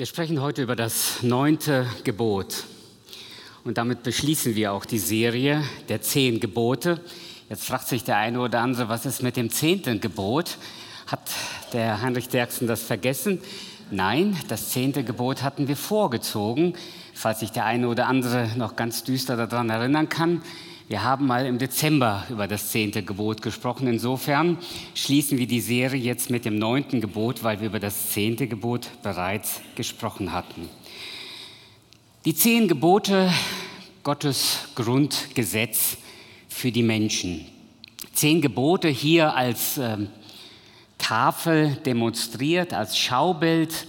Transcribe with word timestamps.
Wir 0.00 0.06
sprechen 0.06 0.40
heute 0.40 0.62
über 0.62 0.76
das 0.76 1.22
neunte 1.22 1.86
Gebot. 2.04 2.64
Und 3.64 3.76
damit 3.76 4.02
beschließen 4.02 4.54
wir 4.54 4.72
auch 4.72 4.86
die 4.86 4.98
Serie 4.98 5.62
der 5.90 6.00
zehn 6.00 6.40
Gebote. 6.40 6.98
Jetzt 7.50 7.66
fragt 7.66 7.86
sich 7.86 8.02
der 8.02 8.16
eine 8.16 8.40
oder 8.40 8.60
andere, 8.60 8.88
was 8.88 9.04
ist 9.04 9.22
mit 9.22 9.36
dem 9.36 9.50
zehnten 9.50 10.00
Gebot? 10.00 10.56
Hat 11.06 11.20
der 11.74 12.00
Heinrich 12.00 12.30
Derksen 12.30 12.66
das 12.66 12.82
vergessen? 12.82 13.42
Nein, 13.90 14.38
das 14.48 14.70
zehnte 14.70 15.04
Gebot 15.04 15.42
hatten 15.42 15.68
wir 15.68 15.76
vorgezogen, 15.76 16.72
falls 17.12 17.40
sich 17.40 17.50
der 17.50 17.66
eine 17.66 17.86
oder 17.86 18.06
andere 18.06 18.48
noch 18.56 18.76
ganz 18.76 19.04
düster 19.04 19.36
daran 19.36 19.68
erinnern 19.68 20.08
kann. 20.08 20.40
Wir 20.90 21.04
haben 21.04 21.28
mal 21.28 21.46
im 21.46 21.58
Dezember 21.58 22.26
über 22.30 22.48
das 22.48 22.72
zehnte 22.72 23.04
Gebot 23.04 23.42
gesprochen. 23.42 23.86
Insofern 23.86 24.58
schließen 24.96 25.38
wir 25.38 25.46
die 25.46 25.60
Serie 25.60 26.02
jetzt 26.02 26.30
mit 26.30 26.44
dem 26.44 26.58
neunten 26.58 27.00
Gebot, 27.00 27.44
weil 27.44 27.60
wir 27.60 27.68
über 27.68 27.78
das 27.78 28.10
zehnte 28.10 28.48
Gebot 28.48 28.88
bereits 29.04 29.60
gesprochen 29.76 30.32
hatten. 30.32 30.68
Die 32.24 32.34
zehn 32.34 32.66
Gebote, 32.66 33.32
Gottes 34.02 34.66
Grundgesetz 34.74 35.96
für 36.48 36.72
die 36.72 36.82
Menschen. 36.82 37.46
Zehn 38.12 38.40
Gebote 38.40 38.88
hier 38.88 39.36
als 39.36 39.78
äh, 39.78 39.96
Tafel 40.98 41.76
demonstriert, 41.86 42.74
als 42.74 42.98
Schaubild 42.98 43.86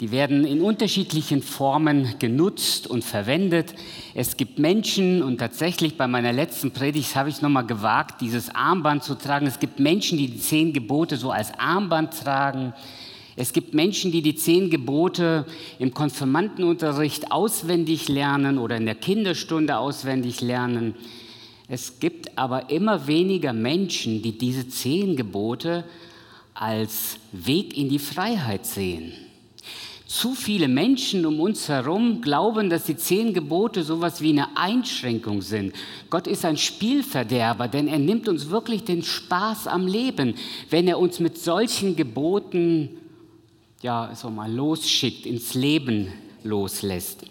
die 0.00 0.10
werden 0.10 0.44
in 0.44 0.60
unterschiedlichen 0.60 1.42
Formen 1.42 2.18
genutzt 2.18 2.86
und 2.86 3.02
verwendet. 3.02 3.74
Es 4.14 4.36
gibt 4.36 4.58
Menschen, 4.58 5.22
und 5.22 5.38
tatsächlich 5.38 5.96
bei 5.96 6.06
meiner 6.06 6.34
letzten 6.34 6.70
Predigt 6.70 7.16
habe 7.16 7.30
ich 7.30 7.40
nochmal 7.40 7.66
gewagt, 7.66 8.20
dieses 8.20 8.54
Armband 8.54 9.04
zu 9.04 9.14
tragen. 9.14 9.46
Es 9.46 9.58
gibt 9.58 9.80
Menschen, 9.80 10.18
die 10.18 10.28
die 10.28 10.38
zehn 10.38 10.74
Gebote 10.74 11.16
so 11.16 11.30
als 11.30 11.58
Armband 11.58 12.12
tragen. 12.12 12.74
Es 13.36 13.54
gibt 13.54 13.72
Menschen, 13.72 14.12
die 14.12 14.20
die 14.20 14.34
zehn 14.34 14.68
Gebote 14.70 15.46
im 15.78 15.94
Konfirmandenunterricht 15.94 17.32
auswendig 17.32 18.08
lernen 18.08 18.58
oder 18.58 18.76
in 18.76 18.86
der 18.86 18.94
Kinderstunde 18.96 19.78
auswendig 19.78 20.42
lernen. 20.42 20.94
Es 21.68 22.00
gibt 22.00 22.36
aber 22.36 22.70
immer 22.70 23.06
weniger 23.06 23.54
Menschen, 23.54 24.22
die 24.22 24.36
diese 24.36 24.68
zehn 24.68 25.16
Gebote 25.16 25.84
als 26.54 27.18
Weg 27.32 27.76
in 27.76 27.88
die 27.88 27.98
Freiheit 27.98 28.66
sehen. 28.66 29.25
Zu 30.06 30.34
viele 30.34 30.68
Menschen 30.68 31.26
um 31.26 31.40
uns 31.40 31.68
herum 31.68 32.20
glauben, 32.20 32.70
dass 32.70 32.84
die 32.84 32.96
zehn 32.96 33.34
Gebote 33.34 33.82
sowas 33.82 34.20
wie 34.20 34.30
eine 34.30 34.56
Einschränkung 34.56 35.42
sind. 35.42 35.74
Gott 36.10 36.28
ist 36.28 36.44
ein 36.44 36.56
Spielverderber, 36.56 37.66
denn 37.66 37.88
er 37.88 37.98
nimmt 37.98 38.28
uns 38.28 38.48
wirklich 38.48 38.84
den 38.84 39.02
Spaß 39.02 39.66
am 39.66 39.88
Leben, 39.88 40.36
wenn 40.70 40.86
er 40.86 41.00
uns 41.00 41.18
mit 41.18 41.38
solchen 41.38 41.96
Geboten 41.96 42.98
ja, 43.82 44.14
so 44.14 44.30
mal 44.30 44.52
losschickt, 44.52 45.26
ins 45.26 45.54
Leben 45.54 46.12
loslässt. 46.44 47.22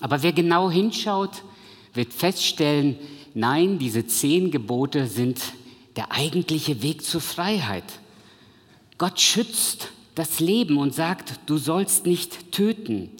Aber 0.00 0.22
wer 0.22 0.32
genau 0.32 0.70
hinschaut, 0.70 1.42
wird 1.92 2.12
feststellen, 2.12 2.96
nein, 3.34 3.80
diese 3.80 4.06
zehn 4.06 4.52
Gebote 4.52 5.06
sind 5.06 5.40
der 5.96 6.12
eigentliche 6.12 6.82
Weg 6.82 7.02
zur 7.02 7.20
Freiheit. 7.20 7.84
Gott 8.96 9.20
schützt 9.20 9.90
das 10.16 10.40
Leben 10.40 10.78
und 10.78 10.94
sagt, 10.94 11.38
du 11.46 11.58
sollst 11.58 12.06
nicht 12.06 12.50
töten. 12.50 13.10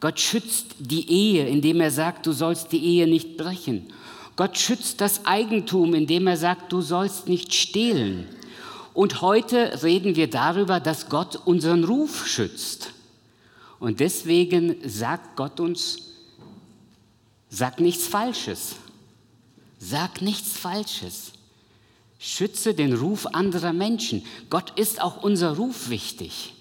Gott 0.00 0.18
schützt 0.18 0.74
die 0.78 1.08
Ehe, 1.08 1.46
indem 1.46 1.80
er 1.80 1.90
sagt, 1.90 2.26
du 2.26 2.32
sollst 2.32 2.72
die 2.72 2.84
Ehe 2.84 3.06
nicht 3.06 3.36
brechen. 3.36 3.86
Gott 4.34 4.56
schützt 4.56 5.00
das 5.00 5.26
Eigentum, 5.26 5.94
indem 5.94 6.26
er 6.26 6.36
sagt, 6.36 6.72
du 6.72 6.80
sollst 6.80 7.28
nicht 7.28 7.52
stehlen. 7.52 8.26
Und 8.94 9.20
heute 9.20 9.82
reden 9.82 10.16
wir 10.16 10.30
darüber, 10.30 10.80
dass 10.80 11.08
Gott 11.08 11.36
unseren 11.44 11.84
Ruf 11.84 12.26
schützt. 12.26 12.92
Und 13.78 14.00
deswegen 14.00 14.76
sagt 14.88 15.36
Gott 15.36 15.60
uns, 15.60 15.98
sag 17.50 17.78
nichts 17.78 18.06
Falsches. 18.06 18.76
Sag 19.78 20.22
nichts 20.22 20.56
Falsches. 20.56 21.32
Schütze 22.18 22.74
den 22.74 22.94
Ruf 22.94 23.26
anderer 23.26 23.72
Menschen. 23.72 24.24
Gott 24.50 24.78
ist 24.78 25.00
auch 25.00 25.22
unser 25.22 25.56
Ruf 25.56 25.88
wichtig. 25.88 26.54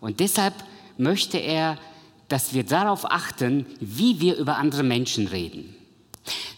Und 0.00 0.20
deshalb 0.20 0.54
möchte 0.96 1.38
er, 1.38 1.78
dass 2.28 2.54
wir 2.54 2.64
darauf 2.64 3.10
achten, 3.10 3.66
wie 3.80 4.20
wir 4.20 4.36
über 4.36 4.56
andere 4.56 4.82
Menschen 4.82 5.26
reden. 5.28 5.74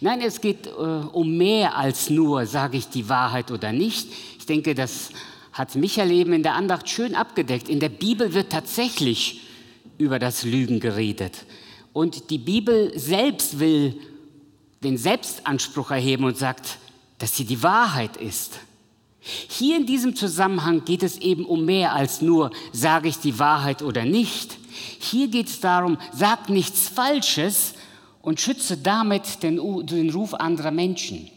Nein, 0.00 0.20
es 0.20 0.40
geht 0.40 0.66
äh, 0.66 0.70
um 0.70 1.36
mehr 1.36 1.76
als 1.76 2.08
nur, 2.08 2.46
sage 2.46 2.76
ich 2.76 2.88
die 2.88 3.08
Wahrheit 3.08 3.50
oder 3.50 3.72
nicht. 3.72 4.08
Ich 4.38 4.46
denke, 4.46 4.74
das 4.74 5.10
hat 5.52 5.74
Michael 5.74 6.12
eben 6.12 6.32
in 6.32 6.42
der 6.42 6.54
Andacht 6.54 6.88
schön 6.88 7.14
abgedeckt. 7.14 7.68
In 7.68 7.80
der 7.80 7.88
Bibel 7.88 8.32
wird 8.32 8.50
tatsächlich 8.50 9.40
über 9.98 10.18
das 10.18 10.44
Lügen 10.44 10.80
geredet. 10.80 11.46
Und 11.92 12.30
die 12.30 12.38
Bibel 12.38 12.96
selbst 12.96 13.58
will 13.58 13.98
den 14.84 14.98
Selbstanspruch 14.98 15.90
erheben 15.90 16.24
und 16.24 16.36
sagt, 16.36 16.78
dass 17.18 17.36
sie 17.36 17.44
die 17.44 17.62
Wahrheit 17.62 18.16
ist. 18.16 18.58
Hier 19.20 19.76
in 19.76 19.86
diesem 19.86 20.14
Zusammenhang 20.14 20.84
geht 20.84 21.02
es 21.02 21.18
eben 21.18 21.44
um 21.44 21.64
mehr 21.64 21.94
als 21.94 22.20
nur, 22.20 22.50
sage 22.72 23.08
ich 23.08 23.18
die 23.18 23.38
Wahrheit 23.38 23.82
oder 23.82 24.04
nicht. 24.04 24.56
Hier 25.00 25.28
geht 25.28 25.48
es 25.48 25.60
darum, 25.60 25.98
sag 26.12 26.48
nichts 26.48 26.88
Falsches 26.88 27.74
und 28.22 28.40
schütze 28.40 28.76
damit 28.76 29.42
den, 29.42 29.60
den 29.86 30.10
Ruf 30.10 30.34
anderer 30.34 30.70
Menschen. 30.70 31.30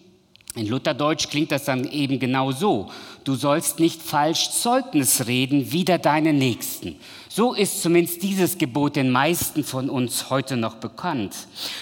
In 0.56 0.67
Lutherdeutsch 0.67 1.29
klingt 1.29 1.51
das 1.51 1.66
dann 1.66 1.85
eben 1.85 2.19
genau 2.19 2.51
so. 2.51 2.91
Du 3.29 3.35
sollst 3.35 3.79
nicht 3.79 4.01
falsch 4.01 4.50
Zeugnis 4.50 5.28
reden 5.28 5.72
wider 5.72 6.00
deinen 6.00 6.40
Nächsten. 6.40 6.95
So 7.29 7.53
ist 7.53 7.84
zumindest 7.84 8.23
dieses 8.23 8.57
Gebot 8.57 8.95
den 8.95 9.12
meisten 9.12 9.63
von 9.63 9.88
uns 9.88 10.31
heute 10.31 10.57
noch 10.57 10.78
bekannt. 10.78 11.35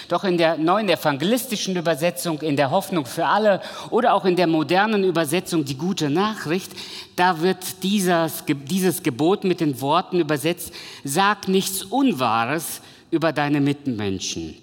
Doch 0.08 0.24
in 0.24 0.36
der 0.36 0.58
neuen 0.58 0.90
evangelistischen 0.90 1.74
Übersetzung, 1.74 2.42
in 2.42 2.56
der 2.56 2.70
Hoffnung 2.70 3.06
für 3.06 3.24
alle 3.24 3.62
oder 3.88 4.12
auch 4.12 4.26
in 4.26 4.36
der 4.36 4.46
modernen 4.46 5.04
Übersetzung 5.04 5.64
die 5.64 5.78
gute 5.78 6.10
Nachricht, 6.10 6.70
da 7.16 7.40
wird 7.40 7.82
dieses, 7.82 8.44
dieses 8.46 9.02
Gebot 9.02 9.44
mit 9.44 9.60
den 9.60 9.80
Worten 9.80 10.20
übersetzt, 10.20 10.70
sag 11.02 11.48
nichts 11.48 11.82
Unwahres 11.82 12.82
über 13.10 13.32
deine 13.32 13.62
Mitmenschen. 13.62 14.54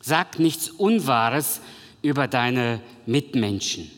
Sag 0.00 0.38
nichts 0.38 0.70
Unwahres 0.70 1.60
über 2.00 2.28
deine 2.28 2.80
Mitmenschen 3.06 3.90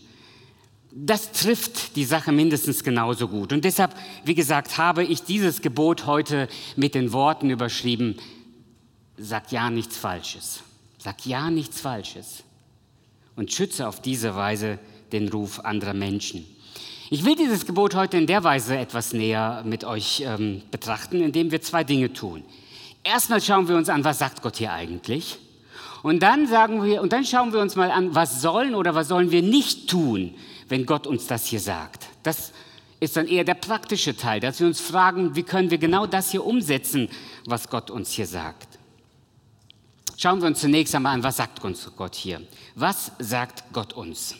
das 0.95 1.33
trifft 1.33 1.97
die 1.97 2.05
Sache 2.05 2.33
mindestens 2.33 2.85
genauso 2.85 3.29
gut. 3.29 3.53
Und 3.53 3.65
deshalb, 3.65 3.95
wie 4.25 4.35
gesagt, 4.35 4.79
habe 4.79 5.05
ich 5.05 5.23
dieses 5.23 5.63
Gebot 5.63 6.07
heute 6.07 6.49
mit 6.77 6.95
den 6.95 7.13
Worten 7.13 7.51
überschrieben, 7.51 8.17
sag 9.17 9.51
ja 9.53 9.71
nichts 9.71 9.97
Falsches. 9.97 10.63
Sag 10.99 11.25
ja 11.27 11.51
nichts 11.51 11.81
Falsches. 11.81 12.45
Und 13.37 13.53
schütze 13.53 13.89
auf 13.89 14.03
diese 14.03 14.37
Weise 14.37 14.79
den 15.13 15.29
Ruf 15.29 15.61
anderer 15.61 15.95
Menschen. 15.95 16.45
Ich 17.11 17.25
will 17.25 17.37
dieses 17.37 17.67
Gebot 17.67 17.95
heute 17.95 18.17
in 18.17 18.27
der 18.27 18.45
Weise 18.45 18.77
etwas 18.77 19.13
näher 19.13 19.63
mit 19.67 19.85
euch 19.85 20.23
ähm, 20.25 20.63
betrachten, 20.71 21.23
indem 21.23 21.51
wir 21.51 21.61
zwei 21.61 21.85
Dinge 21.85 22.13
tun. 22.13 22.43
Erstmal 23.05 23.41
schauen 23.41 23.69
wir 23.69 23.77
uns 23.77 23.89
an, 23.89 24.05
was 24.05 24.19
sagt 24.19 24.43
Gott 24.43 24.57
hier 24.57 24.73
eigentlich? 24.73 25.39
Und 26.03 26.23
dann 26.23 26.47
sagen 26.47 26.83
wir, 26.83 27.01
und 27.01 27.13
dann 27.13 27.25
schauen 27.25 27.53
wir 27.53 27.61
uns 27.61 27.77
mal 27.77 27.91
an, 27.91 28.15
was 28.15 28.43
sollen 28.43 28.75
oder 28.75 28.95
was 28.95 29.09
sollen 29.09 29.31
wir 29.31 29.43
nicht 29.43 29.89
tun, 29.89 30.35
wenn 30.69 30.85
Gott 30.85 31.07
uns 31.07 31.27
das 31.27 31.47
hier 31.47 31.61
sagt. 31.61 32.07
Das 32.23 32.53
ist 32.99 33.17
dann 33.17 33.29
eher 33.29 33.45
der 33.45 33.55
praktische 33.55 34.17
Teil, 34.17 34.41
dass 34.41 34.61
wir 34.61 34.67
uns 34.67 34.81
fragen, 34.81 35.37
wie 35.37 35.43
können 35.43 35.71
wir 35.71 35.79
genau 35.79 36.07
das 36.07 36.31
hier 36.31 36.45
umsetzen, 36.45 37.09
was 37.47 37.69
Gott 37.69 37.91
uns 37.91 38.11
hier 38.13 38.27
sagt. 38.27 38.79
Schauen 40.17 40.41
wir 40.41 40.47
uns 40.47 40.61
zunächst 40.61 40.95
einmal 40.95 41.15
an, 41.15 41.23
was 41.23 41.37
sagt 41.37 41.65
uns 41.65 41.91
Gott 41.97 42.15
hier? 42.15 42.41
Was 42.75 43.13
sagt 43.19 43.65
Gott 43.73 43.93
uns? 43.93 44.37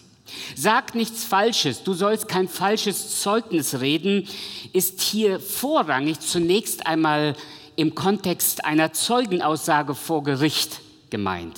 Sag 0.55 0.95
nichts 0.95 1.25
Falsches, 1.25 1.83
du 1.83 1.95
sollst 1.95 2.29
kein 2.29 2.49
falsches 2.49 3.21
Zeugnis 3.21 3.81
reden, 3.81 4.29
ist 4.73 5.01
hier 5.01 5.41
vorrangig 5.41 6.21
zunächst 6.21 6.87
einmal 6.87 7.35
im 7.75 7.95
Kontext 7.95 8.65
einer 8.65 8.93
Zeugenaussage 8.93 9.95
vor 9.95 10.23
Gericht 10.23 10.81
gemeint. 11.13 11.57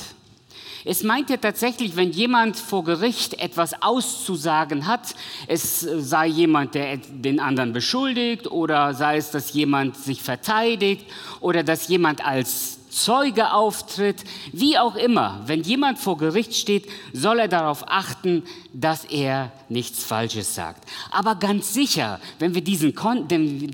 Es 0.84 1.02
meint 1.02 1.30
ja 1.30 1.38
tatsächlich, 1.38 1.96
wenn 1.96 2.10
jemand 2.10 2.58
vor 2.58 2.84
Gericht 2.84 3.40
etwas 3.40 3.82
auszusagen 3.82 4.86
hat, 4.86 5.14
es 5.46 5.80
sei 5.80 6.26
jemand, 6.26 6.74
der 6.74 6.98
den 6.98 7.40
anderen 7.40 7.72
beschuldigt 7.72 8.46
oder 8.48 8.92
sei 8.92 9.16
es, 9.16 9.30
dass 9.30 9.54
jemand 9.54 9.96
sich 9.96 10.22
verteidigt 10.22 11.06
oder 11.40 11.62
dass 11.62 11.88
jemand 11.88 12.22
als 12.26 12.90
Zeuge 12.90 13.52
auftritt, 13.52 14.24
wie 14.52 14.78
auch 14.78 14.94
immer, 14.94 15.40
wenn 15.46 15.62
jemand 15.62 15.98
vor 15.98 16.18
Gericht 16.18 16.54
steht, 16.54 16.86
soll 17.14 17.38
er 17.38 17.48
darauf 17.48 17.88
achten, 17.88 18.42
dass 18.74 19.04
er 19.04 19.52
nichts 19.68 20.02
Falsches 20.02 20.54
sagt. 20.54 20.88
Aber 21.12 21.36
ganz 21.36 21.72
sicher, 21.72 22.20
wenn 22.40 22.54
wir 22.54 22.62
diesen 22.62 22.92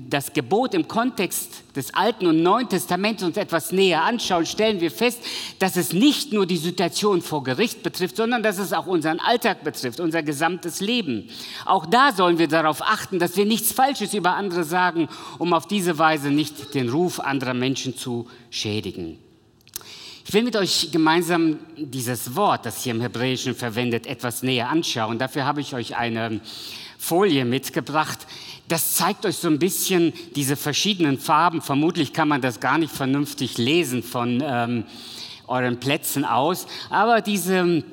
das 0.09 0.31
Gebot 0.33 0.75
im 0.75 0.87
Kontext 0.87 1.63
des 1.75 1.93
Alten 1.93 2.27
und 2.27 2.43
Neuen 2.43 2.69
Testaments 2.69 3.23
uns 3.23 3.35
etwas 3.35 3.71
näher 3.71 4.03
anschauen, 4.03 4.45
stellen 4.45 4.79
wir 4.79 4.91
fest, 4.91 5.19
dass 5.57 5.75
es 5.75 5.91
nicht 5.91 6.33
nur 6.33 6.45
die 6.45 6.57
Situation 6.57 7.21
vor 7.21 7.43
Gericht 7.43 7.81
betrifft, 7.81 8.17
sondern 8.17 8.43
dass 8.43 8.59
es 8.59 8.73
auch 8.73 8.85
unseren 8.85 9.19
Alltag 9.19 9.63
betrifft, 9.63 9.99
unser 9.99 10.21
gesamtes 10.21 10.81
Leben. 10.81 11.29
Auch 11.65 11.87
da 11.87 12.11
sollen 12.11 12.37
wir 12.37 12.47
darauf 12.47 12.81
achten, 12.83 13.17
dass 13.17 13.35
wir 13.37 13.45
nichts 13.45 13.71
Falsches 13.71 14.13
über 14.13 14.35
andere 14.35 14.63
sagen, 14.63 15.09
um 15.39 15.53
auf 15.53 15.67
diese 15.67 15.97
Weise 15.97 16.29
nicht 16.29 16.75
den 16.75 16.89
Ruf 16.89 17.19
anderer 17.19 17.55
Menschen 17.55 17.97
zu 17.97 18.27
schädigen. 18.51 19.17
Ich 20.31 20.35
will 20.35 20.43
mit 20.43 20.55
euch 20.55 20.87
gemeinsam 20.93 21.59
dieses 21.75 22.37
Wort, 22.37 22.65
das 22.65 22.81
hier 22.81 22.93
im 22.93 23.01
Hebräischen 23.01 23.53
verwendet, 23.53 24.07
etwas 24.07 24.43
näher 24.43 24.69
anschauen. 24.69 25.19
Dafür 25.19 25.43
habe 25.43 25.59
ich 25.59 25.73
euch 25.73 25.97
eine 25.97 26.39
Folie 26.97 27.43
mitgebracht. 27.43 28.19
Das 28.69 28.93
zeigt 28.93 29.25
euch 29.25 29.35
so 29.35 29.49
ein 29.49 29.59
bisschen 29.59 30.13
diese 30.37 30.55
verschiedenen 30.55 31.19
Farben. 31.19 31.61
Vermutlich 31.61 32.13
kann 32.13 32.29
man 32.29 32.39
das 32.39 32.61
gar 32.61 32.77
nicht 32.77 32.93
vernünftig 32.93 33.57
lesen 33.57 34.03
von 34.03 34.41
ähm, 34.41 34.85
euren 35.47 35.81
Plätzen 35.81 36.23
aus. 36.23 36.65
Aber 36.89 37.19
diese 37.19 37.83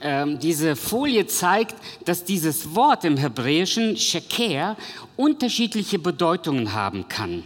ähm, 0.00 0.38
diese 0.38 0.76
Folie 0.76 1.26
zeigt, 1.26 1.76
dass 2.04 2.24
dieses 2.24 2.74
Wort 2.74 3.04
im 3.04 3.16
Hebräischen 3.16 3.96
Sheker 3.96 4.76
unterschiedliche 5.16 5.98
Bedeutungen 5.98 6.72
haben 6.72 7.08
kann. 7.08 7.42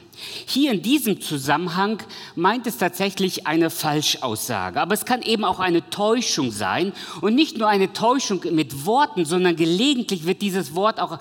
Hier 0.47 0.73
in 0.73 0.83
diesem 0.83 1.21
Zusammenhang 1.21 2.03
meint 2.37 2.67
es 2.67 2.77
tatsächlich 2.77 3.47
eine 3.47 3.71
Falschaussage, 3.71 4.81
aber 4.81 4.95
es 4.95 5.05
kann 5.05 5.23
eben 5.23 5.45
auch 5.45 5.59
eine 5.59 5.89
Täuschung 5.89 6.51
sein 6.51 6.93
und 7.21 7.35
nicht 7.35 7.57
nur 7.57 7.69
eine 7.69 7.93
Täuschung 7.93 8.43
mit 8.53 8.87
Worten, 8.87 9.25
sondern 9.25 9.57
gelegentlich 9.57 10.27
wird 10.27 10.43
dieses 10.43 10.75
Wort 10.75 11.01
auch 11.01 11.19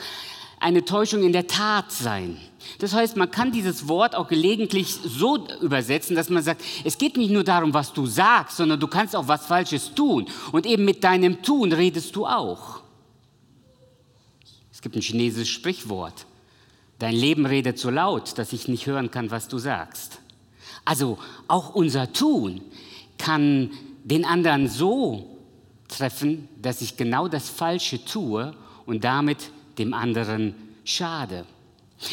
eine 0.60 0.86
Täuschung 0.86 1.24
in 1.24 1.34
der 1.34 1.48
Tat 1.48 1.92
sein. 1.92 2.38
Das 2.80 2.94
heißt, 2.94 3.18
man 3.18 3.32
kann 3.32 3.52
dieses 3.52 3.88
Wort 3.88 4.16
auch 4.16 4.28
gelegentlich 4.28 4.94
so 4.94 5.48
übersetzen, 5.62 6.16
dass 6.16 6.30
man 6.30 6.44
sagt, 6.44 6.62
es 6.84 6.98
geht 6.98 7.18
nicht 7.18 7.32
nur 7.32 7.44
darum, 7.44 7.74
was 7.74 7.94
du 7.94 8.06
sagst, 8.06 8.58
sondern 8.58 8.80
du 8.80 8.88
kannst 8.88 9.16
auch 9.16 9.28
was 9.28 9.46
Falsches 9.46 9.94
tun. 9.94 10.28
Und 10.52 10.66
eben 10.66 10.86
mit 10.86 11.04
deinem 11.04 11.42
Tun 11.42 11.72
redest 11.72 12.16
du 12.16 12.26
auch. 12.26 12.82
Es 14.72 14.82
gibt 14.82 14.96
ein 14.96 15.02
chinesisches 15.02 15.50
Sprichwort. 15.50 16.26
Dein 17.00 17.16
Leben 17.16 17.46
redet 17.46 17.80
so 17.80 17.90
laut, 17.90 18.38
dass 18.38 18.54
ich 18.54 18.68
nicht 18.68 18.86
hören 18.86 19.12
kann, 19.12 19.32
was 19.32 19.48
du 19.48 19.58
sagst. 19.58 20.20
Also 20.86 21.18
auch 21.48 21.74
unser 21.74 22.12
Tun 22.14 22.62
kann 23.18 23.72
den 24.04 24.26
anderen 24.26 24.68
so 24.68 25.38
treffen, 25.88 26.48
dass 26.62 26.82
ich 26.82 26.98
genau 26.98 27.28
das 27.28 27.50
Falsche 27.50 28.04
tue 28.04 28.54
und 28.86 29.04
damit 29.04 29.52
dem 29.78 29.94
anderen 29.94 30.56
schade. 30.84 31.46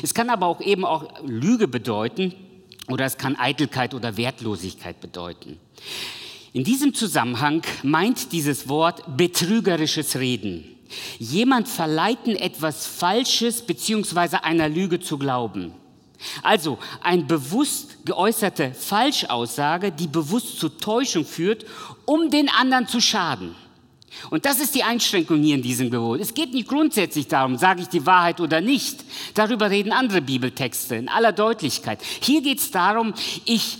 Es 0.02 0.14
kann 0.14 0.31
aber 0.31 0.46
auch 0.46 0.61
eben 0.61 0.85
auch 0.85 1.23
Lüge 1.25 1.69
bedeuten 1.69 2.35
oder 2.88 3.05
es 3.05 3.19
kann 3.19 3.37
Eitelkeit 3.37 3.94
oder 3.94 4.17
Wertlosigkeit 4.17 5.00
bedeuten. 5.00 5.58
In 6.52 6.64
diesem 6.64 6.94
Zusammenhang 6.94 7.62
meint 7.82 8.32
dieses 8.32 8.69
Wort 8.69 9.17
betrügerisches 9.17 10.17
Reden. 10.17 10.64
Jemand 11.19 11.69
verleiten, 11.69 12.35
etwas 12.35 12.87
Falsches 12.87 13.62
bzw. 13.62 14.38
einer 14.43 14.69
Lüge 14.69 15.00
zu 15.00 15.19
glauben. 15.19 15.73
Also 16.43 16.79
ein 17.02 17.26
bewusst 17.26 18.05
geäußerte 18.05 18.73
Falschaussage, 18.75 19.93
die 19.93 20.08
bewusst 20.08 20.58
zur 20.58 20.76
Täuschung 20.79 21.25
führt, 21.25 21.64
um 22.06 22.31
den 22.31 22.49
anderen 22.49 22.88
zu 22.88 23.00
schaden. 23.00 23.55
Und 24.31 24.44
das 24.44 24.60
ist 24.60 24.75
die 24.75 24.82
Einschränkung 24.82 25.43
hier 25.43 25.55
in 25.55 25.62
diesem 25.62 25.90
Gebot. 25.90 26.20
Es 26.20 26.34
geht 26.34 26.52
nicht 26.52 26.69
grundsätzlich 26.69 27.28
darum, 27.28 27.56
sage 27.56 27.82
ich 27.82 27.88
die 27.88 28.05
Wahrheit 28.06 28.40
oder 28.40 28.60
nicht. 28.60 29.05
Darüber 29.34 29.70
reden 29.70 29.93
andere 29.93 30.20
Bibeltexte 30.20 30.96
in 30.96 31.08
aller 31.08 31.32
Deutlichkeit. 31.32 32.00
Hier 32.20 32.43
geht 32.43 32.58
es 32.58 32.70
darum, 32.70 33.14
ich, 33.44 33.78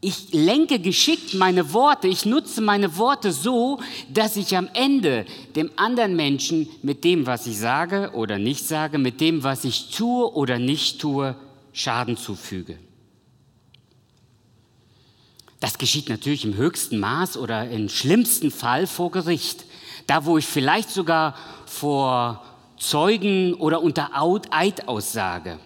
ich 0.00 0.32
lenke 0.32 0.78
geschickt 0.78 1.34
meine 1.34 1.72
Worte, 1.72 2.08
ich 2.08 2.26
nutze 2.26 2.60
meine 2.60 2.96
Worte 2.96 3.32
so, 3.32 3.80
dass 4.12 4.36
ich 4.36 4.56
am 4.56 4.68
Ende 4.74 5.26
dem 5.56 5.70
anderen 5.76 6.16
Menschen 6.16 6.68
mit 6.82 7.04
dem, 7.04 7.26
was 7.26 7.46
ich 7.46 7.58
sage 7.58 8.10
oder 8.14 8.38
nicht 8.38 8.66
sage, 8.66 8.98
mit 8.98 9.20
dem, 9.20 9.44
was 9.44 9.64
ich 9.64 9.90
tue 9.90 10.32
oder 10.34 10.58
nicht 10.58 11.00
tue, 11.00 11.36
Schaden 11.72 12.16
zufüge. 12.16 12.78
Das 15.60 15.76
geschieht 15.76 16.08
natürlich 16.08 16.44
im 16.44 16.54
höchsten 16.54 16.98
Maß 16.98 17.36
oder 17.36 17.68
im 17.68 17.90
schlimmsten 17.90 18.50
Fall 18.50 18.86
vor 18.86 19.10
Gericht. 19.10 19.64
Da, 20.06 20.24
wo 20.24 20.38
ich 20.38 20.46
vielleicht 20.46 20.90
sogar 20.90 21.36
vor 21.66 22.42
Zeugen 22.78 23.54
oder 23.54 23.82
unter 23.82 24.10
Eid 24.50 24.88
aussage. 24.88 25.58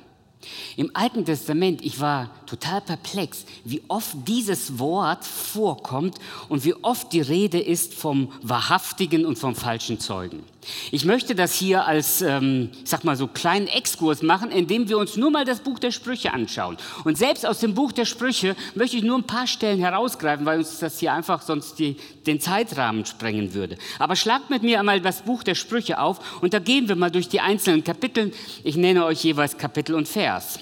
Im 0.77 0.91
Alten 0.95 1.25
Testament, 1.25 1.83
ich 1.83 2.01
war 2.01 2.31
total 2.47 2.81
perplex, 2.81 3.45
wie 3.65 3.83
oft 3.89 4.17
dieses 4.27 4.79
Wort 4.79 5.25
vorkommt 5.25 6.19
und 6.49 6.65
wie 6.65 6.75
oft 6.75 7.13
die 7.13 7.21
Rede 7.21 7.61
ist 7.61 7.95
vom 7.95 8.31
wahrhaftigen 8.43 9.27
und 9.27 9.39
vom 9.39 9.55
falschen 9.55 10.01
Zeugen. 10.01 10.45
Ich 10.91 11.05
möchte 11.05 11.35
das 11.35 11.55
hier 11.55 11.85
als, 11.85 12.23
ähm, 12.23 12.71
ich 12.83 12.91
sag 12.91 13.05
mal 13.05 13.17
so, 13.17 13.27
kleinen 13.27 13.67
Exkurs 13.67 14.23
machen, 14.23 14.51
indem 14.51 14.89
wir 14.89 14.99
uns 14.99 15.17
nur 15.17 15.31
mal 15.31 15.45
das 15.45 15.61
Buch 15.61 15.79
der 15.79 15.91
Sprüche 15.91 16.33
anschauen. 16.33 16.77
Und 17.05 17.19
selbst 17.19 17.47
aus 17.47 17.59
dem 17.59 17.75
Buch 17.75 17.93
der 17.93 18.05
Sprüche 18.05 18.57
möchte 18.75 18.97
ich 18.97 19.03
nur 19.03 19.19
ein 19.19 19.25
paar 19.25 19.47
Stellen 19.47 19.79
herausgreifen, 19.79 20.47
weil 20.47 20.59
uns 20.59 20.79
das 20.79 20.99
hier 20.99 21.13
einfach 21.13 21.43
sonst 21.43 21.79
die, 21.79 21.97
den 22.27 22.41
Zeitrahmen 22.41 23.05
sprengen 23.05 23.55
würde. 23.55 23.77
Aber 23.99 24.17
schlagt 24.17 24.51
mit 24.51 24.63
mir 24.63 24.81
einmal 24.81 25.01
das 25.01 25.23
Buch 25.23 25.43
der 25.43 25.55
Sprüche 25.55 25.99
auf 25.99 26.43
und 26.43 26.55
da 26.55 26.59
gehen 26.59 26.89
wir 26.89 26.97
mal 26.97 27.11
durch 27.11 27.29
die 27.29 27.41
einzelnen 27.41 27.85
Kapitel. 27.85 28.33
Ich 28.63 28.77
nenne 28.77 29.05
euch 29.05 29.23
jeweils 29.25 29.59
Kapitel 29.59 29.95
und 29.95 30.09
Vers. 30.09 30.59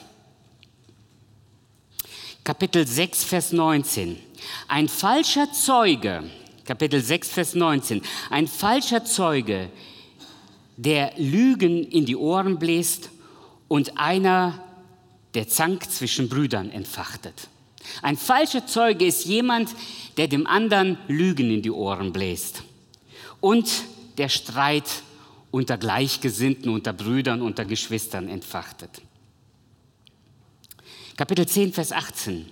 Kapitel 2.45 2.85
6, 2.85 3.23
Vers 3.23 3.53
19. 3.53 4.19
Ein 4.67 4.89
falscher 4.89 5.53
Zeuge, 5.53 6.25
Kapitel 6.65 7.01
6, 7.01 7.29
Vers 7.29 7.55
19, 7.55 8.03
ein 8.31 8.49
falscher 8.49 9.05
Zeuge, 9.05 9.71
der 10.77 11.13
Lügen 11.19 11.85
in 11.85 12.05
die 12.05 12.17
Ohren 12.17 12.59
bläst 12.59 13.11
und 13.69 13.97
einer, 13.97 14.59
der 15.35 15.47
Zank 15.47 15.89
zwischen 15.89 16.29
Brüdern 16.29 16.73
entfachtet. 16.73 17.49
Ein 18.03 18.17
falscher 18.17 18.67
Zeuge 18.67 19.07
ist 19.07 19.25
jemand, 19.25 19.71
der 20.17 20.27
dem 20.27 20.49
anderen 20.49 20.99
Lügen 21.07 21.49
in 21.49 21.63
die 21.63 21.71
Ohren 21.71 22.13
bläst 22.13 22.65
und 23.41 23.71
der 24.19 24.29
Streit 24.29 24.91
unter 25.53 25.79
Gleichgesinnten, 25.79 26.73
unter 26.73 26.93
Brüdern, 26.93 27.41
unter 27.41 27.65
Geschwistern 27.65 28.29
entfachtet. 28.29 29.01
Kapitel 31.17 31.47
10, 31.47 31.73
Vers 31.73 31.93
18. 31.93 32.49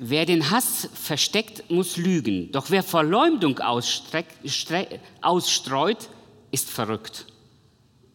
Wer 0.00 0.26
den 0.26 0.50
Hass 0.50 0.88
versteckt, 0.94 1.70
muss 1.70 1.96
lügen. 1.96 2.52
Doch 2.52 2.70
wer 2.70 2.82
Verleumdung 2.82 3.58
ausstreut, 3.58 4.26
ist 6.50 6.70
verrückt. 6.70 7.26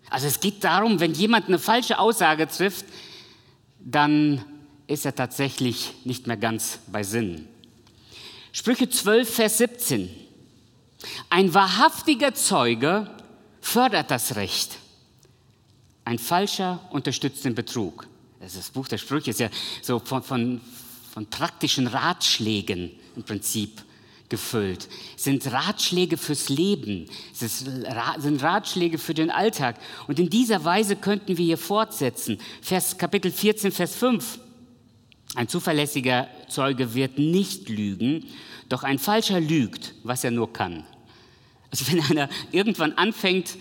Also 0.10 0.28
es 0.28 0.40
geht 0.40 0.64
darum, 0.64 1.00
wenn 1.00 1.14
jemand 1.14 1.48
eine 1.48 1.60
falsche 1.60 1.98
Aussage 1.98 2.48
trifft, 2.48 2.86
dann 3.80 4.46
ist 4.88 5.06
er 5.06 5.16
tatsächlich 5.16 5.94
nicht 6.06 6.28
mehr 6.28 6.38
ganz 6.38 6.80
bei 6.88 7.04
Sinn. 7.04 7.48
Sprüche 8.52 8.88
12, 8.88 9.34
Vers 9.34 9.58
17. 9.58 10.10
Ein 11.30 11.54
wahrhaftiger 11.54 12.36
Zeuge 12.36 13.10
fördert 13.60 14.12
das 14.12 14.36
Recht. 14.36 14.78
Ein 16.06 16.20
falscher 16.20 16.80
unterstützt 16.92 17.44
den 17.44 17.56
Betrug. 17.56 18.08
Das 18.44 18.72
Buch 18.72 18.90
der 18.90 18.98
Sprüche 18.98 19.30
ist 19.30 19.40
ja 19.40 19.50
so 19.82 20.00
von, 20.00 20.22
von, 20.22 20.62
von 21.14 21.26
praktischen 21.28 21.88
Ratschlägen 21.88 22.92
im 23.16 23.24
Prinzip 23.24 23.82
gefüllt. 24.28 24.90
Es 25.16 25.24
sind 25.24 25.50
Ratschläge 25.50 26.18
fürs 26.18 26.50
Leben, 26.50 27.06
es 27.40 27.60
sind 27.60 28.44
Ratschläge 28.44 28.98
für 28.98 29.14
den 29.14 29.32
Alltag. 29.32 29.78
Und 30.08 30.20
in 30.20 30.30
dieser 30.30 30.66
Weise 30.66 30.98
könnten 30.98 31.38
wir 31.38 31.46
hier 31.46 31.58
fortsetzen. 31.58 32.38
Vers, 32.62 32.98
Kapitel 32.98 33.32
14, 33.32 33.72
Vers 33.72 33.96
5. 33.96 34.40
Ein 35.36 35.48
zuverlässiger 35.48 36.28
Zeuge 36.50 36.94
wird 36.94 37.18
nicht 37.18 37.70
lügen, 37.70 38.26
doch 38.68 38.84
ein 38.84 39.00
falscher 39.00 39.40
lügt, 39.40 39.94
was 40.04 40.24
er 40.24 40.32
nur 40.32 40.52
kann. 40.52 40.84
Also 41.72 41.92
wenn 41.92 42.02
einer 42.02 42.30
irgendwann 42.52 42.94
anfängt 42.94 43.56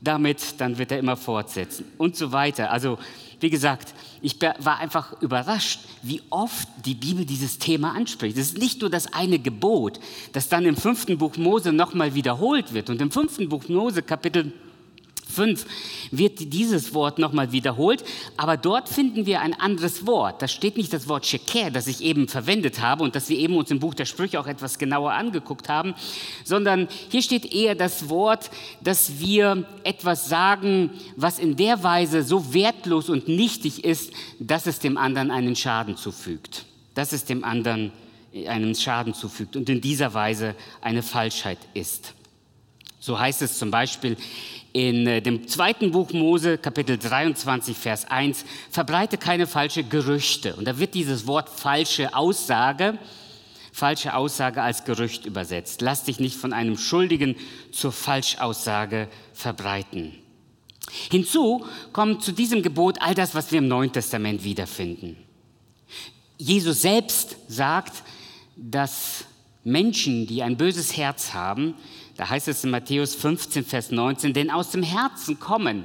damit, 0.00 0.60
dann 0.60 0.76
wird 0.76 0.90
er 0.90 0.98
immer 0.98 1.16
fortsetzen 1.16 1.84
und 1.98 2.16
so 2.16 2.32
weiter. 2.32 2.70
Also 2.70 2.98
wie 3.40 3.50
gesagt, 3.50 3.94
ich 4.22 4.40
war 4.40 4.78
einfach 4.78 5.20
überrascht, 5.20 5.80
wie 6.02 6.22
oft 6.30 6.68
die 6.84 6.94
Bibel 6.94 7.24
dieses 7.24 7.58
Thema 7.58 7.94
anspricht. 7.94 8.36
Es 8.36 8.48
ist 8.48 8.58
nicht 8.58 8.80
nur 8.80 8.90
das 8.90 9.12
eine 9.12 9.38
Gebot, 9.38 10.00
das 10.32 10.48
dann 10.48 10.64
im 10.64 10.76
fünften 10.76 11.18
Buch 11.18 11.36
Mose 11.36 11.72
nochmal 11.72 12.14
wiederholt 12.14 12.72
wird. 12.72 12.90
Und 12.90 13.00
im 13.02 13.10
fünften 13.10 13.48
Buch 13.48 13.68
Mose, 13.68 14.02
Kapitel 14.02 14.52
5 15.34 15.66
wird 16.10 16.52
dieses 16.52 16.94
Wort 16.94 17.18
nochmal 17.18 17.52
wiederholt, 17.52 18.04
aber 18.36 18.56
dort 18.56 18.88
finden 18.88 19.26
wir 19.26 19.40
ein 19.40 19.52
anderes 19.52 20.06
Wort. 20.06 20.40
Da 20.40 20.48
steht 20.48 20.76
nicht 20.76 20.92
das 20.92 21.08
Wort 21.08 21.26
Sheker, 21.26 21.70
das 21.70 21.86
ich 21.86 22.02
eben 22.02 22.28
verwendet 22.28 22.80
habe 22.80 23.02
und 23.04 23.14
das 23.14 23.28
wir 23.28 23.36
eben 23.36 23.56
uns 23.56 23.70
im 23.70 23.80
Buch 23.80 23.94
der 23.94 24.06
Sprüche 24.06 24.40
auch 24.40 24.46
etwas 24.46 24.78
genauer 24.78 25.12
angeguckt 25.12 25.68
haben, 25.68 25.94
sondern 26.44 26.88
hier 27.10 27.22
steht 27.22 27.52
eher 27.52 27.74
das 27.74 28.08
Wort, 28.08 28.50
dass 28.80 29.18
wir 29.18 29.66
etwas 29.82 30.28
sagen, 30.28 30.90
was 31.16 31.38
in 31.38 31.56
der 31.56 31.82
Weise 31.82 32.22
so 32.22 32.54
wertlos 32.54 33.08
und 33.08 33.28
nichtig 33.28 33.84
ist, 33.84 34.12
dass 34.38 34.66
es 34.66 34.78
dem 34.78 34.96
anderen 34.96 35.30
einen 35.30 35.56
Schaden 35.56 35.96
zufügt. 35.96 36.64
Dass 36.94 37.12
es 37.12 37.24
dem 37.24 37.44
anderen 37.44 37.92
einen 38.46 38.74
Schaden 38.74 39.14
zufügt 39.14 39.56
und 39.56 39.68
in 39.68 39.80
dieser 39.80 40.12
Weise 40.14 40.54
eine 40.80 41.02
Falschheit 41.02 41.58
ist. 41.72 42.14
So 42.98 43.18
heißt 43.18 43.42
es 43.42 43.58
zum 43.58 43.70
Beispiel 43.70 44.16
in 44.74 45.06
äh, 45.06 45.22
dem 45.22 45.46
zweiten 45.46 45.92
Buch 45.92 46.12
Mose, 46.12 46.58
Kapitel 46.58 46.98
23, 46.98 47.76
Vers 47.76 48.10
1, 48.10 48.44
verbreite 48.70 49.16
keine 49.16 49.46
falsche 49.46 49.84
Gerüchte. 49.84 50.56
Und 50.56 50.66
da 50.66 50.78
wird 50.78 50.94
dieses 50.94 51.26
Wort 51.28 51.48
falsche 51.48 52.14
Aussage, 52.14 52.98
falsche 53.72 54.14
Aussage 54.14 54.60
als 54.62 54.84
Gerücht 54.84 55.26
übersetzt. 55.26 55.80
Lass 55.80 56.02
dich 56.02 56.18
nicht 56.18 56.36
von 56.36 56.52
einem 56.52 56.76
Schuldigen 56.76 57.36
zur 57.70 57.92
Falschaussage 57.92 59.08
verbreiten. 59.32 60.12
Hinzu 61.10 61.64
kommt 61.92 62.24
zu 62.24 62.32
diesem 62.32 62.62
Gebot 62.62 63.00
all 63.00 63.14
das, 63.14 63.34
was 63.34 63.52
wir 63.52 63.60
im 63.60 63.68
Neuen 63.68 63.92
Testament 63.92 64.42
wiederfinden. 64.42 65.16
Jesus 66.36 66.82
selbst 66.82 67.36
sagt, 67.46 68.02
dass 68.56 69.24
Menschen, 69.62 70.26
die 70.26 70.42
ein 70.42 70.56
böses 70.56 70.96
Herz 70.96 71.32
haben, 71.32 71.74
da 72.16 72.28
heißt 72.28 72.48
es 72.48 72.64
in 72.64 72.70
Matthäus 72.70 73.14
15, 73.14 73.64
Vers 73.64 73.90
19, 73.90 74.32
denn 74.32 74.50
aus 74.50 74.70
dem 74.70 74.82
Herzen 74.82 75.38
kommen 75.40 75.84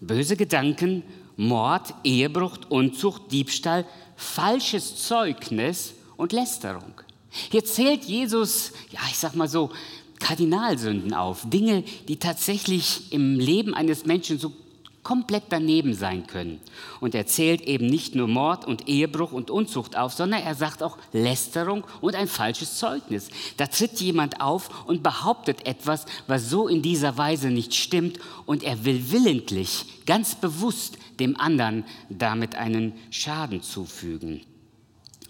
böse 0.00 0.36
Gedanken, 0.36 1.02
Mord, 1.36 1.94
Ehebruch, 2.04 2.58
Unzucht, 2.68 3.30
Diebstahl, 3.30 3.86
falsches 4.16 4.96
Zeugnis 5.06 5.94
und 6.16 6.32
Lästerung. 6.32 6.94
Hier 7.30 7.64
zählt 7.64 8.04
Jesus, 8.04 8.72
ja, 8.90 9.00
ich 9.08 9.18
sag 9.18 9.34
mal 9.36 9.48
so, 9.48 9.70
Kardinalsünden 10.18 11.14
auf, 11.14 11.48
Dinge, 11.48 11.84
die 12.08 12.18
tatsächlich 12.18 13.12
im 13.12 13.38
Leben 13.38 13.74
eines 13.74 14.04
Menschen 14.04 14.38
so 14.38 14.52
komplett 15.02 15.44
daneben 15.50 15.94
sein 15.94 16.26
können. 16.26 16.60
Und 17.00 17.14
er 17.14 17.26
zählt 17.26 17.62
eben 17.62 17.86
nicht 17.86 18.14
nur 18.14 18.28
Mord 18.28 18.64
und 18.64 18.88
Ehebruch 18.88 19.32
und 19.32 19.50
Unzucht 19.50 19.96
auf, 19.96 20.12
sondern 20.12 20.42
er 20.42 20.54
sagt 20.54 20.82
auch 20.82 20.98
Lästerung 21.12 21.84
und 22.00 22.14
ein 22.14 22.28
falsches 22.28 22.76
Zeugnis. 22.78 23.28
Da 23.56 23.66
tritt 23.66 24.00
jemand 24.00 24.40
auf 24.40 24.86
und 24.86 25.02
behauptet 25.02 25.66
etwas, 25.66 26.04
was 26.26 26.50
so 26.50 26.68
in 26.68 26.82
dieser 26.82 27.16
Weise 27.16 27.48
nicht 27.50 27.74
stimmt 27.74 28.18
und 28.44 28.62
er 28.62 28.84
will 28.84 29.10
willentlich, 29.10 29.84
ganz 30.04 30.34
bewusst 30.34 30.98
dem 31.20 31.38
anderen 31.38 31.84
damit 32.08 32.54
einen 32.54 32.92
Schaden 33.10 33.62
zufügen. 33.62 34.42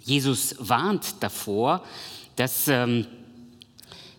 Jesus 0.02 0.56
warnt 0.58 1.16
davor, 1.20 1.84
dass 2.36 2.68
ähm, 2.68 3.06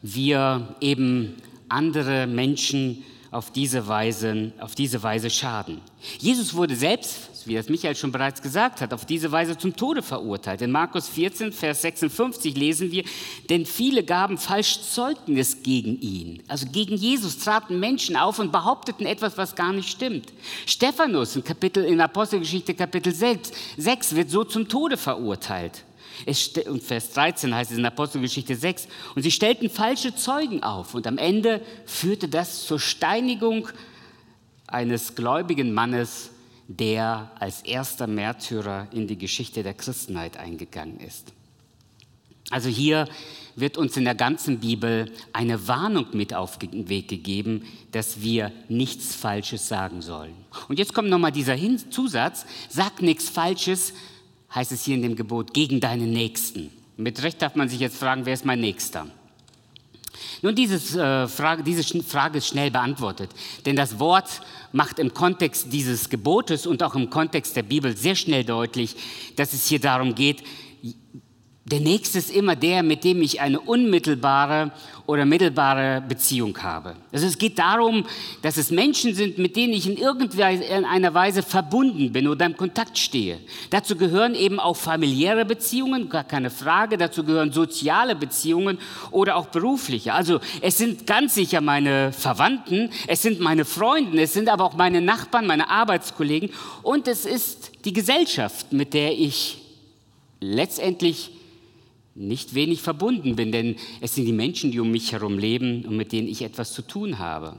wir 0.02 0.76
eben 0.82 1.36
andere 1.68 2.28
Menschen 2.28 3.04
auf 3.32 3.52
diese 3.52 3.88
Weise, 3.88 4.52
auf 4.60 4.74
diese 4.74 5.04
Weise 5.04 5.30
schaden. 5.30 5.82
Jesus 6.18 6.54
wurde 6.54 6.76
selbst, 6.76 7.46
wie 7.46 7.56
das 7.56 7.70
Michael 7.70 7.96
schon 7.96 8.12
bereits 8.12 8.42
gesagt 8.42 8.82
hat, 8.82 8.94
auf 8.94 9.06
diese 9.06 9.32
Weise 9.32 9.58
zum 9.58 9.76
Tode 9.76 10.02
verurteilt. 10.02 10.62
In 10.62 10.72
Markus 10.72 11.08
14, 11.10 11.52
Vers 11.52 11.82
56 11.84 12.56
lesen 12.56 12.92
wir, 12.92 13.04
denn 13.50 13.66
viele 13.66 14.04
gaben 14.04 14.38
falsch 14.38 14.82
Zeugnis 14.82 15.62
gegen 15.62 16.00
ihn. 16.02 16.42
Also 16.48 16.66
gegen 16.72 16.96
Jesus 16.96 17.38
traten 17.38 17.80
Menschen 17.80 18.16
auf 18.16 18.40
und 18.40 18.52
behaupteten 18.52 19.06
etwas, 19.06 19.38
was 19.38 19.56
gar 19.56 19.74
nicht 19.74 19.90
stimmt. 19.90 20.34
Stephanus 20.66 21.36
in, 21.36 21.44
Kapitel, 21.44 21.86
in 21.86 22.02
Apostelgeschichte 22.02 22.74
Kapitel 22.74 23.14
6, 23.14 23.52
6 23.78 24.16
wird 24.16 24.30
so 24.32 24.44
zum 24.44 24.68
Tode 24.68 24.98
verurteilt. 24.98 25.84
Und 26.68 26.84
Vers 26.84 27.12
13 27.14 27.54
heißt 27.54 27.72
es 27.72 27.78
in 27.78 27.86
Apostelgeschichte 27.86 28.56
6. 28.56 28.88
Und 29.16 29.24
sie 29.24 29.32
stellten 29.32 29.70
falsche 29.70 30.16
Zeugen 30.16 30.64
auf. 30.64 30.94
Und 30.94 31.08
am 31.08 31.18
Ende 31.18 31.62
führte 31.86 32.28
das 32.28 32.66
zur 32.66 32.80
Steinigung 32.80 33.70
eines 34.68 35.16
gläubigen 35.16 35.74
Mannes, 35.74 36.32
der 36.68 37.32
als 37.40 37.62
erster 37.62 38.06
Märtyrer 38.06 38.88
in 38.92 39.08
die 39.08 39.18
Geschichte 39.18 39.64
der 39.64 39.74
Christenheit 39.74 40.38
eingegangen 40.38 41.00
ist. 41.00 41.34
Also 42.52 42.70
hier 42.70 43.08
wird 43.56 43.78
uns 43.78 43.98
in 43.98 44.06
der 44.06 44.16
ganzen 44.16 44.60
Bibel 44.60 45.12
eine 45.34 45.68
Warnung 45.68 46.08
mit 46.14 46.34
auf 46.34 46.58
den 46.58 46.90
Weg 46.90 47.08
gegeben, 47.08 47.64
dass 47.92 48.22
wir 48.22 48.52
nichts 48.70 49.16
Falsches 49.16 49.68
sagen 49.68 50.02
sollen. 50.02 50.34
Und 50.68 50.80
jetzt 50.80 50.94
kommt 50.94 51.10
nochmal 51.10 51.32
dieser 51.32 51.58
Zusatz, 51.92 52.46
sag 52.70 53.02
nichts 53.02 53.30
Falsches, 53.30 53.94
heißt 54.54 54.72
es 54.72 54.86
hier 54.86 54.96
in 54.96 55.02
dem 55.02 55.16
Gebot, 55.16 55.54
gegen 55.54 55.80
deinen 55.80 56.12
Nächsten. 56.12 56.72
Mit 56.98 57.22
Recht 57.24 57.42
darf 57.42 57.56
man 57.56 57.70
sich 57.70 57.80
jetzt 57.80 57.98
fragen, 57.98 58.26
wer 58.26 58.34
ist 58.34 58.46
mein 58.46 58.60
Nächster? 58.60 59.08
Nun, 60.42 60.56
dieses, 60.56 60.96
äh, 60.96 61.28
Frage, 61.28 61.64
diese 61.64 61.84
Frage 62.04 62.38
ist 62.40 62.48
schnell 62.48 62.72
beantwortet, 62.72 63.30
denn 63.66 63.76
das 63.76 64.00
Wort 64.00 64.42
macht 64.72 65.00
im 65.00 65.14
Kontext 65.14 65.72
dieses 65.72 66.10
Gebotes 66.10 66.66
und 66.66 66.84
auch 66.84 66.96
im 66.96 67.10
Kontext 67.10 67.56
der 67.56 67.64
Bibel 67.64 67.96
sehr 67.96 68.16
schnell 68.16 68.44
deutlich, 68.44 68.96
dass 69.36 69.54
es 69.54 69.68
hier 69.68 69.80
darum 69.80 70.16
geht, 70.16 70.44
der 71.72 71.80
Nächste 71.82 72.18
ist 72.18 72.32
immer 72.32 72.56
der, 72.56 72.82
mit 72.82 73.04
dem 73.04 73.22
ich 73.22 73.42
eine 73.42 73.60
unmittelbare 73.60 74.72
oder 75.06 75.26
mittelbare 75.26 76.04
Beziehung 76.08 76.58
habe. 76.64 76.96
Also 77.12 77.28
es 77.28 77.38
geht 77.38 77.60
darum, 77.60 78.06
dass 78.42 78.58
es 78.58 78.72
Menschen 78.72 79.14
sind, 79.14 79.38
mit 79.38 79.56
denen 79.56 79.74
ich 79.74 79.88
in 79.88 79.98
irgendeiner 79.98 81.14
Weise 81.14 81.44
verbunden 81.44 82.12
bin 82.12 82.28
oder 82.28 82.48
im 82.48 82.58
Kontakt 82.58 82.98
stehe. 82.98 83.40
Dazu 83.70 83.96
gehören 83.96 84.34
eben 84.34 84.60
auch 84.60 84.76
familiäre 84.76 85.46
Beziehungen, 85.46 86.10
gar 86.10 86.24
keine 86.24 86.50
Frage. 86.50 86.98
Dazu 86.98 87.24
gehören 87.24 87.52
soziale 87.52 88.16
Beziehungen 88.16 88.80
oder 89.12 89.36
auch 89.36 89.48
berufliche. 89.48 90.14
Also 90.14 90.40
es 90.62 90.78
sind 90.78 91.06
ganz 91.06 91.36
sicher 91.36 91.62
meine 91.62 92.12
Verwandten, 92.14 92.90
es 93.06 93.22
sind 93.22 93.40
meine 93.40 93.66
Freunde, 93.66 94.22
es 94.22 94.34
sind 94.34 94.50
aber 94.50 94.64
auch 94.64 94.76
meine 94.76 95.02
Nachbarn, 95.02 95.46
meine 95.46 95.70
Arbeitskollegen 95.70 96.50
und 96.82 97.08
es 97.08 97.26
ist 97.26 97.72
die 97.86 97.94
Gesellschaft, 97.94 98.74
mit 98.74 98.96
der 98.96 99.12
ich 99.12 99.58
letztendlich 100.40 101.32
nicht 102.20 102.54
wenig 102.54 102.82
verbunden 102.82 103.36
bin, 103.36 103.52
denn 103.52 103.78
es 104.02 104.16
sind 104.16 104.26
die 104.26 104.34
Menschen, 104.34 104.72
die 104.72 104.80
um 104.80 104.92
mich 104.92 105.14
herum 105.14 105.40
leben 105.40 105.86
und 105.86 105.96
mit 105.96 106.12
denen 106.12 106.28
ich 106.28 106.42
etwas 106.42 106.74
zu 106.74 106.82
tun 106.82 107.18
habe. 107.18 107.58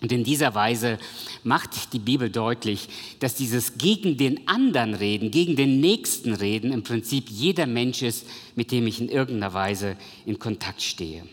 Und 0.00 0.12
in 0.12 0.22
dieser 0.22 0.54
Weise 0.54 0.98
macht 1.42 1.92
die 1.92 1.98
Bibel 1.98 2.30
deutlich, 2.30 2.88
dass 3.18 3.34
dieses 3.34 3.78
gegen 3.78 4.16
den 4.16 4.46
anderen 4.46 4.94
reden, 4.94 5.32
gegen 5.32 5.56
den 5.56 5.80
Nächsten 5.80 6.32
reden 6.32 6.72
im 6.72 6.84
Prinzip 6.84 7.28
jeder 7.28 7.66
Mensch 7.66 8.02
ist, 8.02 8.24
mit 8.54 8.70
dem 8.70 8.86
ich 8.86 9.00
in 9.00 9.08
irgendeiner 9.08 9.52
Weise 9.52 9.96
in 10.24 10.38
Kontakt 10.38 10.82
stehe. 10.82 11.24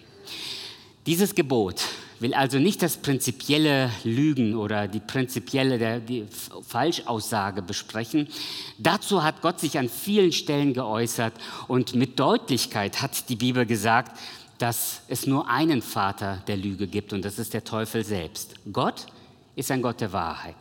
Dieses 1.05 1.35
Gebot 1.35 1.83
will 2.19 2.33
also 2.33 2.59
nicht 2.59 2.81
das 2.81 2.97
prinzipielle 2.97 3.91
Lügen 4.03 4.55
oder 4.55 4.87
die 4.87 4.99
prinzipielle 4.99 5.99
die 5.99 6.25
Falschaussage 6.67 7.61
besprechen. 7.61 8.27
Dazu 8.77 9.23
hat 9.23 9.41
Gott 9.41 9.59
sich 9.59 9.77
an 9.77 9.89
vielen 9.89 10.31
Stellen 10.31 10.73
geäußert 10.73 11.33
und 11.67 11.95
mit 11.95 12.19
Deutlichkeit 12.19 13.01
hat 13.01 13.29
die 13.29 13.35
Bibel 13.35 13.65
gesagt, 13.65 14.17
dass 14.57 15.01
es 15.07 15.27
nur 15.27 15.49
einen 15.49 15.81
Vater 15.81 16.41
der 16.47 16.57
Lüge 16.57 16.87
gibt 16.87 17.11
und 17.13 17.25
das 17.25 17.39
ist 17.39 17.53
der 17.53 17.63
Teufel 17.63 18.05
selbst. 18.05 18.55
Gott 18.71 19.07
ist 19.55 19.71
ein 19.71 19.81
Gott 19.81 20.01
der 20.01 20.13
Wahrheit. 20.13 20.55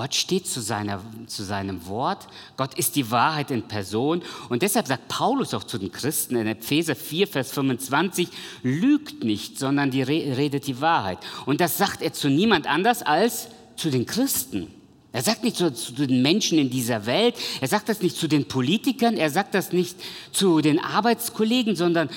Gott 0.00 0.14
steht 0.14 0.46
zu, 0.46 0.62
seiner, 0.62 1.02
zu 1.26 1.44
seinem 1.44 1.86
Wort. 1.86 2.26
Gott 2.56 2.72
ist 2.72 2.96
die 2.96 3.10
Wahrheit 3.10 3.50
in 3.50 3.68
Person. 3.68 4.22
Und 4.48 4.62
deshalb 4.62 4.86
sagt 4.86 5.08
Paulus 5.08 5.52
auch 5.52 5.64
zu 5.64 5.76
den 5.76 5.92
Christen 5.92 6.36
in 6.36 6.46
Epheser 6.46 6.96
4, 6.96 7.28
Vers 7.28 7.52
25, 7.52 8.28
lügt 8.62 9.24
nicht, 9.24 9.58
sondern 9.58 9.90
die 9.90 10.00
redet 10.00 10.66
die 10.66 10.80
Wahrheit. 10.80 11.18
Und 11.44 11.60
das 11.60 11.76
sagt 11.76 12.00
er 12.00 12.14
zu 12.14 12.30
niemand 12.30 12.66
anders 12.66 13.02
als 13.02 13.48
zu 13.76 13.90
den 13.90 14.06
Christen. 14.06 14.68
Er 15.12 15.20
sagt 15.20 15.44
nicht 15.44 15.56
zu, 15.56 15.70
zu, 15.70 15.92
den 15.92 16.22
Menschen 16.22 16.58
in 16.58 16.70
dieser 16.70 17.04
Welt, 17.04 17.34
er 17.60 17.68
sagt 17.68 17.90
das 17.90 18.00
nicht 18.00 18.16
zu 18.16 18.26
den 18.26 18.48
Politikern, 18.48 19.18
er 19.18 19.28
sagt 19.28 19.54
das 19.54 19.70
nicht 19.70 19.98
zu 20.32 20.62
den 20.62 20.78
Arbeitskollegen, 20.78 21.76
sondern 21.76 22.08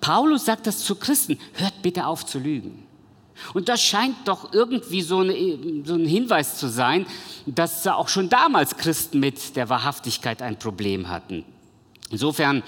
Paulus 0.00 0.44
sagt 0.44 0.68
das 0.68 0.84
zu 0.84 0.94
Christen. 0.94 1.40
Hört 1.54 1.82
bitte 1.82 2.06
auf 2.06 2.24
zu 2.24 2.38
lügen. 2.38 2.86
Und 3.54 3.68
das 3.68 3.82
scheint 3.82 4.16
doch 4.26 4.52
irgendwie 4.52 5.02
so, 5.02 5.18
eine, 5.18 5.34
so 5.84 5.94
ein 5.94 6.06
Hinweis 6.06 6.58
zu 6.58 6.68
sein, 6.68 7.06
dass 7.46 7.86
auch 7.86 8.08
schon 8.08 8.28
damals 8.28 8.76
Christen 8.76 9.20
mit 9.20 9.56
der 9.56 9.68
Wahrhaftigkeit 9.68 10.42
ein 10.42 10.58
Problem 10.58 11.08
hatten. 11.08 11.44
Insofern 12.10 12.62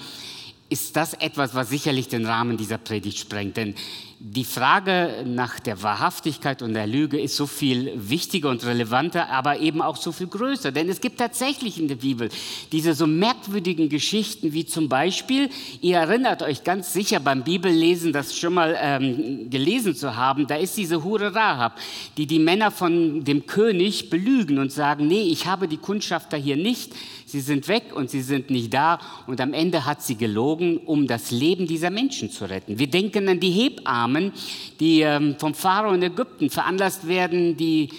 ist 0.75 0.97
das 0.97 1.13
etwas, 1.13 1.55
was 1.55 1.69
sicherlich 1.69 2.09
den 2.09 2.25
Rahmen 2.25 2.57
dieser 2.57 2.77
Predigt 2.77 3.17
sprengt. 3.17 3.55
Denn 3.55 3.75
die 4.19 4.43
Frage 4.43 5.23
nach 5.25 5.59
der 5.61 5.81
Wahrhaftigkeit 5.83 6.61
und 6.61 6.73
der 6.73 6.85
Lüge 6.85 7.17
ist 7.17 7.37
so 7.37 7.47
viel 7.47 7.93
wichtiger 7.95 8.49
und 8.49 8.65
relevanter, 8.65 9.29
aber 9.29 9.59
eben 9.59 9.81
auch 9.81 9.95
so 9.95 10.11
viel 10.11 10.27
größer. 10.27 10.73
Denn 10.73 10.89
es 10.89 10.99
gibt 10.99 11.17
tatsächlich 11.17 11.79
in 11.79 11.87
der 11.87 11.95
Bibel 11.95 12.27
diese 12.73 12.93
so 12.93 13.07
merkwürdigen 13.07 13.87
Geschichten, 13.87 14.51
wie 14.51 14.65
zum 14.65 14.89
Beispiel, 14.89 15.49
ihr 15.79 15.97
erinnert 15.97 16.43
euch 16.43 16.65
ganz 16.65 16.91
sicher 16.91 17.21
beim 17.21 17.43
Bibellesen, 17.43 18.11
das 18.11 18.37
schon 18.37 18.55
mal 18.55 18.75
ähm, 18.77 19.49
gelesen 19.49 19.95
zu 19.95 20.17
haben, 20.17 20.45
da 20.45 20.55
ist 20.55 20.75
diese 20.75 21.05
Hure 21.05 21.33
Rahab, 21.33 21.79
die 22.17 22.27
die 22.27 22.39
Männer 22.39 22.71
von 22.71 23.23
dem 23.23 23.45
König 23.45 24.09
belügen 24.09 24.57
und 24.57 24.73
sagen, 24.73 25.07
nee, 25.07 25.23
ich 25.23 25.45
habe 25.45 25.69
die 25.69 25.77
Kundschafter 25.77 26.35
hier 26.35 26.57
nicht, 26.57 26.93
sie 27.25 27.41
sind 27.41 27.67
weg 27.67 27.93
und 27.93 28.09
sie 28.09 28.21
sind 28.21 28.49
nicht 28.49 28.73
da. 28.73 28.99
Und 29.27 29.41
am 29.41 29.53
Ende 29.53 29.85
hat 29.85 30.01
sie 30.01 30.15
gelogen, 30.15 30.77
um 30.77 31.07
das 31.07 31.31
Leben 31.31 31.67
dieser 31.67 31.89
Menschen 31.89 32.29
zu 32.29 32.45
retten. 32.45 32.79
Wir 32.79 32.87
denken 32.87 33.27
an 33.27 33.39
die 33.39 33.51
Hebammen, 33.51 34.31
die 34.79 35.01
ähm, 35.01 35.35
vom 35.39 35.53
Pharao 35.53 35.93
in 35.93 36.03
Ägypten 36.03 36.49
veranlasst 36.49 37.07
werden, 37.07 37.57
die 37.57 37.89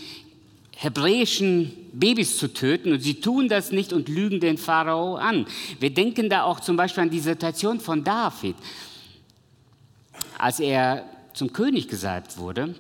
hebräischen 0.77 1.73
Babys 1.93 2.37
zu 2.37 2.53
töten 2.53 2.93
und 2.93 3.01
sie 3.01 3.15
tun 3.15 3.49
das 3.49 3.73
nicht 3.73 3.95
und 3.95 4.09
lügen 4.09 4.41
den 4.41 4.59
Pharao 4.59 5.17
an. 5.17 5.47
Wir 5.81 5.93
denken 5.93 6.29
da 6.29 6.43
auch 6.43 6.61
zum 6.61 6.77
Beispiel 6.77 7.05
an 7.05 7.11
die 7.11 7.21
Situation 7.21 7.81
von 7.81 8.05
David. 8.05 8.57
Als 10.39 10.61
er 10.61 11.05
zum 11.33 11.53
König 11.53 11.89
gesalbt 11.89 12.37
wurde, 12.37 12.75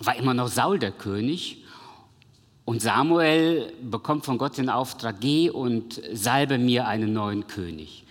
war 0.00 0.16
immer 0.16 0.32
noch 0.32 0.48
Saul 0.48 0.78
der 0.78 0.92
König 0.92 1.61
und 2.64 2.80
Samuel 2.80 3.72
bekommt 3.82 4.24
von 4.24 4.38
Gott 4.38 4.56
den 4.58 4.68
Auftrag, 4.68 5.20
geh 5.20 5.50
und 5.50 6.00
salbe 6.12 6.58
mir 6.58 6.86
einen 6.86 7.12
neuen 7.12 7.46
König. 7.46 8.04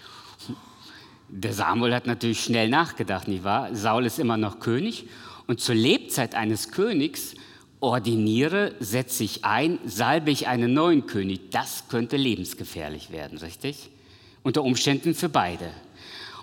Der 1.30 1.54
Samuel 1.54 1.96
hat 1.96 2.08
natürlich 2.08 2.44
schnell 2.44 2.70
nachgedacht, 2.70 3.30
nicht 3.30 3.46
wahr? 3.46 3.74
Saul 3.74 4.06
ist 4.06 4.20
immer 4.20 4.36
noch 4.36 4.60
König 4.60 5.06
und 5.48 5.62
zur 5.62 5.76
Lebzeit 5.76 6.36
eines 6.36 6.72
Königs 6.72 7.36
ordiniere, 7.80 8.76
setze 8.80 9.24
ich 9.24 9.46
ein, 9.46 9.80
salbe 9.86 10.32
ich 10.32 10.48
einen 10.48 10.74
neuen 10.74 11.06
König. 11.06 11.52
Das 11.52 11.88
könnte 11.88 12.18
lebensgefährlich 12.18 13.12
werden, 13.12 13.38
richtig? 13.38 13.90
Unter 14.44 14.64
Umständen 14.64 15.16
für 15.16 15.30
beide. 15.30 15.72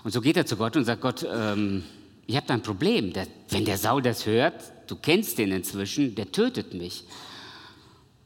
Und 0.03 0.11
so 0.11 0.21
geht 0.21 0.37
er 0.37 0.45
zu 0.45 0.57
Gott 0.57 0.75
und 0.75 0.85
sagt, 0.85 1.01
Gott, 1.01 1.25
ähm, 1.31 1.83
ich 2.25 2.35
habe 2.35 2.47
da 2.47 2.55
ein 2.55 2.61
Problem. 2.61 3.13
Der, 3.13 3.27
wenn 3.49 3.65
der 3.65 3.77
Saul 3.77 4.01
das 4.01 4.25
hört, 4.25 4.55
du 4.87 4.95
kennst 4.95 5.37
den 5.37 5.51
inzwischen, 5.51 6.15
der 6.15 6.31
tötet 6.31 6.73
mich. 6.73 7.03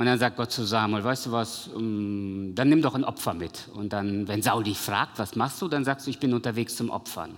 Und 0.03 0.07
dann 0.07 0.19
sagt 0.19 0.35
Gott 0.35 0.51
zu 0.51 0.65
Samuel, 0.65 1.01
weißt 1.01 1.27
du 1.27 1.31
was, 1.31 1.69
ähm, 1.73 2.51
dann 2.55 2.67
nimm 2.67 2.81
doch 2.81 2.93
ein 2.93 3.05
Opfer 3.05 3.33
mit. 3.33 3.69
Und 3.73 3.93
dann, 3.93 4.27
wenn 4.27 4.41
Saul 4.41 4.65
dich 4.65 4.77
fragt, 4.77 5.17
was 5.17 5.37
machst 5.37 5.61
du, 5.61 5.69
dann 5.69 5.85
sagst 5.85 6.05
du, 6.05 6.09
ich 6.09 6.19
bin 6.19 6.33
unterwegs 6.33 6.75
zum 6.75 6.89
Opfern. 6.89 7.37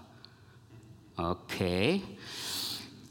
Okay, 1.16 2.02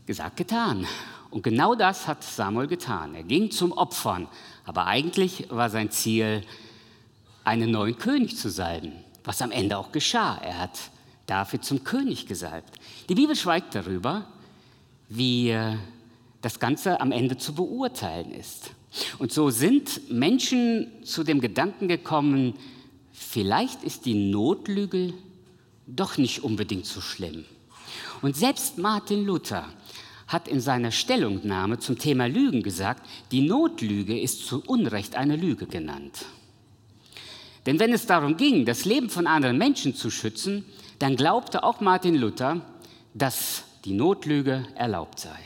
gesagt, 0.06 0.38
getan. 0.38 0.88
Und 1.30 1.44
genau 1.44 1.76
das 1.76 2.08
hat 2.08 2.24
Samuel 2.24 2.66
getan. 2.66 3.14
Er 3.14 3.22
ging 3.22 3.52
zum 3.52 3.70
Opfern, 3.70 4.26
aber 4.64 4.88
eigentlich 4.88 5.46
war 5.50 5.70
sein 5.70 5.88
Ziel, 5.92 6.42
einen 7.44 7.70
neuen 7.70 7.96
König 7.96 8.36
zu 8.36 8.50
salben, 8.50 8.90
was 9.22 9.40
am 9.40 9.52
Ende 9.52 9.78
auch 9.78 9.92
geschah. 9.92 10.36
Er 10.42 10.58
hat 10.58 10.80
David 11.26 11.64
zum 11.64 11.84
König 11.84 12.26
gesalbt. 12.26 12.74
Die 13.08 13.14
Bibel 13.14 13.36
schweigt 13.36 13.76
darüber, 13.76 14.24
wie 15.08 15.50
äh, 15.50 15.76
das 16.42 16.58
Ganze 16.58 17.00
am 17.00 17.12
Ende 17.12 17.36
zu 17.36 17.54
beurteilen 17.54 18.32
ist. 18.32 18.73
Und 19.18 19.32
so 19.32 19.50
sind 19.50 20.10
Menschen 20.10 20.86
zu 21.04 21.24
dem 21.24 21.40
Gedanken 21.40 21.88
gekommen, 21.88 22.54
vielleicht 23.12 23.82
ist 23.82 24.06
die 24.06 24.14
Notlüge 24.14 25.14
doch 25.86 26.16
nicht 26.16 26.44
unbedingt 26.44 26.86
so 26.86 27.00
schlimm. 27.00 27.44
Und 28.22 28.36
selbst 28.36 28.78
Martin 28.78 29.24
Luther 29.24 29.68
hat 30.26 30.48
in 30.48 30.60
seiner 30.60 30.90
Stellungnahme 30.90 31.78
zum 31.78 31.98
Thema 31.98 32.26
Lügen 32.26 32.62
gesagt, 32.62 33.06
die 33.30 33.42
Notlüge 33.42 34.18
ist 34.18 34.46
zu 34.46 34.62
Unrecht 34.66 35.16
eine 35.16 35.36
Lüge 35.36 35.66
genannt. 35.66 36.24
Denn 37.66 37.78
wenn 37.78 37.92
es 37.92 38.06
darum 38.06 38.36
ging, 38.36 38.64
das 38.64 38.84
Leben 38.84 39.10
von 39.10 39.26
anderen 39.26 39.58
Menschen 39.58 39.94
zu 39.94 40.10
schützen, 40.10 40.64
dann 40.98 41.16
glaubte 41.16 41.62
auch 41.64 41.80
Martin 41.80 42.14
Luther, 42.14 42.60
dass 43.14 43.64
die 43.84 43.92
Notlüge 43.92 44.66
erlaubt 44.74 45.20
sei. 45.20 45.38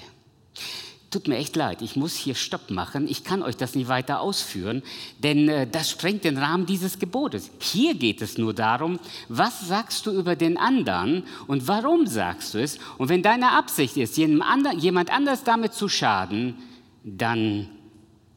Tut 1.10 1.26
mir 1.26 1.38
echt 1.38 1.56
leid, 1.56 1.80
ich 1.80 1.96
muss 1.96 2.14
hier 2.14 2.34
Stopp 2.34 2.68
machen. 2.70 3.08
Ich 3.08 3.24
kann 3.24 3.42
euch 3.42 3.56
das 3.56 3.74
nicht 3.74 3.88
weiter 3.88 4.20
ausführen, 4.20 4.82
denn 5.18 5.48
äh, 5.48 5.66
das 5.66 5.90
sprengt 5.90 6.24
den 6.24 6.36
Rahmen 6.36 6.66
dieses 6.66 6.98
Gebotes. 6.98 7.50
Hier 7.60 7.94
geht 7.94 8.20
es 8.20 8.36
nur 8.36 8.52
darum, 8.52 8.98
was 9.28 9.66
sagst 9.66 10.04
du 10.04 10.10
über 10.10 10.36
den 10.36 10.58
anderen 10.58 11.22
und 11.46 11.66
warum 11.66 12.06
sagst 12.06 12.52
du 12.52 12.62
es? 12.62 12.78
Und 12.98 13.08
wenn 13.08 13.22
deine 13.22 13.52
Absicht 13.52 13.96
ist, 13.96 14.18
jemand 14.18 15.10
anders 15.10 15.44
damit 15.44 15.72
zu 15.72 15.88
schaden, 15.88 16.56
dann 17.04 17.70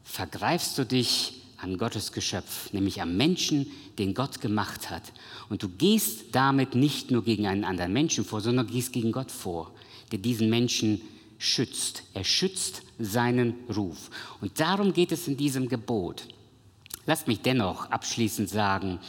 vergreifst 0.02 0.78
du 0.78 0.86
dich 0.86 1.42
an 1.58 1.76
Gottes 1.76 2.12
Geschöpf, 2.12 2.72
nämlich 2.72 3.02
am 3.02 3.18
Menschen, 3.18 3.66
den 3.98 4.14
Gott 4.14 4.40
gemacht 4.40 4.88
hat. 4.88 5.12
Und 5.50 5.62
du 5.62 5.68
gehst 5.68 6.34
damit 6.34 6.74
nicht 6.74 7.10
nur 7.10 7.22
gegen 7.22 7.46
einen 7.46 7.64
anderen 7.64 7.92
Menschen 7.92 8.24
vor, 8.24 8.40
sondern 8.40 8.66
gehst 8.66 8.94
gegen 8.94 9.12
Gott 9.12 9.30
vor, 9.30 9.72
der 10.10 10.18
diesen 10.18 10.48
Menschen 10.48 11.02
schützt. 11.42 12.04
Er 12.14 12.24
schützt 12.24 12.82
seinen 12.98 13.54
Ruf. 13.74 14.10
Und 14.40 14.60
darum 14.60 14.92
geht 14.92 15.10
es 15.10 15.26
in 15.26 15.36
diesem 15.36 15.68
Gebot. 15.68 16.28
Lasst 17.04 17.26
mich 17.26 17.40
dennoch 17.40 17.90
abschließend 17.90 18.48
sagen, 18.48 19.00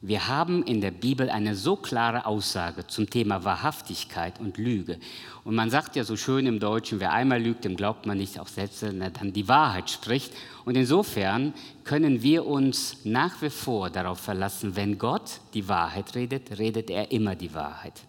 wir 0.00 0.28
haben 0.28 0.62
in 0.62 0.80
der 0.80 0.92
Bibel 0.92 1.28
eine 1.28 1.54
so 1.56 1.76
klare 1.76 2.26
Aussage 2.26 2.86
zum 2.86 3.10
Thema 3.10 3.44
Wahrhaftigkeit 3.44 4.38
und 4.38 4.56
Lüge. 4.56 4.98
Und 5.44 5.54
man 5.56 5.70
sagt 5.70 5.96
ja 5.96 6.04
so 6.04 6.16
schön 6.16 6.46
im 6.46 6.60
Deutschen, 6.60 7.00
wer 7.00 7.12
einmal 7.12 7.42
lügt, 7.42 7.64
dem 7.64 7.76
glaubt 7.76 8.06
man 8.06 8.18
nicht, 8.18 8.38
auch 8.38 8.46
selbst 8.46 8.82
wenn 8.82 9.00
er 9.00 9.10
dann 9.10 9.32
die 9.32 9.48
Wahrheit 9.48 9.90
spricht. 9.90 10.32
Und 10.64 10.76
insofern 10.76 11.52
können 11.84 12.22
wir 12.22 12.46
uns 12.46 12.98
nach 13.04 13.42
wie 13.42 13.50
vor 13.50 13.90
darauf 13.90 14.20
verlassen, 14.20 14.76
wenn 14.76 14.98
Gott 14.98 15.40
die 15.54 15.68
Wahrheit 15.68 16.14
redet, 16.14 16.58
redet 16.58 16.90
er 16.90 17.10
immer 17.10 17.34
die 17.34 17.54
Wahrheit. 17.54 18.00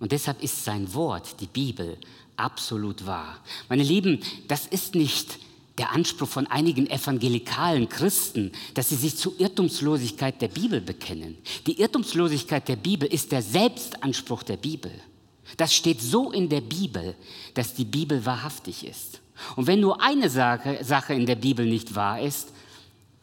Und 0.00 0.12
deshalb 0.12 0.42
ist 0.42 0.64
sein 0.64 0.92
Wort, 0.94 1.40
die 1.40 1.46
Bibel, 1.46 1.96
absolut 2.36 3.06
wahr. 3.06 3.38
Meine 3.68 3.82
Lieben, 3.82 4.20
das 4.48 4.66
ist 4.66 4.94
nicht 4.94 5.38
der 5.78 5.92
Anspruch 5.92 6.28
von 6.28 6.46
einigen 6.46 6.88
evangelikalen 6.88 7.88
Christen, 7.88 8.52
dass 8.74 8.90
sie 8.90 8.96
sich 8.96 9.16
zur 9.16 9.38
Irrtumslosigkeit 9.40 10.40
der 10.40 10.48
Bibel 10.48 10.80
bekennen. 10.80 11.36
Die 11.66 11.80
Irrtumslosigkeit 11.80 12.68
der 12.68 12.76
Bibel 12.76 13.08
ist 13.08 13.32
der 13.32 13.42
Selbstanspruch 13.42 14.44
der 14.44 14.56
Bibel. 14.56 14.92
Das 15.56 15.74
steht 15.74 16.00
so 16.00 16.30
in 16.30 16.48
der 16.48 16.60
Bibel, 16.60 17.14
dass 17.54 17.74
die 17.74 17.84
Bibel 17.84 18.24
wahrhaftig 18.24 18.86
ist. 18.86 19.20
Und 19.56 19.66
wenn 19.66 19.80
nur 19.80 20.00
eine 20.00 20.30
Sache, 20.30 20.78
Sache 20.84 21.14
in 21.14 21.26
der 21.26 21.34
Bibel 21.34 21.66
nicht 21.66 21.94
wahr 21.94 22.20
ist, 22.20 22.50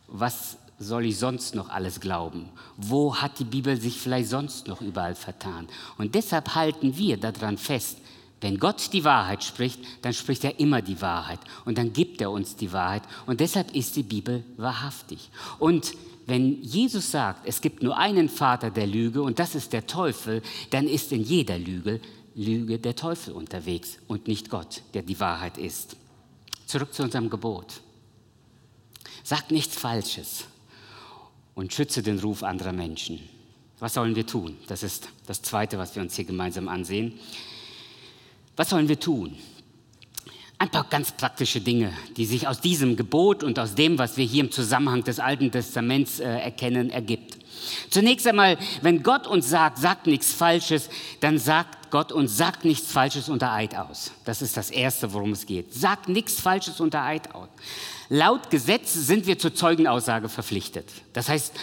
was 0.07 0.57
soll 0.77 1.05
ich 1.05 1.17
sonst 1.17 1.55
noch 1.55 1.69
alles 1.69 1.99
glauben? 1.99 2.49
Wo 2.75 3.15
hat 3.15 3.39
die 3.39 3.45
Bibel 3.45 3.79
sich 3.79 3.97
vielleicht 3.97 4.29
sonst 4.29 4.67
noch 4.67 4.81
überall 4.81 5.15
vertan? 5.15 5.67
Und 5.97 6.15
deshalb 6.15 6.55
halten 6.55 6.97
wir 6.97 7.17
daran 7.17 7.57
fest, 7.57 7.97
wenn 8.41 8.57
Gott 8.57 8.91
die 8.91 9.03
Wahrheit 9.03 9.43
spricht, 9.43 9.79
dann 10.01 10.13
spricht 10.13 10.43
er 10.43 10.59
immer 10.59 10.81
die 10.81 10.99
Wahrheit 10.99 11.39
und 11.63 11.77
dann 11.77 11.93
gibt 11.93 12.21
er 12.21 12.31
uns 12.31 12.55
die 12.55 12.73
Wahrheit 12.73 13.03
und 13.27 13.39
deshalb 13.39 13.75
ist 13.75 13.95
die 13.95 14.03
Bibel 14.03 14.43
wahrhaftig. 14.57 15.29
Und 15.59 15.93
wenn 16.25 16.61
Jesus 16.63 17.11
sagt, 17.11 17.47
es 17.47 17.61
gibt 17.61 17.83
nur 17.83 17.97
einen 17.97 18.29
Vater 18.29 18.71
der 18.71 18.87
Lüge 18.87 19.21
und 19.21 19.37
das 19.37 19.53
ist 19.53 19.73
der 19.73 19.85
Teufel, 19.85 20.41
dann 20.71 20.87
ist 20.87 21.11
in 21.11 21.23
jeder 21.23 21.59
Lüge, 21.59 21.99
Lüge 22.33 22.79
der 22.79 22.95
Teufel 22.95 23.33
unterwegs 23.33 23.97
und 24.07 24.27
nicht 24.27 24.49
Gott, 24.49 24.81
der 24.93 25.03
die 25.03 25.19
Wahrheit 25.19 25.57
ist. 25.57 25.95
Zurück 26.65 26.93
zu 26.93 27.03
unserem 27.03 27.29
Gebot. 27.29 27.81
Sag 29.23 29.51
nichts 29.51 29.75
Falsches 29.75 30.45
und 31.53 31.73
schütze 31.73 32.01
den 32.01 32.19
Ruf 32.19 32.43
anderer 32.43 32.73
Menschen. 32.73 33.19
Was 33.79 33.95
sollen 33.95 34.15
wir 34.15 34.25
tun? 34.25 34.57
Das 34.67 34.83
ist 34.83 35.09
das 35.27 35.41
Zweite, 35.41 35.77
was 35.77 35.95
wir 35.95 36.01
uns 36.01 36.15
hier 36.15 36.25
gemeinsam 36.25 36.67
ansehen. 36.67 37.19
Was 38.61 38.69
sollen 38.69 38.87
wir 38.87 38.99
tun? 38.99 39.35
Ein 40.59 40.69
paar 40.69 40.83
ganz 40.83 41.11
praktische 41.13 41.61
Dinge, 41.61 41.93
die 42.15 42.27
sich 42.27 42.47
aus 42.47 42.61
diesem 42.61 42.95
Gebot 42.95 43.41
und 43.41 43.57
aus 43.57 43.73
dem, 43.73 43.97
was 43.97 44.17
wir 44.17 44.25
hier 44.25 44.43
im 44.43 44.51
Zusammenhang 44.51 45.03
des 45.03 45.19
Alten 45.19 45.51
Testaments 45.51 46.19
äh, 46.19 46.27
erkennen, 46.27 46.91
ergibt. 46.91 47.39
Zunächst 47.89 48.27
einmal, 48.27 48.59
wenn 48.83 49.01
Gott 49.01 49.25
uns 49.25 49.49
sagt, 49.49 49.79
sagt 49.79 50.05
nichts 50.05 50.31
Falsches, 50.31 50.91
dann 51.21 51.39
sagt 51.39 51.89
Gott 51.89 52.11
uns, 52.11 52.37
sagt 52.37 52.63
nichts 52.63 52.91
Falsches 52.91 53.29
unter 53.29 53.51
Eid 53.51 53.75
aus. 53.75 54.11
Das 54.25 54.43
ist 54.43 54.55
das 54.55 54.69
Erste, 54.69 55.11
worum 55.11 55.31
es 55.31 55.47
geht. 55.47 55.73
Sagt 55.73 56.07
nichts 56.07 56.39
Falsches 56.39 56.79
unter 56.79 57.01
Eid 57.01 57.33
aus. 57.33 57.49
Laut 58.09 58.51
Gesetz 58.51 58.93
sind 58.93 59.25
wir 59.25 59.39
zur 59.39 59.55
Zeugenaussage 59.55 60.29
verpflichtet. 60.29 60.85
Das 61.13 61.29
heißt, 61.29 61.55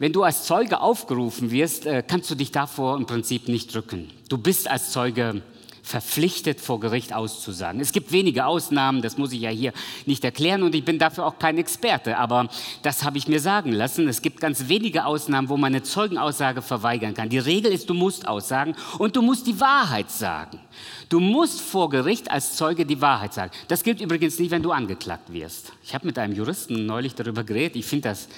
wenn 0.00 0.12
du 0.12 0.24
als 0.24 0.42
Zeuge 0.42 0.80
aufgerufen 0.80 1.52
wirst, 1.52 1.86
äh, 1.86 2.02
kannst 2.04 2.28
du 2.32 2.34
dich 2.34 2.50
davor 2.50 2.96
im 2.96 3.06
Prinzip 3.06 3.46
nicht 3.46 3.72
drücken. 3.72 4.10
Du 4.28 4.38
bist 4.38 4.66
als 4.66 4.90
Zeuge 4.90 5.42
verpflichtet, 5.82 6.60
vor 6.60 6.80
Gericht 6.80 7.12
auszusagen. 7.12 7.80
Es 7.80 7.92
gibt 7.92 8.12
wenige 8.12 8.46
Ausnahmen, 8.46 9.02
das 9.02 9.18
muss 9.18 9.32
ich 9.32 9.40
ja 9.40 9.50
hier 9.50 9.72
nicht 10.06 10.24
erklären 10.24 10.62
und 10.62 10.74
ich 10.74 10.84
bin 10.84 10.98
dafür 10.98 11.26
auch 11.26 11.38
kein 11.38 11.58
Experte, 11.58 12.16
aber 12.18 12.48
das 12.82 13.04
habe 13.04 13.18
ich 13.18 13.26
mir 13.26 13.40
sagen 13.40 13.72
lassen. 13.72 14.08
Es 14.08 14.22
gibt 14.22 14.40
ganz 14.40 14.68
wenige 14.68 15.04
Ausnahmen, 15.04 15.48
wo 15.48 15.56
man 15.56 15.72
eine 15.72 15.82
Zeugenaussage 15.82 16.62
verweigern 16.62 17.14
kann. 17.14 17.28
Die 17.28 17.38
Regel 17.38 17.72
ist, 17.72 17.90
du 17.90 17.94
musst 17.94 18.28
aussagen 18.28 18.74
und 18.98 19.16
du 19.16 19.22
musst 19.22 19.46
die 19.46 19.60
Wahrheit 19.60 20.10
sagen. 20.10 20.60
Du 21.08 21.20
musst 21.20 21.60
vor 21.60 21.90
Gericht 21.90 22.30
als 22.30 22.56
Zeuge 22.56 22.86
die 22.86 23.00
Wahrheit 23.00 23.34
sagen. 23.34 23.50
Das 23.68 23.82
gilt 23.82 24.00
übrigens 24.00 24.38
nicht, 24.38 24.50
wenn 24.50 24.62
du 24.62 24.72
angeklagt 24.72 25.32
wirst. 25.32 25.72
Ich 25.82 25.94
habe 25.94 26.06
mit 26.06 26.18
einem 26.18 26.34
Juristen 26.34 26.86
neulich 26.86 27.14
darüber 27.14 27.44
geredet. 27.44 27.76
Ich 27.76 27.86
finde 27.86 28.08
das, 28.08 28.28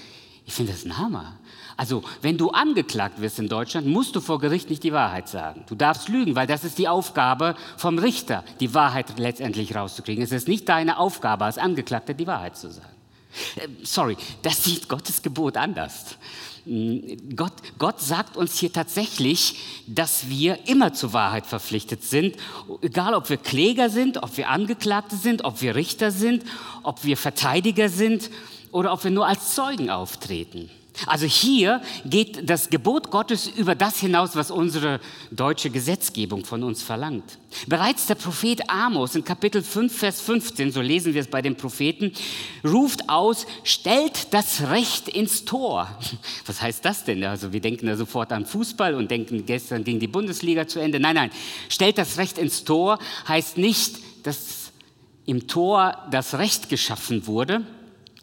ich 0.46 0.52
find 0.52 0.68
das 0.68 0.84
ein 0.84 0.98
Hammer. 0.98 1.38
Also, 1.76 2.04
wenn 2.22 2.38
du 2.38 2.50
angeklagt 2.50 3.20
wirst 3.20 3.38
in 3.38 3.48
Deutschland, 3.48 3.86
musst 3.86 4.14
du 4.14 4.20
vor 4.20 4.38
Gericht 4.38 4.70
nicht 4.70 4.84
die 4.84 4.92
Wahrheit 4.92 5.28
sagen. 5.28 5.64
Du 5.68 5.74
darfst 5.74 6.08
lügen, 6.08 6.36
weil 6.36 6.46
das 6.46 6.64
ist 6.64 6.78
die 6.78 6.86
Aufgabe 6.86 7.56
vom 7.76 7.98
Richter, 7.98 8.44
die 8.60 8.74
Wahrheit 8.74 9.18
letztendlich 9.18 9.74
rauszukriegen. 9.74 10.22
Es 10.22 10.32
ist 10.32 10.46
nicht 10.46 10.68
deine 10.68 10.98
Aufgabe 10.98 11.46
als 11.46 11.58
Angeklagter, 11.58 12.14
die 12.14 12.26
Wahrheit 12.26 12.56
zu 12.56 12.70
sagen. 12.70 12.94
Äh, 13.56 13.68
sorry, 13.82 14.16
das 14.42 14.62
sieht 14.62 14.88
Gottes 14.88 15.22
Gebot 15.22 15.56
anders. 15.56 16.16
Mm, 16.64 17.34
Gott, 17.34 17.54
Gott 17.78 18.00
sagt 18.00 18.36
uns 18.36 18.56
hier 18.56 18.72
tatsächlich, 18.72 19.56
dass 19.88 20.28
wir 20.28 20.68
immer 20.68 20.92
zur 20.92 21.12
Wahrheit 21.12 21.46
verpflichtet 21.46 22.04
sind, 22.04 22.36
egal 22.82 23.14
ob 23.14 23.30
wir 23.30 23.36
Kläger 23.36 23.90
sind, 23.90 24.22
ob 24.22 24.36
wir 24.36 24.48
Angeklagte 24.48 25.16
sind, 25.16 25.44
ob 25.44 25.60
wir 25.60 25.74
Richter 25.74 26.12
sind, 26.12 26.44
ob 26.84 27.02
wir 27.04 27.16
Verteidiger 27.16 27.88
sind 27.88 28.30
oder 28.74 28.92
ob 28.92 29.04
wir 29.04 29.12
nur 29.12 29.26
als 29.26 29.54
Zeugen 29.54 29.88
auftreten. 29.88 30.68
Also 31.06 31.26
hier 31.26 31.80
geht 32.04 32.48
das 32.48 32.70
Gebot 32.70 33.10
Gottes 33.10 33.46
über 33.46 33.74
das 33.74 33.98
hinaus, 33.98 34.36
was 34.36 34.50
unsere 34.50 35.00
deutsche 35.30 35.70
Gesetzgebung 35.70 36.44
von 36.44 36.62
uns 36.62 36.82
verlangt. 36.82 37.38
Bereits 37.66 38.06
der 38.06 38.16
Prophet 38.16 38.68
Amos 38.68 39.14
in 39.14 39.24
Kapitel 39.24 39.62
5, 39.62 39.96
Vers 39.96 40.20
15, 40.20 40.72
so 40.72 40.80
lesen 40.80 41.14
wir 41.14 41.20
es 41.20 41.28
bei 41.28 41.40
den 41.40 41.56
Propheten, 41.56 42.12
ruft 42.64 43.08
aus, 43.08 43.46
stellt 43.62 44.34
das 44.34 44.68
Recht 44.68 45.08
ins 45.08 45.44
Tor. 45.44 45.88
Was 46.46 46.60
heißt 46.60 46.84
das 46.84 47.04
denn? 47.04 47.22
Also 47.24 47.52
wir 47.52 47.60
denken 47.60 47.86
da 47.86 47.96
sofort 47.96 48.32
an 48.32 48.44
Fußball 48.44 48.94
und 48.94 49.10
denken, 49.10 49.46
gestern 49.46 49.84
ging 49.84 50.00
die 50.00 50.08
Bundesliga 50.08 50.66
zu 50.66 50.80
Ende. 50.80 50.98
Nein, 50.98 51.14
nein, 51.14 51.30
stellt 51.68 51.98
das 51.98 52.18
Recht 52.18 52.38
ins 52.38 52.64
Tor 52.64 52.98
heißt 53.28 53.56
nicht, 53.56 53.98
dass 54.24 54.72
im 55.26 55.46
Tor 55.46 55.96
das 56.10 56.34
Recht 56.34 56.68
geschaffen 56.68 57.26
wurde, 57.26 57.64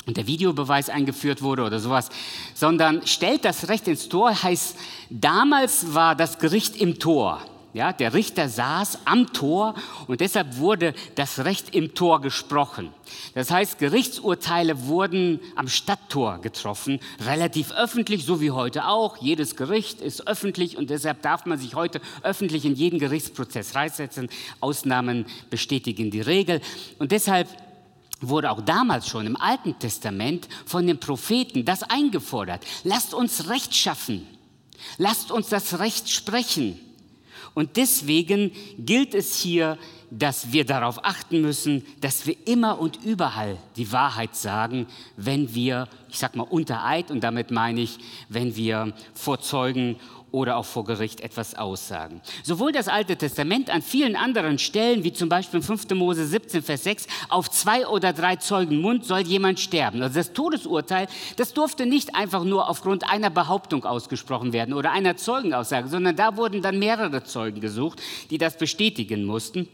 und 0.06 0.18
der 0.18 0.28
Videobeweis 0.28 0.90
eingeführt 0.90 1.42
wurde 1.42 1.64
oder 1.64 1.80
sowas, 1.80 2.10
sondern 2.54 3.06
stellt 3.06 3.46
das 3.46 3.70
Recht 3.70 3.88
ins 3.88 4.10
Tor, 4.10 4.44
heißt, 4.44 4.76
damals 5.10 5.94
war 5.94 6.16
das 6.16 6.40
Gericht 6.40 6.76
im 6.76 7.00
Tor. 7.00 7.42
Ja, 7.74 7.94
der 7.94 8.14
Richter 8.14 8.50
saß 8.50 9.00
am 9.06 9.32
Tor 9.32 9.76
und 10.08 10.20
deshalb 10.20 10.58
wurde 10.58 10.94
das 11.16 11.46
Recht 11.46 11.74
im 11.74 11.96
Tor 11.96 12.20
gesprochen. 12.20 12.90
Das 13.34 13.50
heißt, 13.50 13.80
Gerichtsurteile 13.80 14.88
wurden 14.88 15.40
am 15.56 15.70
Stadttor 15.70 16.40
getroffen, 16.40 17.00
relativ 17.26 17.72
öffentlich, 17.72 18.26
so 18.26 18.42
wie 18.42 18.52
heute 18.52 18.88
auch. 18.88 19.18
Jedes 19.22 19.56
Gericht 19.56 20.02
ist 20.02 20.28
öffentlich 20.28 20.76
und 20.76 20.90
deshalb 20.90 21.22
darf 21.22 21.46
man 21.46 21.60
sich 21.60 21.74
heute 21.76 22.02
öffentlich 22.24 22.66
in 22.66 22.76
jeden 22.76 23.00
Gerichtsprozess 23.00 23.74
reinsetzen. 23.74 24.28
Ausnahmen 24.60 25.26
bestätigen 25.50 26.12
die 26.12 26.22
Regel. 26.22 26.60
Und 27.00 27.14
deshalb 27.14 27.48
wurde 28.22 28.52
auch 28.52 28.62
damals 28.62 29.08
schon 29.08 29.26
im 29.26 29.36
Alten 29.36 29.78
Testament 29.80 30.48
von 30.66 30.88
den 30.88 31.00
Propheten 31.00 31.66
das 31.66 31.84
eingefordert. 31.84 32.66
Lasst 32.84 33.14
uns 33.14 33.50
Recht 33.50 33.76
schaffen. 33.76 34.28
Lasst 34.98 35.32
uns 35.32 35.50
das 35.50 35.80
Recht 35.80 36.10
sprechen. 36.10 36.80
Und 37.54 37.76
deswegen 37.78 38.52
gilt 38.78 39.14
es 39.14 39.36
hier, 39.36 39.78
dass 40.10 40.52
wir 40.52 40.66
darauf 40.66 41.06
achten 41.06 41.42
müssen, 41.42 41.86
dass 42.02 42.26
wir 42.28 42.36
immer 42.46 42.80
und 42.80 43.04
überall 43.04 43.58
die 43.78 43.92
Wahrheit 43.92 44.36
sagen, 44.36 44.88
wenn 45.16 45.54
wir, 45.56 45.88
ich 46.10 46.20
sag 46.20 46.36
mal, 46.36 46.44
unter 46.44 46.86
Eid, 46.86 47.12
und 47.12 47.24
damit 47.24 47.50
meine 47.52 47.82
ich, 47.82 47.98
wenn 48.28 48.56
wir 48.56 48.94
vor 49.14 49.40
Zeugen 49.40 49.98
oder 50.32 50.58
auch 50.58 50.66
vor 50.66 50.86
Gericht 50.86 51.22
etwas 51.22 51.56
aussagen. 51.56 52.22
Sowohl 52.44 52.72
das 52.72 52.88
Alte 52.88 53.16
Testament 53.16 53.70
an 53.70 53.82
vielen 53.82 54.16
anderen 54.16 54.60
Stellen, 54.60 55.04
wie 55.04 55.14
zum 55.14 55.30
Beispiel 55.30 55.60
in 55.60 55.66
5. 55.66 55.90
Mose 55.92 56.26
17, 56.26 56.64
Vers 56.64 56.84
6, 56.84 57.08
auf 57.30 57.50
zwei 57.50 57.88
oder 57.88 58.14
drei 58.14 58.38
Zeugen 58.38 58.80
Mund 58.80 59.06
soll 59.06 59.22
jemand 59.22 59.60
sterben. 59.60 60.02
Also 60.02 60.16
das 60.16 60.34
Todesurteil, 60.34 61.08
das 61.38 61.54
durfte 61.54 61.86
nicht 61.86 62.16
einfach 62.16 62.44
nur 62.44 62.70
aufgrund 62.70 63.10
einer 63.12 63.30
Behauptung 63.30 63.86
ausgesprochen 63.86 64.54
werden 64.54 64.74
oder 64.74 64.92
einer 64.92 65.18
Zeugenaussage, 65.18 65.88
sondern 65.90 66.16
da 66.16 66.38
wurden 66.38 66.62
dann 66.62 66.80
mehrere 66.80 67.24
Zeugen 67.24 67.62
gesucht, 67.62 68.02
die 68.30 68.38
das 68.38 68.58
bestätigen 68.58 69.26
mussten. 69.26 69.68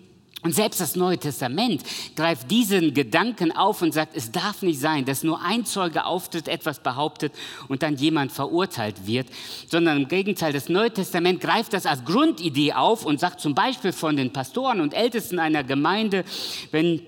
Und 0.44 0.54
selbst 0.54 0.80
das 0.80 0.96
Neue 0.96 1.18
Testament 1.18 1.82
greift 2.16 2.52
diesen 2.52 2.94
Gedanken 2.94 3.52
auf 3.52 3.82
und 3.82 3.94
sagt, 3.94 4.16
es 4.16 4.32
darf 4.32 4.62
nicht 4.62 4.80
sein, 4.80 5.04
dass 5.04 5.24
nur 5.24 5.42
ein 5.42 5.66
Zeuge 5.66 6.06
auftritt, 6.06 6.48
etwas 6.48 6.80
behauptet 6.80 7.34
und 7.68 7.82
dann 7.82 7.96
jemand 7.96 8.32
verurteilt 8.32 9.08
wird, 9.08 9.28
sondern 9.68 9.98
im 9.98 10.08
Gegenteil, 10.08 10.54
das 10.54 10.70
Neue 10.70 10.94
Testament 10.94 11.42
greift 11.42 11.74
das 11.74 11.88
als 11.88 12.06
Grundidee 12.06 12.74
auf 12.74 13.04
und 13.04 13.20
sagt 13.20 13.42
zum 13.42 13.56
Beispiel 13.56 13.92
von 13.92 14.16
den 14.16 14.32
Pastoren 14.32 14.80
und 14.80 14.94
Ältesten 14.94 15.40
einer 15.40 15.64
Gemeinde, 15.64 16.24
wenn 16.72 17.02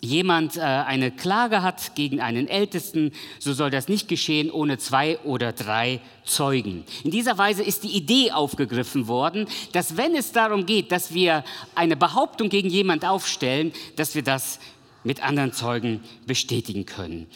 jemand 0.00 0.56
äh, 0.56 0.60
eine 0.60 1.10
Klage 1.10 1.62
hat 1.62 1.94
gegen 1.94 2.20
einen 2.20 2.48
Ältesten, 2.48 3.12
so 3.38 3.52
soll 3.52 3.70
das 3.70 3.88
nicht 3.88 4.08
geschehen 4.08 4.50
ohne 4.50 4.78
zwei 4.78 5.18
oder 5.20 5.52
drei 5.52 6.00
Zeugen. 6.24 6.84
In 7.04 7.10
dieser 7.10 7.38
Weise 7.38 7.62
ist 7.62 7.84
die 7.84 7.96
Idee 7.96 8.32
aufgegriffen 8.32 9.08
worden, 9.08 9.46
dass 9.72 9.96
wenn 9.96 10.14
es 10.14 10.32
darum 10.32 10.66
geht, 10.66 10.92
dass 10.92 11.14
wir 11.14 11.44
eine 11.74 11.96
Behauptung 11.96 12.48
gegen 12.48 12.68
jemand 12.68 13.04
aufstellen, 13.04 13.72
dass 13.96 14.14
wir 14.14 14.22
das 14.22 14.60
mit 15.04 15.22
anderen 15.22 15.52
Zeugen 15.52 16.00
bestätigen 16.26 16.86
können. 16.86 17.26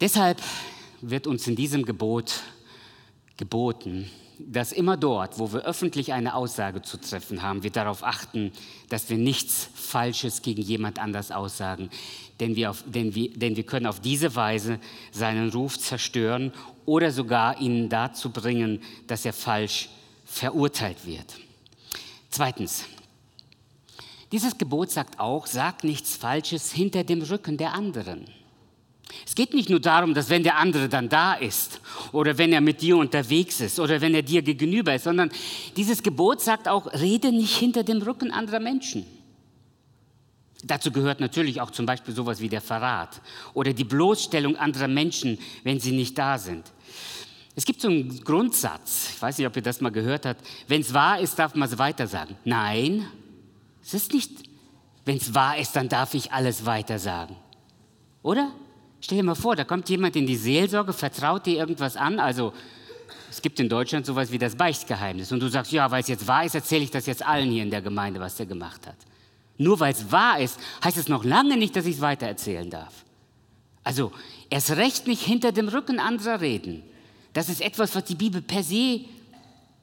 Deshalb 0.00 0.40
wird 1.00 1.26
uns 1.26 1.46
in 1.46 1.56
diesem 1.56 1.84
Gebot 1.84 2.42
geboten, 3.36 4.10
dass 4.38 4.72
immer 4.72 4.96
dort, 4.96 5.38
wo 5.38 5.52
wir 5.52 5.64
öffentlich 5.64 6.12
eine 6.12 6.34
Aussage 6.34 6.82
zu 6.82 6.98
treffen 6.98 7.42
haben, 7.42 7.62
wir 7.62 7.70
darauf 7.70 8.02
achten, 8.02 8.52
dass 8.88 9.08
wir 9.08 9.16
nichts 9.16 9.68
Falsches 9.74 10.42
gegen 10.42 10.62
jemand 10.62 10.98
anders 10.98 11.30
aussagen. 11.30 11.90
Denn 12.40 12.54
wir, 12.56 12.70
auf, 12.70 12.84
denn, 12.86 13.14
wir, 13.14 13.32
denn 13.32 13.56
wir 13.56 13.64
können 13.64 13.86
auf 13.86 14.00
diese 14.00 14.34
Weise 14.34 14.78
seinen 15.10 15.50
Ruf 15.50 15.78
zerstören 15.78 16.52
oder 16.84 17.10
sogar 17.10 17.60
ihn 17.60 17.88
dazu 17.88 18.30
bringen, 18.30 18.82
dass 19.06 19.24
er 19.24 19.32
falsch 19.32 19.88
verurteilt 20.24 21.06
wird. 21.06 21.38
Zweitens, 22.30 22.84
dieses 24.32 24.58
Gebot 24.58 24.90
sagt 24.90 25.18
auch, 25.18 25.46
sag 25.46 25.84
nichts 25.84 26.16
Falsches 26.16 26.72
hinter 26.72 27.04
dem 27.04 27.22
Rücken 27.22 27.56
der 27.56 27.72
anderen. 27.72 28.26
Es 29.24 29.34
geht 29.34 29.54
nicht 29.54 29.70
nur 29.70 29.80
darum, 29.80 30.14
dass 30.14 30.30
wenn 30.30 30.42
der 30.42 30.56
andere 30.56 30.88
dann 30.88 31.08
da 31.08 31.34
ist 31.34 31.80
oder 32.12 32.38
wenn 32.38 32.52
er 32.52 32.60
mit 32.60 32.80
dir 32.80 32.96
unterwegs 32.96 33.60
ist 33.60 33.78
oder 33.78 34.00
wenn 34.00 34.14
er 34.14 34.22
dir 34.22 34.42
gegenüber 34.42 34.94
ist, 34.94 35.04
sondern 35.04 35.30
dieses 35.76 36.02
Gebot 36.02 36.40
sagt 36.40 36.68
auch, 36.68 36.92
rede 36.92 37.32
nicht 37.32 37.56
hinter 37.56 37.84
dem 37.84 38.02
Rücken 38.02 38.30
anderer 38.30 38.60
Menschen. 38.60 39.06
Dazu 40.64 40.90
gehört 40.90 41.20
natürlich 41.20 41.60
auch 41.60 41.70
zum 41.70 41.86
Beispiel 41.86 42.14
sowas 42.14 42.40
wie 42.40 42.48
der 42.48 42.60
Verrat 42.60 43.20
oder 43.54 43.72
die 43.72 43.84
Bloßstellung 43.84 44.56
anderer 44.56 44.88
Menschen, 44.88 45.38
wenn 45.62 45.78
sie 45.78 45.92
nicht 45.92 46.18
da 46.18 46.38
sind. 46.38 46.72
Es 47.54 47.64
gibt 47.64 47.80
so 47.80 47.88
einen 47.88 48.22
Grundsatz, 48.22 49.12
ich 49.14 49.22
weiß 49.22 49.38
nicht, 49.38 49.46
ob 49.46 49.56
ihr 49.56 49.62
das 49.62 49.80
mal 49.80 49.90
gehört 49.90 50.26
habt, 50.26 50.44
wenn 50.68 50.80
es 50.80 50.92
wahr 50.92 51.20
ist, 51.20 51.38
darf 51.38 51.54
man 51.54 51.68
es 51.68 51.78
weiter 51.78 52.06
sagen. 52.06 52.36
Nein, 52.44 53.06
es 53.82 53.94
ist 53.94 54.12
nicht, 54.12 54.30
wenn 55.04 55.16
es 55.16 55.34
wahr 55.34 55.56
ist, 55.56 55.76
dann 55.76 55.88
darf 55.88 56.14
ich 56.14 56.32
alles 56.32 56.66
weiter 56.66 56.98
sagen. 56.98 57.36
Oder? 58.22 58.50
Stell 59.00 59.18
dir 59.18 59.24
mal 59.24 59.34
vor, 59.34 59.56
da 59.56 59.64
kommt 59.64 59.88
jemand 59.88 60.16
in 60.16 60.26
die 60.26 60.36
Seelsorge, 60.36 60.92
vertraut 60.92 61.46
dir 61.46 61.58
irgendwas 61.58 61.96
an, 61.96 62.18
also 62.18 62.52
es 63.30 63.42
gibt 63.42 63.60
in 63.60 63.68
Deutschland 63.68 64.06
sowas 64.06 64.30
wie 64.32 64.38
das 64.38 64.56
Beichtgeheimnis 64.56 65.30
und 65.32 65.40
du 65.40 65.48
sagst, 65.48 65.72
ja, 65.72 65.90
weil 65.90 66.00
es 66.00 66.08
jetzt 66.08 66.26
wahr 66.26 66.44
ist, 66.44 66.54
erzähle 66.54 66.84
ich 66.84 66.90
das 66.90 67.06
jetzt 67.06 67.26
allen 67.26 67.50
hier 67.50 67.62
in 67.62 67.70
der 67.70 67.82
Gemeinde, 67.82 68.20
was 68.20 68.36
der 68.36 68.46
gemacht 68.46 68.86
hat. 68.86 68.96
Nur 69.58 69.78
weil 69.80 69.92
es 69.92 70.10
wahr 70.10 70.40
ist, 70.40 70.58
heißt 70.82 70.96
es 70.96 71.08
noch 71.08 71.24
lange 71.24 71.56
nicht, 71.56 71.76
dass 71.76 71.86
ich 71.86 71.96
es 71.96 72.00
weitererzählen 72.00 72.68
darf. 72.70 73.04
Also 73.84 74.12
erst 74.50 74.72
recht 74.72 75.06
nicht 75.06 75.22
hinter 75.22 75.52
dem 75.52 75.68
Rücken 75.68 76.00
anderer 76.00 76.40
reden. 76.40 76.82
Das 77.32 77.48
ist 77.48 77.60
etwas, 77.60 77.94
was 77.94 78.04
die 78.04 78.14
Bibel 78.14 78.42
per 78.42 78.62
se 78.62 79.04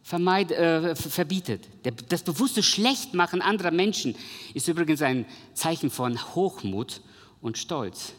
vermeid, 0.03 0.51
äh, 0.51 0.95
verbietet. 0.95 1.67
das 2.09 2.23
bewusste 2.23 2.61
Schlechtmachen 2.61 3.41
anderer 3.41 3.71
Menschen 3.71 4.15
ist 4.53 4.67
übrigens 4.67 5.01
ein 5.01 5.25
Zeichen 5.53 5.89
von 5.89 6.19
Hochmut 6.35 7.01
und 7.41 7.57
Stolz. 7.57 8.13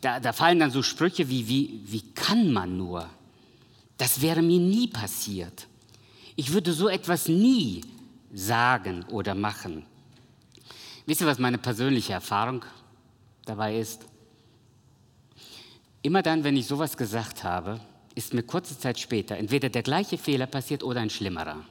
Da, 0.00 0.20
da 0.20 0.32
fallen 0.32 0.58
dann 0.58 0.70
so 0.70 0.82
Sprüche 0.82 1.28
wie, 1.28 1.48
wie, 1.48 1.80
wie 1.84 2.02
kann 2.14 2.52
man 2.52 2.76
nur? 2.76 3.08
Das 3.98 4.20
wäre 4.20 4.42
mir 4.42 4.58
nie 4.58 4.88
passiert. 4.88 5.66
Ich 6.36 6.52
würde 6.52 6.72
so 6.72 6.88
etwas 6.88 7.28
nie 7.28 7.82
sagen 8.32 9.04
oder 9.10 9.34
machen. 9.34 9.84
Wisst 11.06 11.20
ihr, 11.20 11.26
was 11.26 11.38
meine 11.38 11.58
persönliche 11.58 12.12
Erfahrung 12.12 12.64
dabei 13.44 13.78
ist? 13.78 14.06
Immer 16.02 16.22
dann, 16.22 16.42
wenn 16.44 16.56
ich 16.56 16.66
sowas 16.66 16.96
gesagt 16.96 17.44
habe, 17.44 17.80
ist 18.14 18.34
mir 18.34 18.42
kurze 18.42 18.78
Zeit 18.78 18.98
später 18.98 19.36
entweder 19.36 19.68
der 19.68 19.82
gleiche 19.82 20.18
Fehler 20.18 20.46
passiert 20.46 20.82
oder 20.82 21.00
ein 21.00 21.10
schlimmerer. 21.10 21.64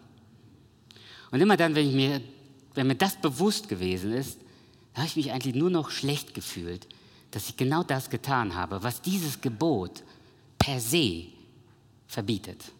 Und 1.31 1.41
immer 1.41 1.57
dann, 1.57 1.75
wenn 1.75 1.95
mir 1.95 2.21
wenn 2.73 2.87
mir 2.87 2.95
das 2.95 3.15
bewusst 3.15 3.69
gewesen 3.69 4.13
ist, 4.13 4.39
habe 4.93 5.07
ich 5.07 5.15
mich 5.15 5.31
eigentlich 5.31 5.55
nur 5.55 5.69
noch 5.69 5.89
schlecht 5.89 6.33
gefühlt, 6.33 6.87
dass 7.31 7.49
ich 7.49 7.57
genau 7.57 7.83
das 7.83 8.09
getan 8.09 8.53
habe, 8.53 8.83
was 8.83 9.01
dieses 9.01 9.39
Gebot 9.39 10.03
per 10.59 10.79
se 10.79 11.27
verbietet. 12.07 12.71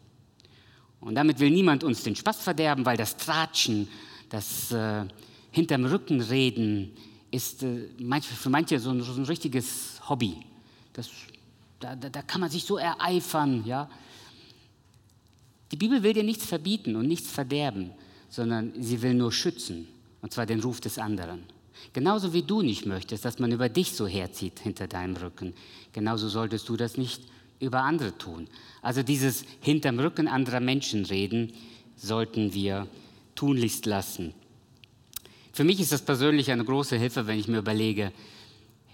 Und 1.00 1.16
damit 1.16 1.40
will 1.40 1.50
niemand 1.50 1.84
uns 1.84 2.04
den 2.04 2.16
Spaß 2.16 2.42
verderben, 2.42 2.86
weil 2.86 2.98
das 2.98 3.18
Tratschen, 3.18 3.88
das 4.30 4.72
äh, 4.72 5.06
hinterm 5.52 5.86
Rücken 5.86 6.22
reden, 6.22 6.92
ist 7.32 7.64
äh, 7.64 7.88
für 8.22 8.50
manche 8.50 8.80
so 8.80 8.92
ein, 8.92 9.02
so 9.02 9.14
ein 9.14 9.26
richtiges 9.26 10.00
Hobby. 10.08 10.38
Das, 10.94 11.10
da, 11.80 11.96
da, 11.96 12.22
kann 12.22 12.42
man 12.42 12.52
sich 12.52 12.66
so 12.66 12.78
ereifern. 12.78 13.64
Ja? 13.66 13.90
Die 15.72 15.78
Bibel 15.78 16.04
will 16.04 16.14
dir 16.14 16.24
nichts 16.24 16.46
verbieten 16.46 16.96
und 16.96 17.08
nichts 17.08 17.32
verderben, 17.32 17.92
sondern 18.30 18.74
sie 18.78 19.02
will 19.02 19.14
nur 19.14 19.32
schützen, 19.32 19.88
und 20.22 20.32
zwar 20.32 20.46
den 20.46 20.60
Ruf 20.60 20.82
des 20.82 21.00
anderen. 21.00 21.44
Genauso 21.94 22.34
wie 22.34 22.44
du 22.44 22.62
nicht 22.62 22.86
möchtest, 22.86 23.26
dass 23.26 23.40
man 23.40 23.52
über 23.52 23.70
dich 23.70 23.94
so 23.94 24.08
herzieht 24.08 24.60
hinter 24.60 24.88
deinem 24.88 25.16
Rücken, 25.16 25.54
genauso 25.94 26.30
solltest 26.30 26.70
du 26.70 26.78
das 26.78 26.98
nicht 26.98 27.22
über 27.60 27.84
andere 27.84 28.18
tun. 28.18 28.48
Also 28.82 29.04
dieses 29.04 29.46
hinterm 29.60 30.00
Rücken 30.00 30.28
anderer 30.28 30.60
Menschen 30.60 31.06
reden 31.06 31.54
sollten 31.96 32.54
wir 32.54 32.88
tunlichst 33.36 33.86
lassen. 33.86 34.34
Für 35.54 35.64
mich 35.64 35.80
ist 35.80 35.92
das 35.92 36.02
persönlich 36.02 36.50
eine 36.52 36.66
große 36.66 36.98
Hilfe, 36.98 37.28
wenn 37.28 37.40
ich 37.40 37.48
mir 37.48 37.60
überlege, 37.60 38.12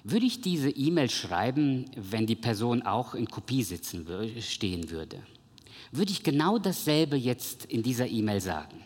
würde 0.04 0.26
ich 0.26 0.42
diese 0.42 0.70
E-Mail 0.70 1.10
schreiben, 1.10 1.86
wenn 1.96 2.26
die 2.26 2.36
Person 2.36 2.82
auch 2.82 3.14
in 3.14 3.28
Kopie 3.28 3.64
sitzen 3.64 4.06
stehen 4.40 4.90
würde? 4.90 5.22
Würde 5.92 6.12
ich 6.12 6.24
genau 6.24 6.58
dasselbe 6.58 7.16
jetzt 7.16 7.66
in 7.66 7.84
dieser 7.84 8.08
E-Mail 8.08 8.42
sagen? 8.42 8.84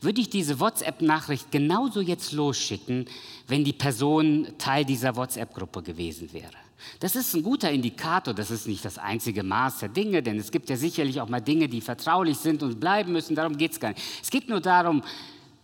Würde 0.00 0.20
ich 0.20 0.30
diese 0.30 0.60
WhatsApp-Nachricht 0.60 1.50
genauso 1.50 2.00
jetzt 2.00 2.32
losschicken, 2.32 3.06
wenn 3.46 3.64
die 3.64 3.72
Person 3.72 4.48
Teil 4.58 4.84
dieser 4.84 5.16
WhatsApp-Gruppe 5.16 5.82
gewesen 5.82 6.32
wäre? 6.32 6.52
Das 7.00 7.16
ist 7.16 7.34
ein 7.34 7.42
guter 7.42 7.70
Indikator, 7.70 8.34
das 8.34 8.50
ist 8.50 8.66
nicht 8.66 8.84
das 8.84 8.98
einzige 8.98 9.42
Maß 9.42 9.78
der 9.78 9.88
Dinge, 9.88 10.22
denn 10.22 10.38
es 10.38 10.50
gibt 10.50 10.68
ja 10.68 10.76
sicherlich 10.76 11.20
auch 11.20 11.28
mal 11.28 11.40
Dinge, 11.40 11.68
die 11.68 11.80
vertraulich 11.80 12.36
sind 12.38 12.62
und 12.62 12.78
bleiben 12.78 13.12
müssen, 13.12 13.34
darum 13.34 13.56
geht 13.56 13.72
es 13.72 13.80
gar 13.80 13.90
nicht. 13.90 14.02
Es 14.22 14.30
geht 14.30 14.48
nur 14.48 14.60
darum, 14.60 15.02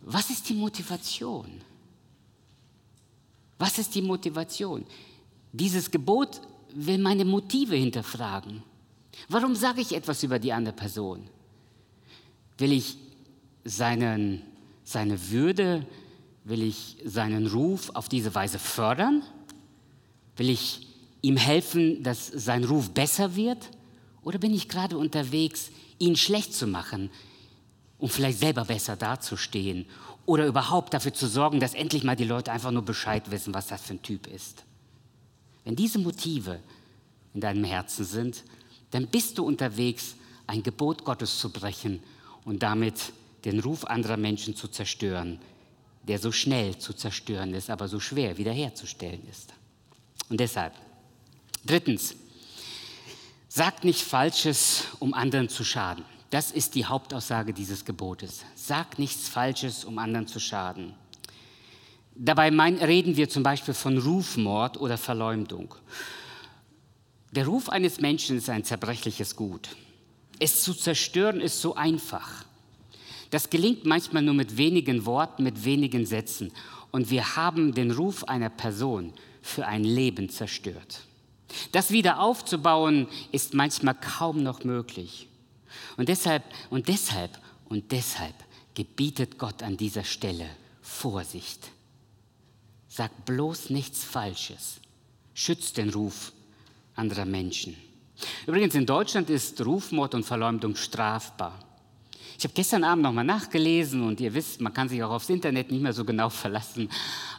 was 0.03 0.31
ist 0.31 0.49
die 0.49 0.55
Motivation? 0.55 1.47
Was 3.59 3.79
ist 3.79 3.95
die 3.95 4.03
Motivation? 4.03 4.85
Dieses 5.53 5.91
Gebot 5.91 6.41
will 6.75 6.99
meine 6.99 7.25
Motive 7.25 7.77
hinterfragen. 7.77 8.63
Warum 9.29 9.55
sage 9.55 9.83
ich 9.83 9.95
etwas 9.95 10.23
über 10.23 10.39
die 10.39 10.53
andere 10.53 10.75
Person? 10.75 11.29
Will 12.59 12.73
ich 12.73 12.97
seinen, 13.65 14.43
seine 14.85 15.31
Würde, 15.31 15.87
will 16.45 16.63
ich 16.63 16.97
seinen 17.05 17.47
Ruf 17.47 17.91
auf 17.95 18.09
diese 18.09 18.35
Weise 18.35 18.59
fördern? 18.59 19.23
Will 20.37 20.51
ich 20.51 20.89
ihm 21.21 21.37
helfen, 21.37 22.03
dass 22.03 22.27
sein 22.27 22.65
Ruf 22.65 22.91
besser 22.91 23.37
wird? 23.37 23.71
Oder 24.23 24.39
bin 24.39 24.55
ich 24.55 24.69
gerade 24.69 24.99
unterwegs, 24.99 25.71
ihn 25.99 26.17
schlecht 26.17 26.55
zu 26.55 26.67
machen, 26.67 27.11
um 27.99 28.09
vielleicht 28.09 28.39
selber 28.39 28.65
besser 28.65 28.97
dazustehen? 28.97 29.87
Oder 30.27 30.47
überhaupt 30.47 30.95
dafür 30.95 31.13
zu 31.13 31.27
sorgen, 31.27 31.61
dass 31.61 31.75
endlich 31.75 32.05
mal 32.05 32.17
die 32.17 32.25
Leute 32.25 32.53
einfach 32.53 32.71
nur 32.71 32.83
Bescheid 32.83 33.31
wissen, 33.31 33.55
was 33.55 33.69
das 33.69 33.83
für 33.83 33.95
ein 33.95 34.03
Typ 34.03 34.27
ist? 34.27 34.65
Wenn 35.65 35.77
diese 35.77 35.99
Motive 35.99 36.61
in 37.35 37.41
deinem 37.41 37.65
Herzen 37.65 38.05
sind, 38.05 38.43
dann 38.91 39.07
bist 39.07 39.39
du 39.39 39.45
unterwegs, 39.45 40.17
ein 40.47 40.63
Gebot 40.63 41.05
Gottes 41.05 41.39
zu 41.39 41.51
brechen 41.51 42.03
und 42.45 42.63
damit 42.63 43.13
den 43.45 43.61
Ruf 43.61 43.85
anderer 43.85 44.17
Menschen 44.17 44.55
zu 44.55 44.69
zerstören, 44.69 45.41
der 46.03 46.19
so 46.19 46.33
schnell 46.33 46.79
zu 46.79 46.93
zerstören 46.93 47.55
ist, 47.55 47.71
aber 47.71 47.89
so 47.89 48.01
schwer 48.01 48.37
wiederherzustellen 48.39 49.27
ist. 49.29 49.53
Und 50.29 50.41
deshalb, 50.41 50.75
drittens, 51.65 52.15
sagt 53.49 53.85
nicht 53.85 54.01
Falsches, 54.01 54.85
um 54.99 55.15
anderen 55.15 55.49
zu 55.49 55.65
schaden. 55.65 56.05
Das 56.31 56.51
ist 56.51 56.75
die 56.75 56.87
Hauptaussage 56.87 57.53
dieses 57.53 57.85
Gebotes. 57.85 58.45
Sag 58.55 58.99
nichts 58.99 59.29
Falsches, 59.29 59.85
um 59.85 59.99
anderen 59.99 60.27
zu 60.27 60.41
schaden. 60.41 60.95
Dabei 62.15 62.51
mein, 62.51 62.77
reden 62.77 63.17
wir 63.17 63.29
zum 63.29 63.43
Beispiel 63.43 63.75
von 63.75 63.99
Rufmord 63.99 64.81
oder 64.81 64.97
Verleumdung. 64.97 65.75
Der 67.33 67.47
Ruf 67.47 67.69
eines 67.69 68.01
Menschen 68.01 68.39
ist 68.39 68.49
ein 68.49 68.65
zerbrechliches 68.65 69.37
Gut. 69.37 69.77
Es 70.39 70.63
zu 70.63 70.75
zerstören 70.75 71.41
ist 71.41 71.61
so 71.61 71.75
einfach. 71.75 72.45
Das 73.33 73.49
gelingt 73.49 73.87
manchmal 73.87 74.23
nur 74.23 74.35
mit 74.35 74.59
wenigen 74.59 75.07
Worten, 75.07 75.43
mit 75.43 75.65
wenigen 75.65 76.05
Sätzen. 76.05 76.53
Und 76.91 77.09
wir 77.09 77.35
haben 77.35 77.73
den 77.73 77.91
Ruf 77.91 78.25
einer 78.25 78.51
Person 78.51 79.15
für 79.41 79.67
ein 79.67 79.85
Leben 79.85 80.29
zerstört. 80.29 81.01
Das 81.73 81.91
wieder 81.91 82.21
aufzubauen 82.21 83.09
ist 83.33 83.55
manchmal 83.55 83.95
kaum 83.95 84.43
noch 84.43 84.65
möglich. 84.65 85.29
Und 85.97 86.11
deshalb 86.11 86.45
und 86.69 86.89
deshalb 86.89 87.39
und 87.71 87.91
deshalb 87.91 88.35
gebietet 88.75 89.39
Gott 89.39 89.63
an 89.63 89.79
dieser 89.79 90.05
Stelle 90.05 90.51
Vorsicht. 90.83 91.71
Sag 92.87 93.25
bloß 93.25 93.71
nichts 93.71 94.05
Falsches. 94.05 94.79
Schützt 95.33 95.79
den 95.79 95.89
Ruf 95.89 96.35
anderer 96.95 97.25
Menschen. 97.25 97.77
Übrigens, 98.47 98.75
in 98.75 98.85
Deutschland 98.85 99.31
ist 99.31 99.65
Rufmord 99.65 100.15
und 100.15 100.25
Verleumdung 100.25 100.77
strafbar. 100.77 101.59
Ich 102.43 102.45
habe 102.45 102.55
gestern 102.55 102.83
Abend 102.83 103.05
nochmal 103.05 103.23
nachgelesen 103.23 104.03
und 104.03 104.21
ihr 104.21 104.35
wisst, 104.35 104.61
man 104.61 104.75
kann 104.75 104.89
sich 104.89 105.01
auch 105.05 105.13
aufs 105.13 105.31
Internet 105.31 105.71
nicht 105.71 105.81
mehr 105.81 105.93
so 105.93 106.05
genau 106.05 106.29
verlassen. 106.45 106.89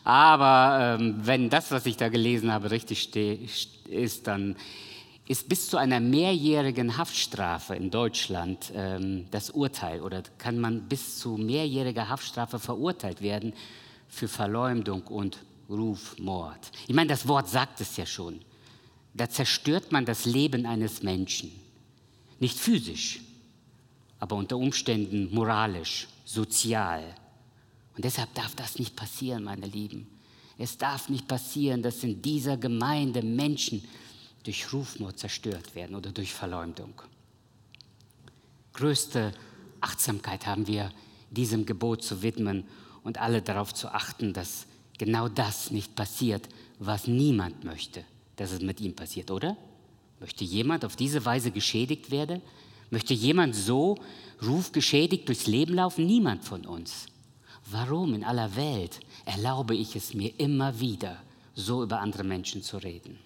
Aber 0.06 0.98
ähm, 0.98 1.16
wenn 1.22 1.50
das, 1.50 1.72
was 1.72 1.86
ich 1.86 1.98
da 1.98 2.08
gelesen 2.08 2.54
habe, 2.54 2.72
richtig 2.72 3.14
ist, 3.90 4.28
dann 4.28 4.56
ist 5.28 5.50
bis 5.50 5.68
zu 5.68 5.76
einer 5.76 6.00
mehrjährigen 6.00 6.98
Haftstrafe 6.98 7.76
in 7.76 7.92
Deutschland 7.92 8.72
ähm, 8.74 9.26
das 9.30 9.50
Urteil 9.50 10.00
oder 10.02 10.24
kann 10.38 10.58
man 10.58 10.84
bis 10.84 11.20
zu 11.20 11.36
mehrjähriger 11.36 12.08
Haftstrafe 12.08 12.58
verurteilt 12.58 13.22
werden 13.22 13.52
für 14.08 14.30
Verleumdung 14.30 15.02
und 15.08 15.38
Rufmord. 15.70 16.72
Ich 16.88 16.96
meine, 16.96 17.10
das 17.10 17.28
Wort 17.28 17.50
sagt 17.50 17.82
es 17.82 17.98
ja 17.98 18.06
schon. 18.06 18.40
Da 19.14 19.30
zerstört 19.30 19.92
man 19.92 20.06
das 20.06 20.24
Leben 20.24 20.66
eines 20.66 21.04
Menschen. 21.04 21.52
Nicht 22.40 22.58
physisch, 22.58 23.20
aber 24.24 24.38
unter 24.38 24.56
Umständen 24.56 25.28
moralisch, 25.36 26.08
sozial. 26.24 27.04
Und 27.94 28.06
deshalb 28.06 28.34
darf 28.36 28.56
das 28.56 28.80
nicht 28.80 28.96
passieren, 28.96 29.44
meine 29.44 29.66
Lieben. 29.66 30.08
Es 30.58 30.78
darf 30.78 31.10
nicht 31.10 31.28
passieren, 31.28 31.84
dass 31.84 32.06
in 32.06 32.22
dieser 32.22 32.56
Gemeinde 32.56 33.22
Menschen 33.22 33.84
durch 34.44 34.72
Rufmord 34.72 35.20
zerstört 35.20 35.76
werden 35.76 35.94
oder 35.94 36.14
durch 36.14 36.34
Verleumdung. 36.34 36.94
Größte 38.72 39.34
Achtsamkeit 39.82 40.48
haben 40.48 40.68
wir 40.68 40.90
diesem 41.30 41.66
Gebot 41.66 42.02
zu 42.02 42.22
widmen 42.22 42.64
und 43.04 43.18
alle 43.18 43.42
darauf 43.42 43.74
zu 43.74 43.90
achten, 43.90 44.32
dass 44.32 44.68
genau 44.98 45.28
das 45.28 45.70
nicht 45.70 45.96
passiert, 45.96 46.48
was 46.80 47.08
niemand 47.08 47.66
möchte, 47.66 48.06
dass 48.38 48.54
es 48.54 48.62
mit 48.62 48.80
ihm 48.80 48.96
passiert, 48.96 49.32
oder? 49.32 49.58
Möchte 50.22 50.46
jemand 50.46 50.86
auf 50.86 50.96
diese 50.96 51.26
Weise 51.26 51.52
geschädigt 51.52 52.10
werden? 52.10 52.42
Möchte 52.94 53.16
jemand 53.16 53.56
so 53.56 53.98
rufgeschädigt 54.46 55.28
durchs 55.28 55.48
Leben 55.48 55.74
laufen? 55.74 56.06
Niemand 56.06 56.44
von 56.44 56.64
uns. 56.64 57.08
Warum 57.66 58.14
in 58.14 58.24
aller 58.24 58.56
Welt 58.56 59.00
erlaube 59.26 59.74
ich 59.74 59.96
es 59.96 60.14
mir 60.14 60.32
immer 60.40 60.80
wieder, 60.80 61.18
so 61.56 61.82
über 61.82 62.02
andere 62.02 62.24
Menschen 62.24 62.62
zu 62.62 62.78
reden? 62.78 63.18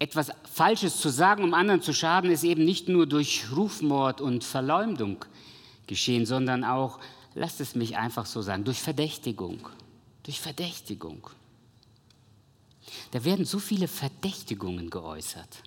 Etwas 0.00 0.32
Falsches 0.52 0.96
zu 0.96 1.10
sagen, 1.10 1.44
um 1.44 1.54
anderen 1.54 1.80
zu 1.80 1.92
schaden, 1.92 2.28
ist 2.28 2.42
eben 2.42 2.64
nicht 2.64 2.88
nur 2.88 3.06
durch 3.06 3.44
Rufmord 3.54 4.20
und 4.20 4.42
Verleumdung 4.42 5.24
geschehen, 5.86 6.26
sondern 6.26 6.64
auch, 6.64 6.98
lasst 7.36 7.60
es 7.60 7.76
mich 7.76 7.96
einfach 7.96 8.26
so 8.26 8.42
sagen, 8.42 8.64
durch 8.64 8.80
Verdächtigung. 8.80 9.68
Durch 10.24 10.40
Verdächtigung. 10.40 11.24
Da 13.12 13.22
werden 13.22 13.44
so 13.44 13.60
viele 13.60 13.86
Verdächtigungen 13.86 14.90
geäußert. 14.90 15.62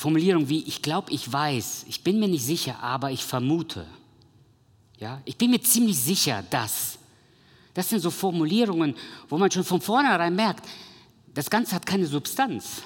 Formulierungen 0.00 0.48
wie, 0.48 0.62
ich 0.62 0.80
glaube, 0.80 1.12
ich 1.12 1.30
weiß, 1.30 1.84
ich 1.86 2.02
bin 2.02 2.18
mir 2.18 2.26
nicht 2.28 2.46
sicher, 2.46 2.82
aber 2.82 3.10
ich 3.10 3.22
vermute. 3.22 3.86
Ja, 4.98 5.20
ich 5.26 5.36
bin 5.36 5.50
mir 5.50 5.60
ziemlich 5.60 5.98
sicher, 5.98 6.42
dass. 6.48 6.98
Das 7.74 7.90
sind 7.90 8.00
so 8.00 8.10
Formulierungen, 8.10 8.96
wo 9.28 9.36
man 9.36 9.50
schon 9.50 9.62
von 9.62 9.82
vornherein 9.82 10.34
merkt, 10.34 10.66
das 11.34 11.50
Ganze 11.50 11.74
hat 11.74 11.84
keine 11.84 12.06
Substanz. 12.06 12.80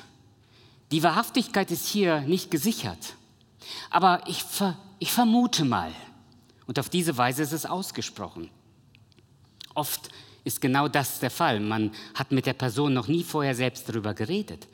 Die 0.91 1.05
Wahrhaftigkeit 1.05 1.71
ist 1.71 1.87
hier 1.87 2.23
nicht 2.23 2.51
gesichert. 2.51 3.15
Aber 3.91 4.25
ich, 4.27 4.43
ver, 4.43 4.77
ich 4.99 5.13
vermute 5.13 5.65
mal. 5.65 5.93
Und 6.67 6.81
auf 6.81 6.89
diese 6.89 7.17
Weise 7.17 7.45
ist 7.45 7.53
es 7.53 7.65
ausgesprochen. 7.65 8.51
Oft 9.77 10.09
ist 10.43 10.61
genau 10.61 10.89
das 10.89 11.21
der 11.21 11.31
Fall. 11.31 11.61
Man 11.61 11.93
hat 12.17 12.33
mit 12.33 12.47
der 12.47 12.55
Person 12.55 12.93
noch 12.93 13.07
nie 13.07 13.23
vorher 13.23 13.55
selbst 13.55 13.89
darüber 13.89 14.15
geredet. 14.15 14.67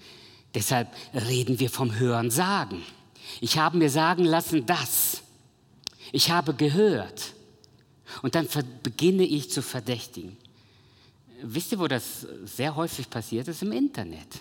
Deshalb 0.54 0.88
reden 1.14 1.58
wir 1.60 1.70
vom 1.70 1.98
Hören 1.98 2.30
sagen. 2.30 2.82
Ich 3.40 3.58
habe 3.58 3.78
mir 3.78 3.90
sagen 3.90 4.24
lassen, 4.24 4.66
dass. 4.66 5.22
Ich 6.12 6.30
habe 6.30 6.54
gehört. 6.54 7.34
Und 8.22 8.34
dann 8.34 8.48
beginne 8.82 9.22
ich 9.22 9.50
zu 9.50 9.62
verdächtigen. 9.62 10.36
Wisst 11.42 11.72
ihr, 11.72 11.78
wo 11.78 11.86
das 11.86 12.26
sehr 12.44 12.74
häufig 12.76 13.08
passiert 13.08 13.48
ist? 13.48 13.62
Im 13.62 13.72
Internet. 13.72 14.40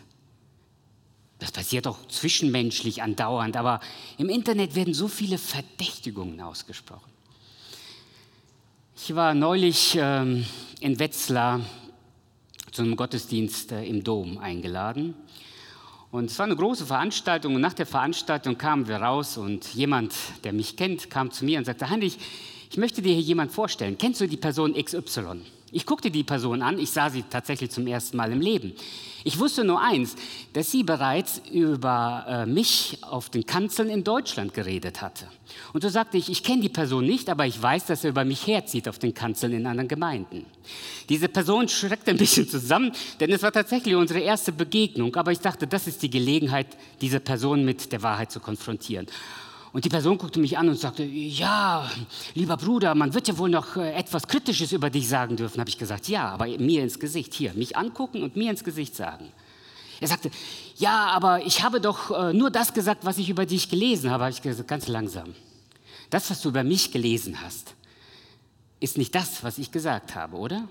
Das 1.38 1.52
passiert 1.52 1.88
auch 1.88 2.06
zwischenmenschlich 2.08 3.02
andauernd, 3.02 3.56
aber 3.56 3.80
im 4.18 4.28
Internet 4.28 4.76
werden 4.76 4.94
so 4.94 5.08
viele 5.08 5.38
Verdächtigungen 5.38 6.42
ausgesprochen. 6.42 7.10
Ich 8.98 9.16
war 9.16 9.34
neulich 9.34 9.98
ähm, 9.98 10.46
in 10.82 11.00
Wetzlar 11.00 11.62
zu 12.74 12.82
einem 12.82 12.98
Gottesdienst 12.98 13.72
äh, 13.72 13.86
im 13.86 14.04
Dom 14.04 14.38
eingeladen. 14.38 15.16
Und 16.12 16.32
es 16.32 16.40
war 16.40 16.48
eine 16.48 16.56
große 16.56 16.88
Veranstaltung 16.88 17.54
und 17.56 17.62
nach 17.62 17.74
der 17.74 17.86
Veranstaltung 17.86 18.58
kamen 18.58 18.88
wir 18.88 18.98
raus 18.98 19.38
und 19.38 19.74
jemand, 19.76 20.16
der 20.44 20.54
mich 20.54 20.76
kennt, 20.76 21.10
kam 21.12 21.30
zu 21.30 21.46
mir 21.46 21.60
und 21.60 21.66
sagte, 21.66 21.90
Heinrich, 21.90 22.18
ich 22.72 22.78
möchte 22.78 23.02
dir 23.02 23.14
hier 23.14 23.22
jemand 23.22 23.52
vorstellen. 23.52 23.98
Kennst 23.98 24.20
du 24.20 24.28
die 24.28 24.38
Person 24.38 24.74
XY? 24.74 25.42
Ich 25.72 25.86
guckte 25.86 26.10
die 26.10 26.24
Person 26.24 26.62
an, 26.62 26.80
ich 26.80 26.92
sah 26.92 27.10
sie 27.10 27.24
tatsächlich 27.24 27.70
zum 27.72 27.86
ersten 27.86 28.18
Mal 28.18 28.32
im 28.32 28.42
Leben. 28.42 28.74
Ich 29.24 29.38
wusste 29.38 29.64
nur 29.64 29.82
eins, 29.82 30.16
dass 30.54 30.72
sie 30.72 30.84
bereits 30.84 31.42
über 31.52 32.26
äh, 32.28 32.46
mich 32.46 32.98
auf 33.02 33.30
den 33.30 33.46
Kanzeln 33.46 33.90
in 33.90 34.04
Deutschland 34.04 34.54
geredet 34.54 35.02
hatte. 35.02 35.28
Und 35.74 35.84
so 35.84 35.90
sagte 35.90 36.18
ich, 36.18 36.30
ich 36.30 36.44
kenne 36.44 36.62
die 36.62 36.70
Person 36.70 37.06
nicht, 37.06 37.30
aber 37.30 37.46
ich 37.46 37.62
weiß, 37.62 37.86
dass 37.86 38.04
er 38.04 38.12
über 38.12 38.24
mich 38.24 38.48
herzieht 38.48 38.88
auf 38.88 38.98
den 38.98 39.14
Kanzeln 39.14 39.54
in 39.54 39.68
anderen 39.68 39.88
Gemeinden. 39.88 40.46
Diese 41.10 41.28
Person 41.28 41.68
schreckte 41.68 42.12
ein 42.12 42.18
bisschen 42.18 42.48
zusammen, 42.48 42.92
denn 43.20 43.32
es 43.32 43.44
war 43.44 43.52
tatsächlich 43.52 43.96
unsere 43.96 44.22
erste 44.22 44.52
Begegnung, 44.52 45.16
aber 45.16 45.32
ich 45.32 45.40
dachte, 45.40 45.68
das 45.68 45.88
ist 45.88 46.02
die 46.02 46.10
Gelegenheit, 46.10 46.68
diese 47.02 47.20
Person 47.20 47.66
mit 47.66 47.92
der 47.92 48.02
Wahrheit 48.02 48.32
zu 48.32 48.40
konfrontieren. 48.40 49.08
Und 49.72 49.86
die 49.86 49.90
Person 49.90 50.18
guckte 50.18 50.40
mich 50.40 50.58
an 50.58 50.68
und 50.68 50.80
sagte, 50.80 51.04
ja, 51.04 51.90
lieber 52.34 52.58
Bruder, 52.58 52.96
man 52.96 53.14
wird 53.14 53.28
ja 53.28 53.38
wohl 53.38 53.50
noch 53.50 53.76
äh, 53.76 53.94
etwas 53.94 54.28
Kritisches 54.28 54.72
über 54.72 54.90
dich 54.90 55.08
sagen 55.08 55.36
dürfen. 55.36 55.60
Habe 55.60 55.70
ich 55.70 55.78
gesagt, 55.78 56.08
ja, 56.08 56.30
aber 56.30 56.46
mir 56.46 56.84
ins 56.84 57.00
Gesicht, 57.00 57.34
hier, 57.34 57.54
mich 57.54 57.78
angucken 57.78 58.24
und 58.24 58.36
mir 58.36 58.50
ins 58.50 58.64
Gesicht 58.64 58.96
sagen. 58.96 59.32
Er 60.00 60.08
sagte, 60.08 60.32
ja, 60.78 61.08
aber 61.08 61.46
ich 61.46 61.64
habe 61.64 61.82
doch 61.82 62.10
äh, 62.10 62.34
nur 62.34 62.50
das 62.50 62.74
gesagt, 62.74 63.06
was 63.06 63.18
ich 63.18 63.30
über 63.30 63.46
dich 63.46 63.70
gelesen 63.70 64.10
habe. 64.10 64.24
Habe 64.24 64.34
ich 64.34 64.42
gesagt, 64.42 64.68
ganz 64.68 64.88
langsam. 64.88 65.36
Das, 66.10 66.32
was 66.32 66.42
du 66.42 66.50
über 66.50 66.64
mich 66.64 66.92
gelesen 66.92 67.42
hast, 67.42 67.76
ist 68.80 68.98
nicht 68.98 69.14
das, 69.14 69.44
was 69.44 69.58
ich 69.58 69.72
gesagt 69.72 70.16
habe, 70.16 70.38
oder? 70.38 70.68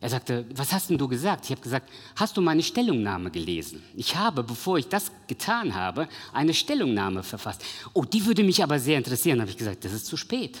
Er 0.00 0.10
sagte, 0.10 0.44
was 0.54 0.72
hast 0.72 0.90
denn 0.90 0.98
du 0.98 1.08
gesagt? 1.08 1.46
Ich 1.46 1.50
habe 1.50 1.60
gesagt, 1.60 1.90
hast 2.14 2.36
du 2.36 2.40
meine 2.40 2.62
Stellungnahme 2.62 3.32
gelesen? 3.32 3.82
Ich 3.96 4.14
habe, 4.14 4.44
bevor 4.44 4.78
ich 4.78 4.86
das 4.86 5.10
getan 5.26 5.74
habe, 5.74 6.08
eine 6.32 6.54
Stellungnahme 6.54 7.24
verfasst. 7.24 7.64
Oh, 7.94 8.04
die 8.04 8.24
würde 8.24 8.44
mich 8.44 8.62
aber 8.62 8.78
sehr 8.78 8.96
interessieren. 8.96 9.40
habe 9.40 9.50
ich 9.50 9.56
gesagt, 9.56 9.84
das 9.84 9.92
ist 9.92 10.06
zu 10.06 10.16
spät. 10.16 10.58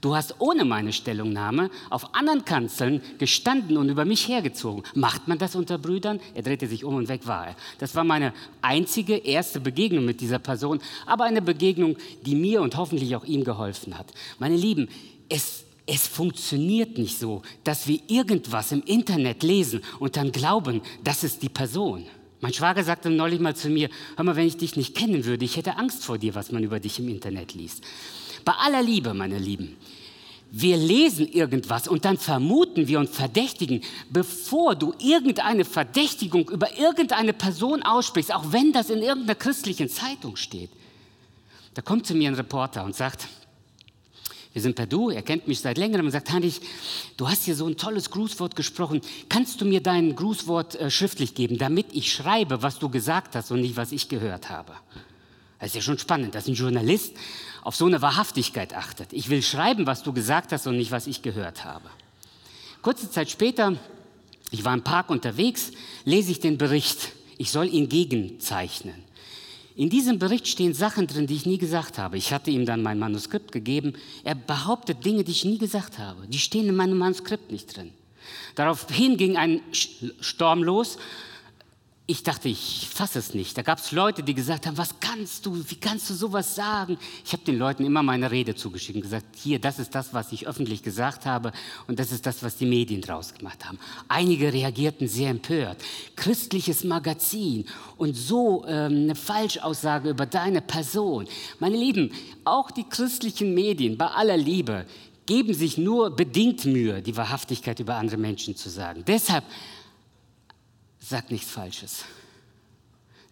Du 0.00 0.16
hast 0.16 0.36
ohne 0.38 0.64
meine 0.64 0.92
Stellungnahme 0.92 1.70
auf 1.90 2.14
anderen 2.14 2.44
Kanzeln 2.44 3.02
gestanden 3.18 3.76
und 3.76 3.88
über 3.88 4.04
mich 4.04 4.26
hergezogen. 4.26 4.82
Macht 4.94 5.28
man 5.28 5.38
das 5.38 5.54
unter 5.54 5.78
Brüdern? 5.78 6.20
Er 6.34 6.42
drehte 6.42 6.66
sich 6.66 6.84
um 6.84 6.94
und 6.94 7.08
weg 7.08 7.26
war 7.26 7.48
er. 7.48 7.56
Das 7.78 7.94
war 7.94 8.04
meine 8.04 8.32
einzige 8.62 9.16
erste 9.16 9.60
Begegnung 9.60 10.04
mit 10.04 10.20
dieser 10.20 10.38
Person, 10.38 10.80
aber 11.06 11.24
eine 11.24 11.42
Begegnung, 11.42 11.96
die 12.24 12.34
mir 12.34 12.62
und 12.62 12.76
hoffentlich 12.76 13.14
auch 13.14 13.24
ihm 13.24 13.44
geholfen 13.44 13.98
hat. 13.98 14.06
Meine 14.38 14.56
Lieben, 14.56 14.88
es 15.28 15.64
es 15.92 16.06
funktioniert 16.06 16.98
nicht 16.98 17.18
so, 17.18 17.42
dass 17.64 17.88
wir 17.88 17.98
irgendwas 18.06 18.70
im 18.70 18.80
Internet 18.82 19.42
lesen 19.42 19.82
und 19.98 20.16
dann 20.16 20.30
glauben, 20.30 20.82
das 21.02 21.24
ist 21.24 21.42
die 21.42 21.48
Person. 21.48 22.06
Mein 22.40 22.54
Schwager 22.54 22.84
sagte 22.84 23.10
neulich 23.10 23.40
mal 23.40 23.56
zu 23.56 23.68
mir, 23.68 23.90
hör 24.14 24.24
mal, 24.24 24.36
wenn 24.36 24.46
ich 24.46 24.56
dich 24.56 24.76
nicht 24.76 24.94
kennen 24.94 25.24
würde, 25.24 25.44
ich 25.44 25.56
hätte 25.56 25.78
Angst 25.78 26.04
vor 26.04 26.16
dir, 26.16 26.36
was 26.36 26.52
man 26.52 26.62
über 26.62 26.78
dich 26.78 27.00
im 27.00 27.08
Internet 27.08 27.54
liest. 27.54 27.82
Bei 28.44 28.52
aller 28.52 28.82
Liebe, 28.82 29.14
meine 29.14 29.40
Lieben, 29.40 29.76
wir 30.52 30.76
lesen 30.76 31.26
irgendwas 31.26 31.88
und 31.88 32.04
dann 32.04 32.18
vermuten 32.18 32.86
wir 32.86 33.00
und 33.00 33.10
verdächtigen, 33.10 33.82
bevor 34.10 34.76
du 34.76 34.94
irgendeine 35.00 35.64
Verdächtigung 35.64 36.48
über 36.50 36.78
irgendeine 36.78 37.32
Person 37.32 37.82
aussprichst, 37.82 38.32
auch 38.32 38.52
wenn 38.52 38.72
das 38.72 38.90
in 38.90 39.02
irgendeiner 39.02 39.34
christlichen 39.34 39.88
Zeitung 39.88 40.36
steht. 40.36 40.70
Da 41.74 41.82
kommt 41.82 42.06
zu 42.06 42.14
mir 42.14 42.28
ein 42.28 42.34
Reporter 42.34 42.84
und 42.84 42.94
sagt, 42.94 43.26
wir 44.52 44.62
sind 44.62 44.74
per 44.74 44.86
Du, 44.86 45.10
er 45.10 45.22
kennt 45.22 45.46
mich 45.46 45.60
seit 45.60 45.78
längerem 45.78 46.06
und 46.06 46.12
sagt, 46.12 46.32
Heinrich, 46.32 46.60
du 47.16 47.28
hast 47.28 47.44
hier 47.44 47.54
so 47.54 47.66
ein 47.66 47.76
tolles 47.76 48.10
Grußwort 48.10 48.56
gesprochen. 48.56 49.00
Kannst 49.28 49.60
du 49.60 49.64
mir 49.64 49.80
dein 49.80 50.16
Grußwort 50.16 50.74
äh, 50.74 50.90
schriftlich 50.90 51.34
geben, 51.34 51.56
damit 51.56 51.86
ich 51.92 52.12
schreibe, 52.12 52.62
was 52.62 52.78
du 52.78 52.88
gesagt 52.88 53.36
hast 53.36 53.52
und 53.52 53.60
nicht, 53.60 53.76
was 53.76 53.92
ich 53.92 54.08
gehört 54.08 54.50
habe? 54.50 54.72
Das 55.60 55.68
ist 55.68 55.74
ja 55.76 55.82
schon 55.82 55.98
spannend, 55.98 56.34
dass 56.34 56.48
ein 56.48 56.54
Journalist 56.54 57.14
auf 57.62 57.76
so 57.76 57.86
eine 57.86 58.02
Wahrhaftigkeit 58.02 58.74
achtet. 58.74 59.12
Ich 59.12 59.28
will 59.28 59.42
schreiben, 59.42 59.86
was 59.86 60.02
du 60.02 60.12
gesagt 60.12 60.52
hast 60.52 60.66
und 60.66 60.76
nicht, 60.78 60.90
was 60.90 61.06
ich 61.06 61.22
gehört 61.22 61.64
habe. 61.64 61.88
Kurze 62.82 63.10
Zeit 63.10 63.30
später, 63.30 63.76
ich 64.50 64.64
war 64.64 64.74
im 64.74 64.82
Park 64.82 65.10
unterwegs, 65.10 65.70
lese 66.04 66.32
ich 66.32 66.40
den 66.40 66.58
Bericht. 66.58 67.12
Ich 67.36 67.52
soll 67.52 67.68
ihn 67.72 67.88
gegenzeichnen. 67.88 69.04
In 69.76 69.88
diesem 69.88 70.18
Bericht 70.18 70.48
stehen 70.48 70.74
Sachen 70.74 71.06
drin, 71.06 71.26
die 71.26 71.34
ich 71.34 71.46
nie 71.46 71.58
gesagt 71.58 71.98
habe. 71.98 72.16
Ich 72.18 72.32
hatte 72.32 72.50
ihm 72.50 72.66
dann 72.66 72.82
mein 72.82 72.98
Manuskript 72.98 73.52
gegeben. 73.52 73.94
Er 74.24 74.34
behauptet 74.34 75.04
Dinge, 75.04 75.24
die 75.24 75.32
ich 75.32 75.44
nie 75.44 75.58
gesagt 75.58 75.98
habe. 75.98 76.26
Die 76.26 76.38
stehen 76.38 76.68
in 76.68 76.76
meinem 76.76 76.98
Manuskript 76.98 77.52
nicht 77.52 77.76
drin. 77.76 77.92
Daraufhin 78.54 79.16
ging 79.16 79.36
ein 79.36 79.60
Sturm 79.72 80.62
los 80.62 80.98
ich 82.10 82.24
dachte, 82.24 82.48
ich 82.48 82.88
fasse 82.92 83.20
es 83.20 83.34
nicht. 83.34 83.56
Da 83.56 83.62
gab 83.62 83.78
es 83.78 83.92
Leute, 83.92 84.24
die 84.24 84.34
gesagt 84.34 84.66
haben, 84.66 84.76
was 84.76 84.98
kannst 84.98 85.46
du, 85.46 85.54
wie 85.68 85.76
kannst 85.76 86.10
du 86.10 86.14
sowas 86.14 86.56
sagen? 86.56 86.98
Ich 87.24 87.32
habe 87.32 87.44
den 87.44 87.56
Leuten 87.56 87.84
immer 87.84 88.02
meine 88.02 88.32
Rede 88.32 88.56
zugeschickt 88.56 88.96
und 88.96 89.02
gesagt, 89.02 89.36
hier, 89.36 89.60
das 89.60 89.78
ist 89.78 89.94
das, 89.94 90.12
was 90.12 90.32
ich 90.32 90.48
öffentlich 90.48 90.82
gesagt 90.82 91.24
habe 91.24 91.52
und 91.86 92.00
das 92.00 92.10
ist 92.10 92.26
das, 92.26 92.42
was 92.42 92.56
die 92.56 92.66
Medien 92.66 93.00
draus 93.00 93.32
gemacht 93.32 93.64
haben. 93.64 93.78
Einige 94.08 94.52
reagierten 94.52 95.06
sehr 95.06 95.30
empört. 95.30 95.76
Christliches 96.16 96.82
Magazin 96.82 97.64
und 97.96 98.14
so 98.14 98.64
ähm, 98.66 99.04
eine 99.04 99.14
Falschaussage 99.14 100.10
über 100.10 100.26
deine 100.26 100.62
Person. 100.62 101.28
Meine 101.60 101.76
Lieben, 101.76 102.10
auch 102.44 102.72
die 102.72 102.88
christlichen 102.88 103.54
Medien, 103.54 103.96
bei 103.96 104.06
aller 104.06 104.36
Liebe, 104.36 104.84
geben 105.26 105.54
sich 105.54 105.78
nur 105.78 106.10
bedingt 106.10 106.64
Mühe, 106.64 107.02
die 107.02 107.16
Wahrhaftigkeit 107.16 107.78
über 107.78 107.94
andere 107.94 108.16
Menschen 108.16 108.56
zu 108.56 108.68
sagen. 108.68 109.04
Deshalb 109.06 109.44
Sag 111.10 111.32
nichts 111.32 111.50
Falsches. 111.50 112.04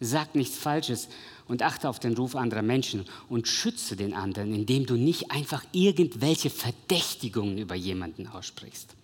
Sag 0.01 0.35
nichts 0.35 0.59
Falsches 0.59 1.09
und 1.47 1.63
achte 1.63 1.89
auf 1.89 2.01
den 2.01 2.17
Ruf 2.17 2.35
anderer 2.35 2.63
Menschen 2.63 3.05
und 3.29 3.47
schütze 3.47 3.95
den 3.95 4.15
anderen, 4.15 4.53
indem 4.53 4.85
du 4.85 4.97
nicht 4.97 5.31
einfach 5.31 5.63
irgendwelche 5.71 6.51
Verdächtigungen 6.51 7.57
über 7.57 7.77
jemanden 7.77 8.27
aussprichst. 8.27 8.97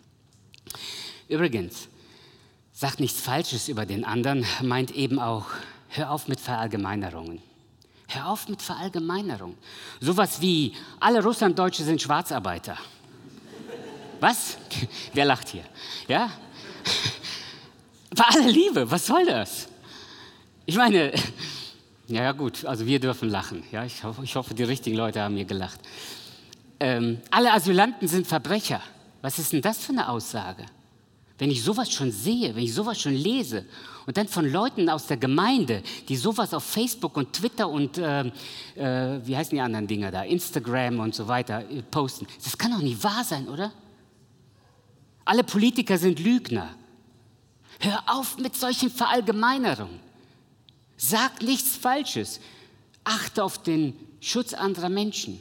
Übrigens, 1.29 1.87
sag 2.73 2.99
nichts 2.99 3.21
Falsches 3.21 3.69
über 3.69 3.87
den 3.87 4.05
anderen 4.05 4.45
meint 4.61 4.91
eben 4.91 5.21
auch, 5.21 5.47
hör 5.91 6.11
auf 6.11 6.27
mit 6.27 6.41
Verallgemeinerungen. 6.41 7.41
Hör 8.09 8.27
auf 8.27 8.49
mit 8.49 8.61
Verallgemeinerungen. 8.61 9.57
Sowas 10.01 10.41
wie, 10.41 10.75
alle 10.99 11.23
Russlanddeutsche 11.23 11.85
sind 11.85 12.03
Schwarzarbeiter. 12.03 12.77
Was? 14.19 14.57
Wer 15.13 15.27
lacht 15.27 15.51
hier? 15.51 15.65
Ja? 16.09 16.33
Bei 18.15 18.25
aller 18.25 18.51
Liebe, 18.51 18.91
was 18.91 19.07
soll 19.07 19.27
das? 19.27 19.69
Ich 20.67 20.77
meine, 20.77 21.13
ja 22.07 22.33
gut, 22.33 22.65
also 22.65 22.87
wir 22.87 23.01
dürfen 23.01 23.29
lachen. 23.29 23.65
Ja, 23.73 23.85
ich, 23.85 24.05
hoffe, 24.05 24.23
ich 24.23 24.37
hoffe 24.37 24.55
die 24.55 24.63
richtigen 24.63 24.97
Leute 24.97 25.21
haben 25.21 25.35
hier 25.37 25.45
gelacht. 25.47 25.81
Ähm, 26.79 27.21
alle 27.31 27.53
Asylanten 27.53 28.07
sind 28.07 28.27
Verbrecher. 28.27 28.81
Was 29.23 29.39
ist 29.39 29.53
denn 29.53 29.63
das 29.63 29.79
für 29.79 29.93
eine 29.93 30.09
Aussage? 30.09 30.67
Wenn 31.39 31.51
ich 31.51 31.65
sowas 31.65 31.91
schon 31.91 32.13
sehe, 32.13 32.55
wenn 32.55 32.63
ich 32.63 32.75
sowas 32.75 33.01
schon 33.01 33.15
lese 33.15 33.65
und 34.07 34.17
dann 34.17 34.29
von 34.29 34.51
Leuten 34.51 34.89
aus 34.89 35.07
der 35.09 35.17
Gemeinde, 35.17 35.83
die 36.09 36.17
sowas 36.17 36.55
auf 36.55 36.63
Facebook 36.63 37.17
und 37.17 37.33
Twitter 37.33 37.69
und 37.69 37.99
äh, 37.99 38.21
äh, 38.77 39.21
wie 39.25 39.37
heißen 39.37 39.57
die 39.57 39.61
anderen 39.61 39.89
Dinger 39.89 40.13
da, 40.13 40.23
Instagram 40.23 41.01
und 41.01 41.15
so 41.15 41.27
weiter 41.27 41.69
äh, 41.69 41.83
posten, 41.83 42.29
das 42.43 42.57
kann 42.57 42.71
doch 42.71 42.83
nicht 42.83 43.03
wahr 43.03 43.25
sein, 43.25 43.49
oder? 43.49 43.73
Alle 45.25 45.43
Politiker 45.43 45.99
sind 45.99 46.21
Lügner. 46.21 46.77
Hör 47.85 48.03
auf 48.07 48.39
mit 48.39 48.57
solchen 48.57 48.91
Verallgemeinerungen. 48.91 50.01
Sag 50.97 51.43
nichts 51.43 51.77
Falsches. 51.77 52.41
Achte 53.05 53.45
auf 53.45 53.63
den 53.63 53.93
Schutz 54.21 54.55
anderer 54.55 54.89
Menschen. 54.89 55.39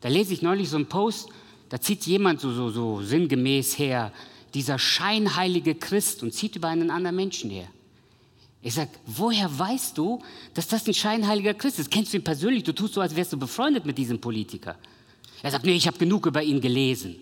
Da 0.00 0.08
lese 0.08 0.32
ich 0.32 0.40
neulich 0.40 0.70
so 0.70 0.76
einen 0.76 0.86
Post, 0.86 1.28
da 1.68 1.78
zieht 1.78 2.06
jemand 2.06 2.40
so, 2.40 2.50
so, 2.50 2.70
so 2.70 3.02
sinngemäß 3.02 3.78
her, 3.78 4.10
dieser 4.54 4.78
scheinheilige 4.78 5.74
Christ 5.74 6.22
und 6.22 6.32
zieht 6.32 6.56
über 6.56 6.68
einen 6.68 6.90
anderen 6.90 7.16
Menschen 7.16 7.50
her. 7.50 7.68
Ich 8.62 8.72
sage, 8.72 8.90
woher 9.04 9.58
weißt 9.58 9.98
du, 9.98 10.22
dass 10.54 10.66
das 10.66 10.86
ein 10.86 10.94
scheinheiliger 10.94 11.52
Christ 11.52 11.78
ist? 11.78 11.90
Kennst 11.90 12.14
du 12.14 12.16
ihn 12.16 12.24
persönlich? 12.24 12.64
Du 12.64 12.72
tust 12.72 12.94
so, 12.94 13.02
als 13.02 13.14
wärst 13.14 13.34
du 13.34 13.36
befreundet 13.36 13.84
mit 13.84 13.98
diesem 13.98 14.18
Politiker. 14.18 14.76
Er 15.42 15.50
sagt, 15.50 15.66
nee, 15.66 15.76
ich 15.76 15.86
habe 15.86 15.98
genug 15.98 16.24
über 16.24 16.42
ihn 16.42 16.62
gelesen. 16.62 17.16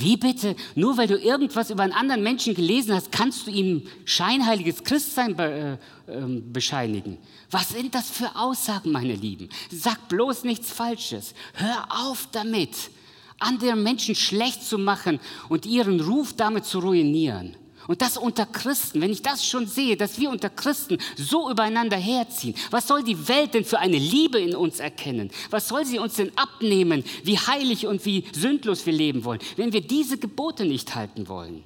Wie 0.00 0.16
bitte? 0.16 0.54
Nur 0.74 0.96
weil 0.96 1.08
du 1.08 1.18
irgendwas 1.18 1.70
über 1.70 1.82
einen 1.82 1.92
anderen 1.92 2.22
Menschen 2.22 2.54
gelesen 2.54 2.94
hast, 2.94 3.10
kannst 3.10 3.46
du 3.46 3.50
ihm 3.50 3.82
scheinheiliges 4.04 4.84
Christsein 4.84 5.34
be 5.34 5.78
äh, 6.08 6.12
äh, 6.12 6.40
bescheinigen. 6.40 7.18
Was 7.50 7.70
sind 7.70 7.94
das 7.94 8.10
für 8.10 8.36
Aussagen, 8.36 8.92
meine 8.92 9.14
Lieben? 9.14 9.48
Sag 9.70 10.08
bloß 10.08 10.44
nichts 10.44 10.70
Falsches. 10.70 11.34
Hör 11.54 11.86
auf 11.90 12.28
damit, 12.32 12.90
andere 13.38 13.76
Menschen 13.76 14.14
schlecht 14.14 14.62
zu 14.64 14.78
machen 14.78 15.20
und 15.48 15.66
ihren 15.66 16.00
Ruf 16.00 16.34
damit 16.34 16.64
zu 16.64 16.78
ruinieren. 16.78 17.56
Und 17.88 18.02
das 18.02 18.18
unter 18.18 18.44
Christen, 18.44 19.00
wenn 19.00 19.10
ich 19.10 19.22
das 19.22 19.46
schon 19.46 19.66
sehe, 19.66 19.96
dass 19.96 20.18
wir 20.18 20.28
unter 20.28 20.50
Christen 20.50 20.98
so 21.16 21.50
übereinander 21.50 21.96
herziehen, 21.96 22.54
was 22.70 22.86
soll 22.86 23.02
die 23.02 23.28
Welt 23.28 23.54
denn 23.54 23.64
für 23.64 23.78
eine 23.78 23.96
Liebe 23.96 24.38
in 24.38 24.54
uns 24.54 24.78
erkennen? 24.78 25.30
Was 25.48 25.68
soll 25.68 25.86
sie 25.86 25.98
uns 25.98 26.14
denn 26.14 26.30
abnehmen, 26.36 27.02
wie 27.24 27.38
heilig 27.38 27.86
und 27.86 28.04
wie 28.04 28.24
sündlos 28.32 28.84
wir 28.84 28.92
leben 28.92 29.24
wollen, 29.24 29.40
wenn 29.56 29.72
wir 29.72 29.80
diese 29.80 30.18
Gebote 30.18 30.66
nicht 30.66 30.94
halten 30.94 31.28
wollen? 31.28 31.64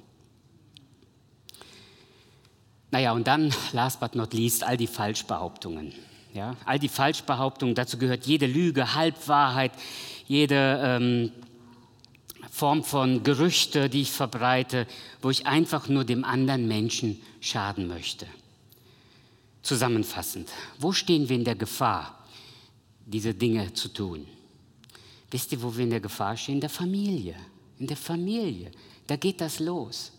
Naja, 2.89 3.11
und 3.11 3.27
dann, 3.27 3.53
last 3.73 3.99
but 3.99 4.15
not 4.15 4.33
least, 4.33 4.63
all 4.63 4.77
die 4.77 4.87
Falschbehauptungen. 4.87 5.93
Ja, 6.33 6.55
all 6.63 6.79
die 6.79 6.87
Falschbehauptungen, 6.87 7.75
dazu 7.75 7.97
gehört 7.97 8.25
jede 8.25 8.47
Lüge, 8.47 8.95
Halbwahrheit, 8.95 9.73
jede 10.25 10.79
ähm, 10.81 11.31
Form 12.53 12.83
von 12.83 13.23
Gerüchte, 13.23 13.89
die 13.89 14.01
ich 14.01 14.11
verbreite, 14.11 14.85
wo 15.23 15.31
ich 15.31 15.47
einfach 15.47 15.89
nur 15.89 16.03
dem 16.03 16.23
anderen 16.23 16.67
Menschen 16.67 17.19
schaden 17.41 17.87
möchte. 17.87 18.27
Zusammenfassend, 19.63 20.51
wo 20.77 20.91
stehen 20.91 21.27
wir 21.27 21.35
in 21.35 21.45
der 21.45 21.55
Gefahr, 21.55 22.27
diese 23.07 23.33
Dinge 23.33 23.73
zu 23.73 23.89
tun? 23.89 24.27
Wisst 25.31 25.51
ihr, 25.51 25.63
wo 25.63 25.75
wir 25.75 25.83
in 25.83 25.89
der 25.89 25.99
Gefahr 25.99 26.37
stehen? 26.37 26.55
In 26.55 26.61
der 26.61 26.69
Familie. 26.69 27.35
In 27.79 27.87
der 27.87 27.97
Familie. 27.97 28.69
Da 29.07 29.15
geht 29.15 29.41
das 29.41 29.59
los. 29.59 30.11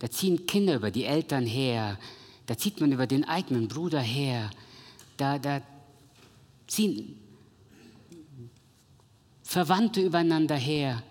Da 0.00 0.10
ziehen 0.10 0.46
Kinder 0.46 0.74
über 0.74 0.90
die 0.90 1.04
Eltern 1.04 1.46
her. 1.46 2.00
Da 2.46 2.58
zieht 2.58 2.80
man 2.80 2.90
über 2.90 3.06
den 3.06 3.22
eigenen 3.22 3.68
Bruder 3.68 4.00
her. 4.00 4.50
Da, 5.16 5.38
da 5.38 5.62
ziehen 6.66 7.16
Verwandte 9.44 10.00
übereinander 10.00 10.56
her. 10.56 11.04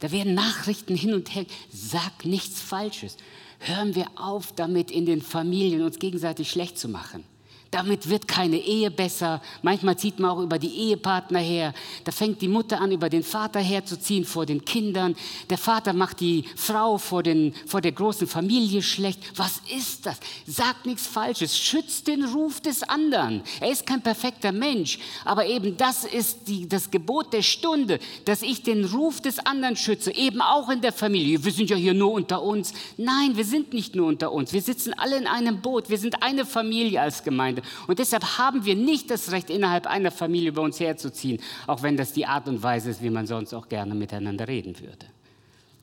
Da 0.00 0.12
werden 0.12 0.34
Nachrichten 0.34 0.94
hin 0.94 1.14
und 1.14 1.34
her. 1.34 1.46
Sag 1.70 2.24
nichts 2.24 2.60
Falsches. 2.60 3.16
Hören 3.58 3.94
wir 3.94 4.06
auf, 4.16 4.52
damit 4.52 4.90
in 4.90 5.06
den 5.06 5.22
Familien 5.22 5.82
uns 5.82 5.98
gegenseitig 5.98 6.50
schlecht 6.50 6.78
zu 6.78 6.88
machen. 6.88 7.24
Damit 7.70 8.08
wird 8.08 8.28
keine 8.28 8.58
Ehe 8.58 8.90
besser. 8.90 9.42
Manchmal 9.62 9.98
zieht 9.98 10.20
man 10.20 10.30
auch 10.30 10.40
über 10.40 10.58
die 10.58 10.68
Ehepartner 10.68 11.40
her. 11.40 11.74
Da 12.04 12.12
fängt 12.12 12.40
die 12.40 12.48
Mutter 12.48 12.80
an, 12.80 12.92
über 12.92 13.10
den 13.10 13.24
Vater 13.24 13.60
herzuziehen 13.60 14.24
vor 14.24 14.46
den 14.46 14.64
Kindern. 14.64 15.16
Der 15.50 15.58
Vater 15.58 15.92
macht 15.92 16.20
die 16.20 16.44
Frau 16.54 16.96
vor, 16.96 17.24
den, 17.24 17.54
vor 17.66 17.80
der 17.80 17.92
großen 17.92 18.28
Familie 18.28 18.82
schlecht. 18.82 19.20
Was 19.36 19.60
ist 19.76 20.06
das? 20.06 20.18
Sagt 20.46 20.86
nichts 20.86 21.06
Falsches. 21.06 21.58
Schützt 21.58 22.06
den 22.06 22.24
Ruf 22.24 22.60
des 22.60 22.84
anderen. 22.84 23.42
Er 23.60 23.70
ist 23.70 23.84
kein 23.84 24.00
perfekter 24.00 24.52
Mensch. 24.52 24.98
Aber 25.24 25.46
eben 25.46 25.76
das 25.76 26.04
ist 26.04 26.46
die, 26.46 26.68
das 26.68 26.90
Gebot 26.90 27.32
der 27.32 27.42
Stunde, 27.42 27.98
dass 28.26 28.42
ich 28.42 28.62
den 28.62 28.84
Ruf 28.84 29.20
des 29.20 29.40
anderen 29.40 29.76
schütze. 29.76 30.14
Eben 30.14 30.40
auch 30.40 30.70
in 30.70 30.80
der 30.80 30.92
Familie. 30.92 31.44
Wir 31.44 31.52
sind 31.52 31.68
ja 31.68 31.76
hier 31.76 31.94
nur 31.94 32.12
unter 32.12 32.42
uns. 32.42 32.72
Nein, 32.96 33.36
wir 33.36 33.44
sind 33.44 33.72
nicht 33.72 33.96
nur 33.96 34.06
unter 34.06 34.30
uns. 34.30 34.52
Wir 34.52 34.62
sitzen 34.62 34.94
alle 34.94 35.16
in 35.16 35.26
einem 35.26 35.60
Boot. 35.60 35.90
Wir 35.90 35.98
sind 35.98 36.22
eine 36.22 36.46
Familie 36.46 37.00
als 37.00 37.24
Gemeinde. 37.24 37.55
Und 37.86 37.98
deshalb 37.98 38.38
haben 38.38 38.64
wir 38.64 38.74
nicht 38.74 39.10
das 39.10 39.32
Recht, 39.32 39.50
innerhalb 39.50 39.86
einer 39.86 40.10
Familie 40.10 40.50
über 40.50 40.62
uns 40.62 40.80
herzuziehen, 40.80 41.40
auch 41.66 41.82
wenn 41.82 41.96
das 41.96 42.12
die 42.12 42.26
Art 42.26 42.48
und 42.48 42.62
Weise 42.62 42.90
ist, 42.90 43.02
wie 43.02 43.10
man 43.10 43.26
sonst 43.26 43.54
auch 43.54 43.68
gerne 43.68 43.94
miteinander 43.94 44.48
reden 44.48 44.78
würde. 44.80 45.06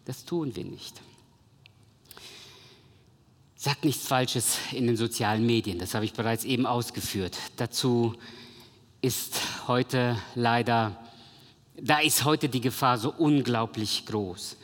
Das 0.06 0.26
tun 0.26 0.56
wir 0.56 0.66
nicht. 0.66 1.02
Sagt 3.56 3.86
nichts 3.86 4.06
Falsches 4.06 4.58
in 4.74 4.88
den 4.88 4.98
sozialen 4.98 5.46
Medien, 5.46 5.80
das 5.80 5.94
habe 5.94 6.04
ich 6.04 6.12
bereits 6.12 6.44
eben 6.44 6.66
ausgeführt. 6.66 7.38
Dazu 7.56 8.14
ist 9.02 9.40
heute 9.68 10.18
leider, 10.36 10.98
da 11.76 12.00
ist 12.00 12.26
heute 12.26 12.50
die 12.50 12.60
Gefahr 12.60 12.98
so 12.98 13.14
unglaublich 13.18 14.06
groß. 14.06 14.58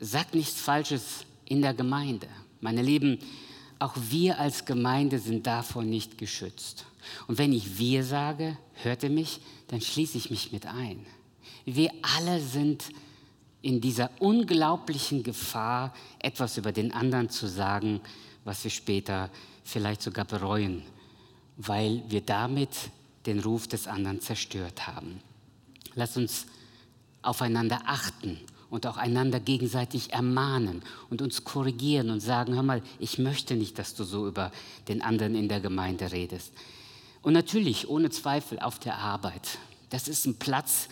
Sagt 0.00 0.34
nichts 0.34 0.60
Falsches 0.60 1.26
in 1.44 1.60
der 1.60 1.74
Gemeinde. 1.74 2.26
Meine 2.60 2.80
Lieben, 2.80 3.18
auch 3.84 3.94
wir 3.96 4.38
als 4.38 4.64
Gemeinde 4.64 5.18
sind 5.18 5.46
davor 5.46 5.82
nicht 5.82 6.16
geschützt. 6.16 6.86
Und 7.26 7.36
wenn 7.36 7.52
ich 7.52 7.78
wir 7.78 8.02
sage, 8.02 8.56
hört 8.82 9.02
ihr 9.02 9.10
mich, 9.10 9.40
dann 9.68 9.82
schließe 9.82 10.16
ich 10.16 10.30
mich 10.30 10.52
mit 10.52 10.66
ein. 10.66 11.04
Wir 11.66 11.90
alle 12.16 12.40
sind 12.40 12.84
in 13.60 13.80
dieser 13.80 14.10
unglaublichen 14.20 15.22
Gefahr, 15.22 15.94
etwas 16.18 16.56
über 16.56 16.72
den 16.72 16.92
anderen 16.92 17.28
zu 17.28 17.46
sagen, 17.46 18.00
was 18.44 18.64
wir 18.64 18.70
später 18.70 19.30
vielleicht 19.64 20.00
sogar 20.00 20.24
bereuen, 20.24 20.82
weil 21.56 22.02
wir 22.08 22.22
damit 22.22 22.70
den 23.26 23.40
Ruf 23.40 23.68
des 23.68 23.86
anderen 23.86 24.20
zerstört 24.20 24.86
haben. 24.86 25.20
Lass 25.94 26.16
uns 26.16 26.46
aufeinander 27.22 27.80
achten 27.84 28.38
und 28.74 28.88
auch 28.88 28.96
einander 28.96 29.38
gegenseitig 29.38 30.12
ermahnen 30.12 30.82
und 31.08 31.22
uns 31.22 31.44
korrigieren 31.44 32.10
und 32.10 32.18
sagen, 32.18 32.56
hör 32.56 32.64
mal, 32.64 32.82
ich 32.98 33.18
möchte 33.18 33.54
nicht, 33.54 33.78
dass 33.78 33.94
du 33.94 34.02
so 34.02 34.26
über 34.26 34.50
den 34.88 35.00
anderen 35.00 35.36
in 35.36 35.48
der 35.48 35.60
Gemeinde 35.60 36.10
redest. 36.10 36.52
Und 37.22 37.34
natürlich, 37.34 37.88
ohne 37.88 38.10
Zweifel, 38.10 38.58
auf 38.58 38.80
der 38.80 38.98
Arbeit. 38.98 39.58
Das 39.90 40.08
ist 40.08 40.26
ein 40.26 40.34
Platz, 40.34 40.88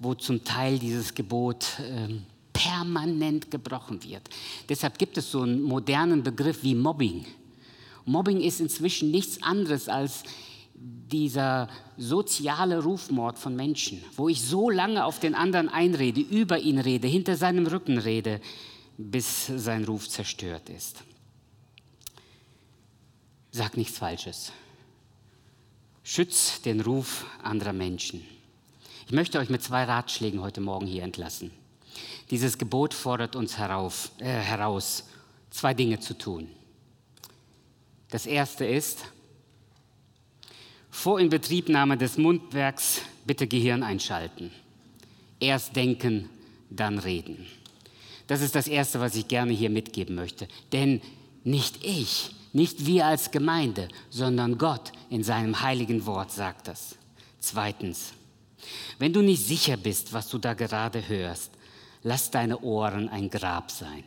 wo 0.00 0.14
zum 0.14 0.42
Teil 0.42 0.80
dieses 0.80 1.14
Gebot 1.14 1.78
äh, 1.78 2.16
permanent 2.52 3.48
gebrochen 3.52 4.02
wird. 4.02 4.28
Deshalb 4.68 4.98
gibt 4.98 5.16
es 5.16 5.30
so 5.30 5.42
einen 5.42 5.62
modernen 5.62 6.24
Begriff 6.24 6.64
wie 6.64 6.74
Mobbing. 6.74 7.26
Mobbing 8.06 8.40
ist 8.40 8.58
inzwischen 8.58 9.12
nichts 9.12 9.40
anderes 9.40 9.88
als 9.88 10.24
dieser 10.82 11.68
soziale 11.98 12.82
Rufmord 12.82 13.38
von 13.38 13.54
Menschen, 13.54 14.02
wo 14.16 14.28
ich 14.28 14.40
so 14.40 14.70
lange 14.70 15.04
auf 15.04 15.20
den 15.20 15.34
anderen 15.34 15.68
einrede, 15.68 16.20
über 16.20 16.58
ihn 16.58 16.78
rede, 16.78 17.06
hinter 17.06 17.36
seinem 17.36 17.66
Rücken 17.66 17.98
rede, 17.98 18.40
bis 18.96 19.46
sein 19.46 19.84
Ruf 19.84 20.08
zerstört 20.08 20.70
ist. 20.70 21.02
Sag 23.50 23.76
nichts 23.76 23.98
Falsches. 23.98 24.52
Schütz 26.02 26.62
den 26.62 26.80
Ruf 26.80 27.26
anderer 27.42 27.72
Menschen. 27.72 28.24
Ich 29.06 29.12
möchte 29.12 29.38
euch 29.38 29.50
mit 29.50 29.62
zwei 29.62 29.84
Ratschlägen 29.84 30.40
heute 30.40 30.60
Morgen 30.60 30.86
hier 30.86 31.02
entlassen. 31.02 31.50
Dieses 32.30 32.56
Gebot 32.56 32.94
fordert 32.94 33.36
uns 33.36 33.58
herauf, 33.58 34.12
äh, 34.18 34.24
heraus, 34.24 35.04
zwei 35.50 35.74
Dinge 35.74 36.00
zu 36.00 36.16
tun. 36.16 36.48
Das 38.08 38.24
erste 38.24 38.64
ist, 38.64 39.04
vor 40.90 41.20
Inbetriebnahme 41.20 41.96
des 41.96 42.18
Mundwerks 42.18 43.02
bitte 43.24 43.46
Gehirn 43.46 43.82
einschalten. 43.82 44.50
Erst 45.38 45.76
denken, 45.76 46.28
dann 46.68 46.98
reden. 46.98 47.46
Das 48.26 48.42
ist 48.42 48.54
das 48.54 48.68
Erste, 48.68 49.00
was 49.00 49.14
ich 49.14 49.28
gerne 49.28 49.52
hier 49.52 49.70
mitgeben 49.70 50.14
möchte. 50.14 50.46
Denn 50.72 51.00
nicht 51.42 51.84
ich, 51.84 52.30
nicht 52.52 52.86
wir 52.86 53.06
als 53.06 53.30
Gemeinde, 53.30 53.88
sondern 54.10 54.58
Gott 54.58 54.92
in 55.08 55.22
seinem 55.22 55.62
heiligen 55.62 56.06
Wort 56.06 56.30
sagt 56.30 56.68
das. 56.68 56.96
Zweitens, 57.38 58.12
wenn 58.98 59.12
du 59.12 59.22
nicht 59.22 59.44
sicher 59.44 59.76
bist, 59.76 60.12
was 60.12 60.28
du 60.28 60.38
da 60.38 60.54
gerade 60.54 61.08
hörst, 61.08 61.50
lass 62.02 62.30
deine 62.30 62.60
Ohren 62.60 63.08
ein 63.08 63.30
Grab 63.30 63.70
sein. 63.70 64.04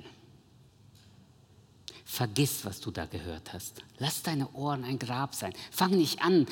Vergiss, 2.13 2.63
was 2.63 2.79
du 2.79 2.91
da 2.91 3.07
gehört 3.07 3.53
hast. 3.53 3.81
Lass 3.97 4.21
deine 4.21 4.47
Ohren 4.51 4.83
ein 4.83 4.99
Grab 4.99 5.33
sein. 5.33 5.51
Fang 5.71 5.89
nicht 5.89 6.21
an, 6.21 6.45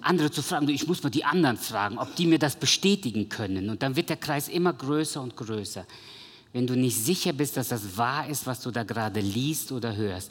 andere 0.00 0.30
zu 0.30 0.42
fragen. 0.42 0.68
Ich 0.68 0.86
muss 0.86 1.02
mal 1.02 1.10
die 1.10 1.24
anderen 1.24 1.56
fragen, 1.56 1.98
ob 1.98 2.14
die 2.14 2.24
mir 2.24 2.38
das 2.38 2.54
bestätigen 2.54 3.28
können. 3.28 3.68
Und 3.68 3.82
dann 3.82 3.96
wird 3.96 4.10
der 4.10 4.16
Kreis 4.16 4.46
immer 4.46 4.72
größer 4.72 5.20
und 5.20 5.36
größer. 5.36 5.84
Wenn 6.52 6.68
du 6.68 6.76
nicht 6.76 6.96
sicher 6.96 7.32
bist, 7.32 7.56
dass 7.56 7.66
das 7.66 7.96
wahr 7.96 8.28
ist, 8.28 8.46
was 8.46 8.60
du 8.60 8.70
da 8.70 8.84
gerade 8.84 9.18
liest 9.18 9.72
oder 9.72 9.96
hörst. 9.96 10.30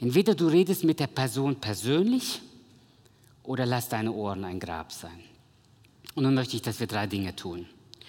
Entweder 0.00 0.34
du 0.34 0.48
redest 0.48 0.82
mit 0.82 0.98
der 0.98 1.06
Person 1.06 1.54
persönlich 1.54 2.40
oder 3.44 3.66
lass 3.66 3.88
deine 3.88 4.10
Ohren 4.10 4.42
ein 4.42 4.58
Grab 4.58 4.90
sein. 4.90 5.20
Und 6.16 6.24
nun 6.24 6.34
möchte 6.34 6.56
ich, 6.56 6.62
dass 6.62 6.80
wir 6.80 6.88
drei 6.88 7.06
Dinge 7.06 7.36
tun. 7.36 7.66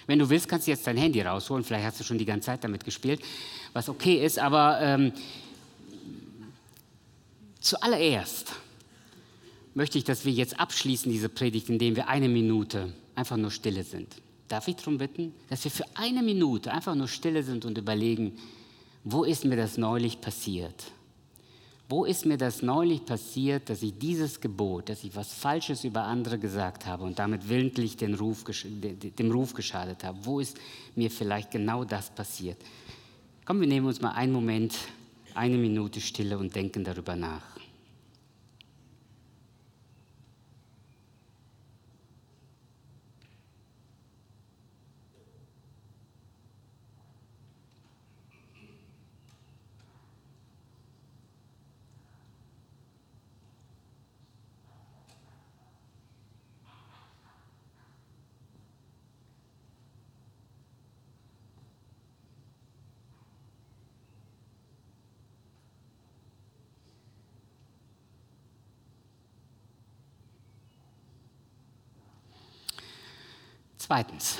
Wenn 0.08 0.18
du 0.18 0.28
willst, 0.28 0.48
kannst 0.48 0.66
du 0.66 0.72
jetzt 0.72 0.88
dein 0.88 0.96
Handy 0.96 1.20
rausholen. 1.20 1.62
Vielleicht 1.62 1.86
hast 1.86 2.00
du 2.00 2.04
schon 2.04 2.18
die 2.18 2.24
ganze 2.24 2.46
Zeit 2.46 2.64
damit 2.64 2.84
gespielt, 2.84 3.22
was 3.74 3.88
okay 3.88 4.24
ist. 4.24 4.40
Aber 4.40 4.80
ähm, 4.80 5.12
Zuallererst 7.60 8.52
möchte 9.74 9.98
ich, 9.98 10.04
dass 10.04 10.24
wir 10.24 10.32
jetzt 10.32 10.58
abschließen, 10.58 11.10
diese 11.10 11.28
Predigt, 11.28 11.68
indem 11.68 11.96
wir 11.96 12.08
eine 12.08 12.28
Minute 12.28 12.92
einfach 13.14 13.36
nur 13.36 13.50
stille 13.50 13.84
sind. 13.84 14.16
Darf 14.48 14.68
ich 14.68 14.76
darum 14.76 14.98
bitten, 14.98 15.34
dass 15.50 15.64
wir 15.64 15.70
für 15.70 15.84
eine 15.94 16.22
Minute 16.22 16.72
einfach 16.72 16.94
nur 16.94 17.08
stille 17.08 17.42
sind 17.42 17.64
und 17.64 17.76
überlegen, 17.76 18.38
wo 19.04 19.24
ist 19.24 19.44
mir 19.44 19.56
das 19.56 19.76
neulich 19.76 20.20
passiert? 20.20 20.92
Wo 21.90 22.04
ist 22.04 22.26
mir 22.26 22.36
das 22.36 22.60
neulich 22.60 23.06
passiert, 23.06 23.70
dass 23.70 23.82
ich 23.82 23.98
dieses 23.98 24.40
Gebot, 24.40 24.90
dass 24.90 25.04
ich 25.04 25.16
was 25.16 25.32
Falsches 25.32 25.84
über 25.84 26.02
andere 26.02 26.38
gesagt 26.38 26.84
habe 26.84 27.04
und 27.04 27.18
damit 27.18 27.48
willentlich 27.48 27.96
den 27.96 28.14
Ruf, 28.14 28.44
dem 28.44 29.30
Ruf 29.30 29.54
geschadet 29.54 30.04
habe? 30.04 30.18
Wo 30.22 30.38
ist 30.38 30.58
mir 30.96 31.10
vielleicht 31.10 31.50
genau 31.50 31.84
das 31.84 32.10
passiert? 32.10 32.58
Komm, 33.46 33.60
wir 33.60 33.68
nehmen 33.68 33.86
uns 33.86 34.02
mal 34.02 34.12
einen 34.12 34.32
Moment, 34.32 34.74
eine 35.38 35.56
Minute 35.56 36.00
Stille 36.00 36.36
und 36.36 36.54
denken 36.54 36.82
darüber 36.82 37.14
nach. 37.14 37.57
Zweitens, 73.88 74.36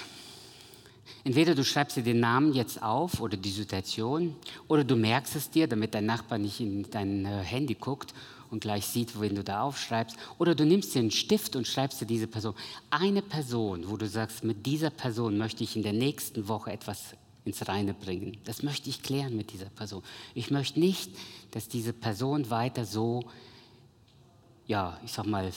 entweder 1.24 1.54
du 1.54 1.64
schreibst 1.64 1.96
dir 1.96 2.02
den 2.02 2.20
Namen 2.20 2.52
jetzt 2.52 2.82
auf 2.82 3.18
oder 3.18 3.38
die 3.38 3.48
Situation 3.48 4.36
oder 4.66 4.84
du 4.84 4.94
merkst 4.94 5.36
es 5.36 5.48
dir, 5.48 5.66
damit 5.66 5.94
dein 5.94 6.04
Nachbar 6.04 6.36
nicht 6.36 6.60
in 6.60 6.82
dein 6.90 7.24
äh, 7.24 7.42
Handy 7.44 7.72
guckt 7.72 8.12
und 8.50 8.60
gleich 8.60 8.84
sieht, 8.84 9.18
wen 9.18 9.34
du 9.34 9.42
da 9.42 9.62
aufschreibst. 9.62 10.18
Oder 10.36 10.54
du 10.54 10.66
nimmst 10.66 10.94
dir 10.94 10.98
einen 10.98 11.10
Stift 11.10 11.56
und 11.56 11.66
schreibst 11.66 11.98
dir 11.98 12.04
diese 12.04 12.26
Person. 12.26 12.54
Eine 12.90 13.22
Person, 13.22 13.88
wo 13.88 13.96
du 13.96 14.06
sagst, 14.06 14.44
mit 14.44 14.66
dieser 14.66 14.90
Person 14.90 15.38
möchte 15.38 15.64
ich 15.64 15.76
in 15.76 15.82
der 15.82 15.94
nächsten 15.94 16.46
Woche 16.46 16.70
etwas 16.70 17.14
ins 17.46 17.66
Reine 17.66 17.94
bringen. 17.94 18.36
Das 18.44 18.62
möchte 18.62 18.90
ich 18.90 19.00
klären 19.00 19.34
mit 19.34 19.54
dieser 19.54 19.70
Person. 19.70 20.02
Ich 20.34 20.50
möchte 20.50 20.78
nicht, 20.78 21.10
dass 21.52 21.68
diese 21.68 21.94
Person 21.94 22.50
weiter 22.50 22.84
so, 22.84 23.24
ja, 24.66 25.00
ich 25.06 25.12
sag 25.12 25.24
mal, 25.24 25.50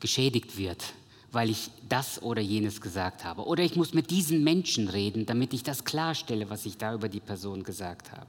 geschädigt 0.00 0.58
wird 0.58 0.92
weil 1.30 1.50
ich 1.50 1.70
das 1.88 2.22
oder 2.22 2.40
jenes 2.40 2.80
gesagt 2.80 3.24
habe. 3.24 3.44
Oder 3.44 3.62
ich 3.62 3.76
muss 3.76 3.92
mit 3.92 4.10
diesen 4.10 4.44
Menschen 4.44 4.88
reden, 4.88 5.26
damit 5.26 5.52
ich 5.52 5.62
das 5.62 5.84
klarstelle, 5.84 6.48
was 6.48 6.64
ich 6.64 6.78
da 6.78 6.94
über 6.94 7.08
die 7.08 7.20
Person 7.20 7.62
gesagt 7.62 8.12
habe. 8.12 8.26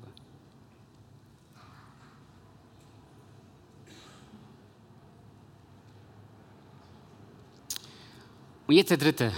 Und 8.68 8.76
jetzt 8.76 8.92
der 8.92 8.98
dritte 8.98 9.32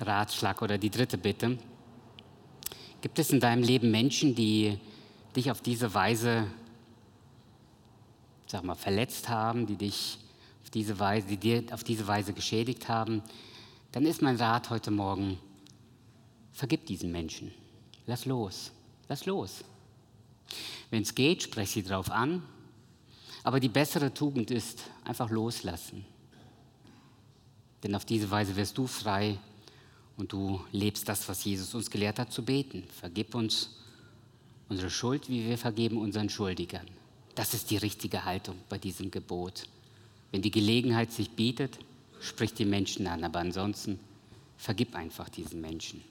Ratschlag 0.00 0.62
oder 0.62 0.78
die 0.78 0.88
dritte 0.88 1.18
Bitte. 1.18 1.58
Gibt 3.02 3.18
es 3.18 3.30
in 3.30 3.40
deinem 3.40 3.62
Leben 3.62 3.90
Menschen, 3.90 4.34
die 4.34 4.78
dich 5.36 5.50
auf 5.50 5.60
diese 5.60 5.92
Weise, 5.92 6.46
sag 8.46 8.64
mal, 8.64 8.74
verletzt 8.74 9.28
haben, 9.28 9.66
die 9.66 9.76
dich 9.76 10.18
diese 10.74 10.98
Weise, 10.98 11.26
die 11.26 11.36
dir 11.36 11.64
auf 11.72 11.84
diese 11.84 12.06
Weise 12.06 12.32
geschädigt 12.32 12.88
haben, 12.88 13.22
dann 13.92 14.06
ist 14.06 14.22
mein 14.22 14.36
Rat 14.36 14.70
heute 14.70 14.90
Morgen, 14.90 15.38
vergib 16.52 16.86
diesen 16.86 17.12
Menschen. 17.12 17.52
Lass 18.06 18.24
los. 18.24 18.72
Lass 19.08 19.26
los. 19.26 19.64
Wenn 20.90 21.02
es 21.02 21.14
geht, 21.14 21.42
sprech 21.42 21.70
sie 21.70 21.82
drauf 21.82 22.10
an. 22.10 22.42
Aber 23.44 23.60
die 23.60 23.68
bessere 23.68 24.12
Tugend 24.14 24.50
ist 24.50 24.84
einfach 25.04 25.30
loslassen. 25.30 26.04
Denn 27.82 27.94
auf 27.94 28.04
diese 28.04 28.30
Weise 28.30 28.54
wirst 28.56 28.78
du 28.78 28.86
frei 28.86 29.38
und 30.16 30.32
du 30.32 30.64
lebst 30.70 31.08
das, 31.08 31.28
was 31.28 31.44
Jesus 31.44 31.74
uns 31.74 31.90
gelehrt 31.90 32.18
hat, 32.18 32.32
zu 32.32 32.44
beten. 32.44 32.84
Vergib 33.00 33.34
uns 33.34 33.70
unsere 34.68 34.90
Schuld, 34.90 35.28
wie 35.28 35.46
wir 35.48 35.58
vergeben 35.58 35.98
unseren 35.98 36.28
Schuldigern. 36.28 36.86
Das 37.34 37.54
ist 37.54 37.70
die 37.70 37.78
richtige 37.78 38.24
Haltung 38.24 38.56
bei 38.68 38.78
diesem 38.78 39.10
Gebot. 39.10 39.64
Wenn 40.32 40.42
die 40.42 40.50
Gelegenheit 40.50 41.12
sich 41.12 41.30
bietet, 41.30 41.78
sprich 42.20 42.54
die 42.54 42.64
Menschen 42.64 43.06
an, 43.06 43.22
aber 43.22 43.38
ansonsten 43.38 44.00
vergib 44.56 44.94
einfach 44.96 45.28
diesen 45.28 45.60
Menschen. 45.60 46.02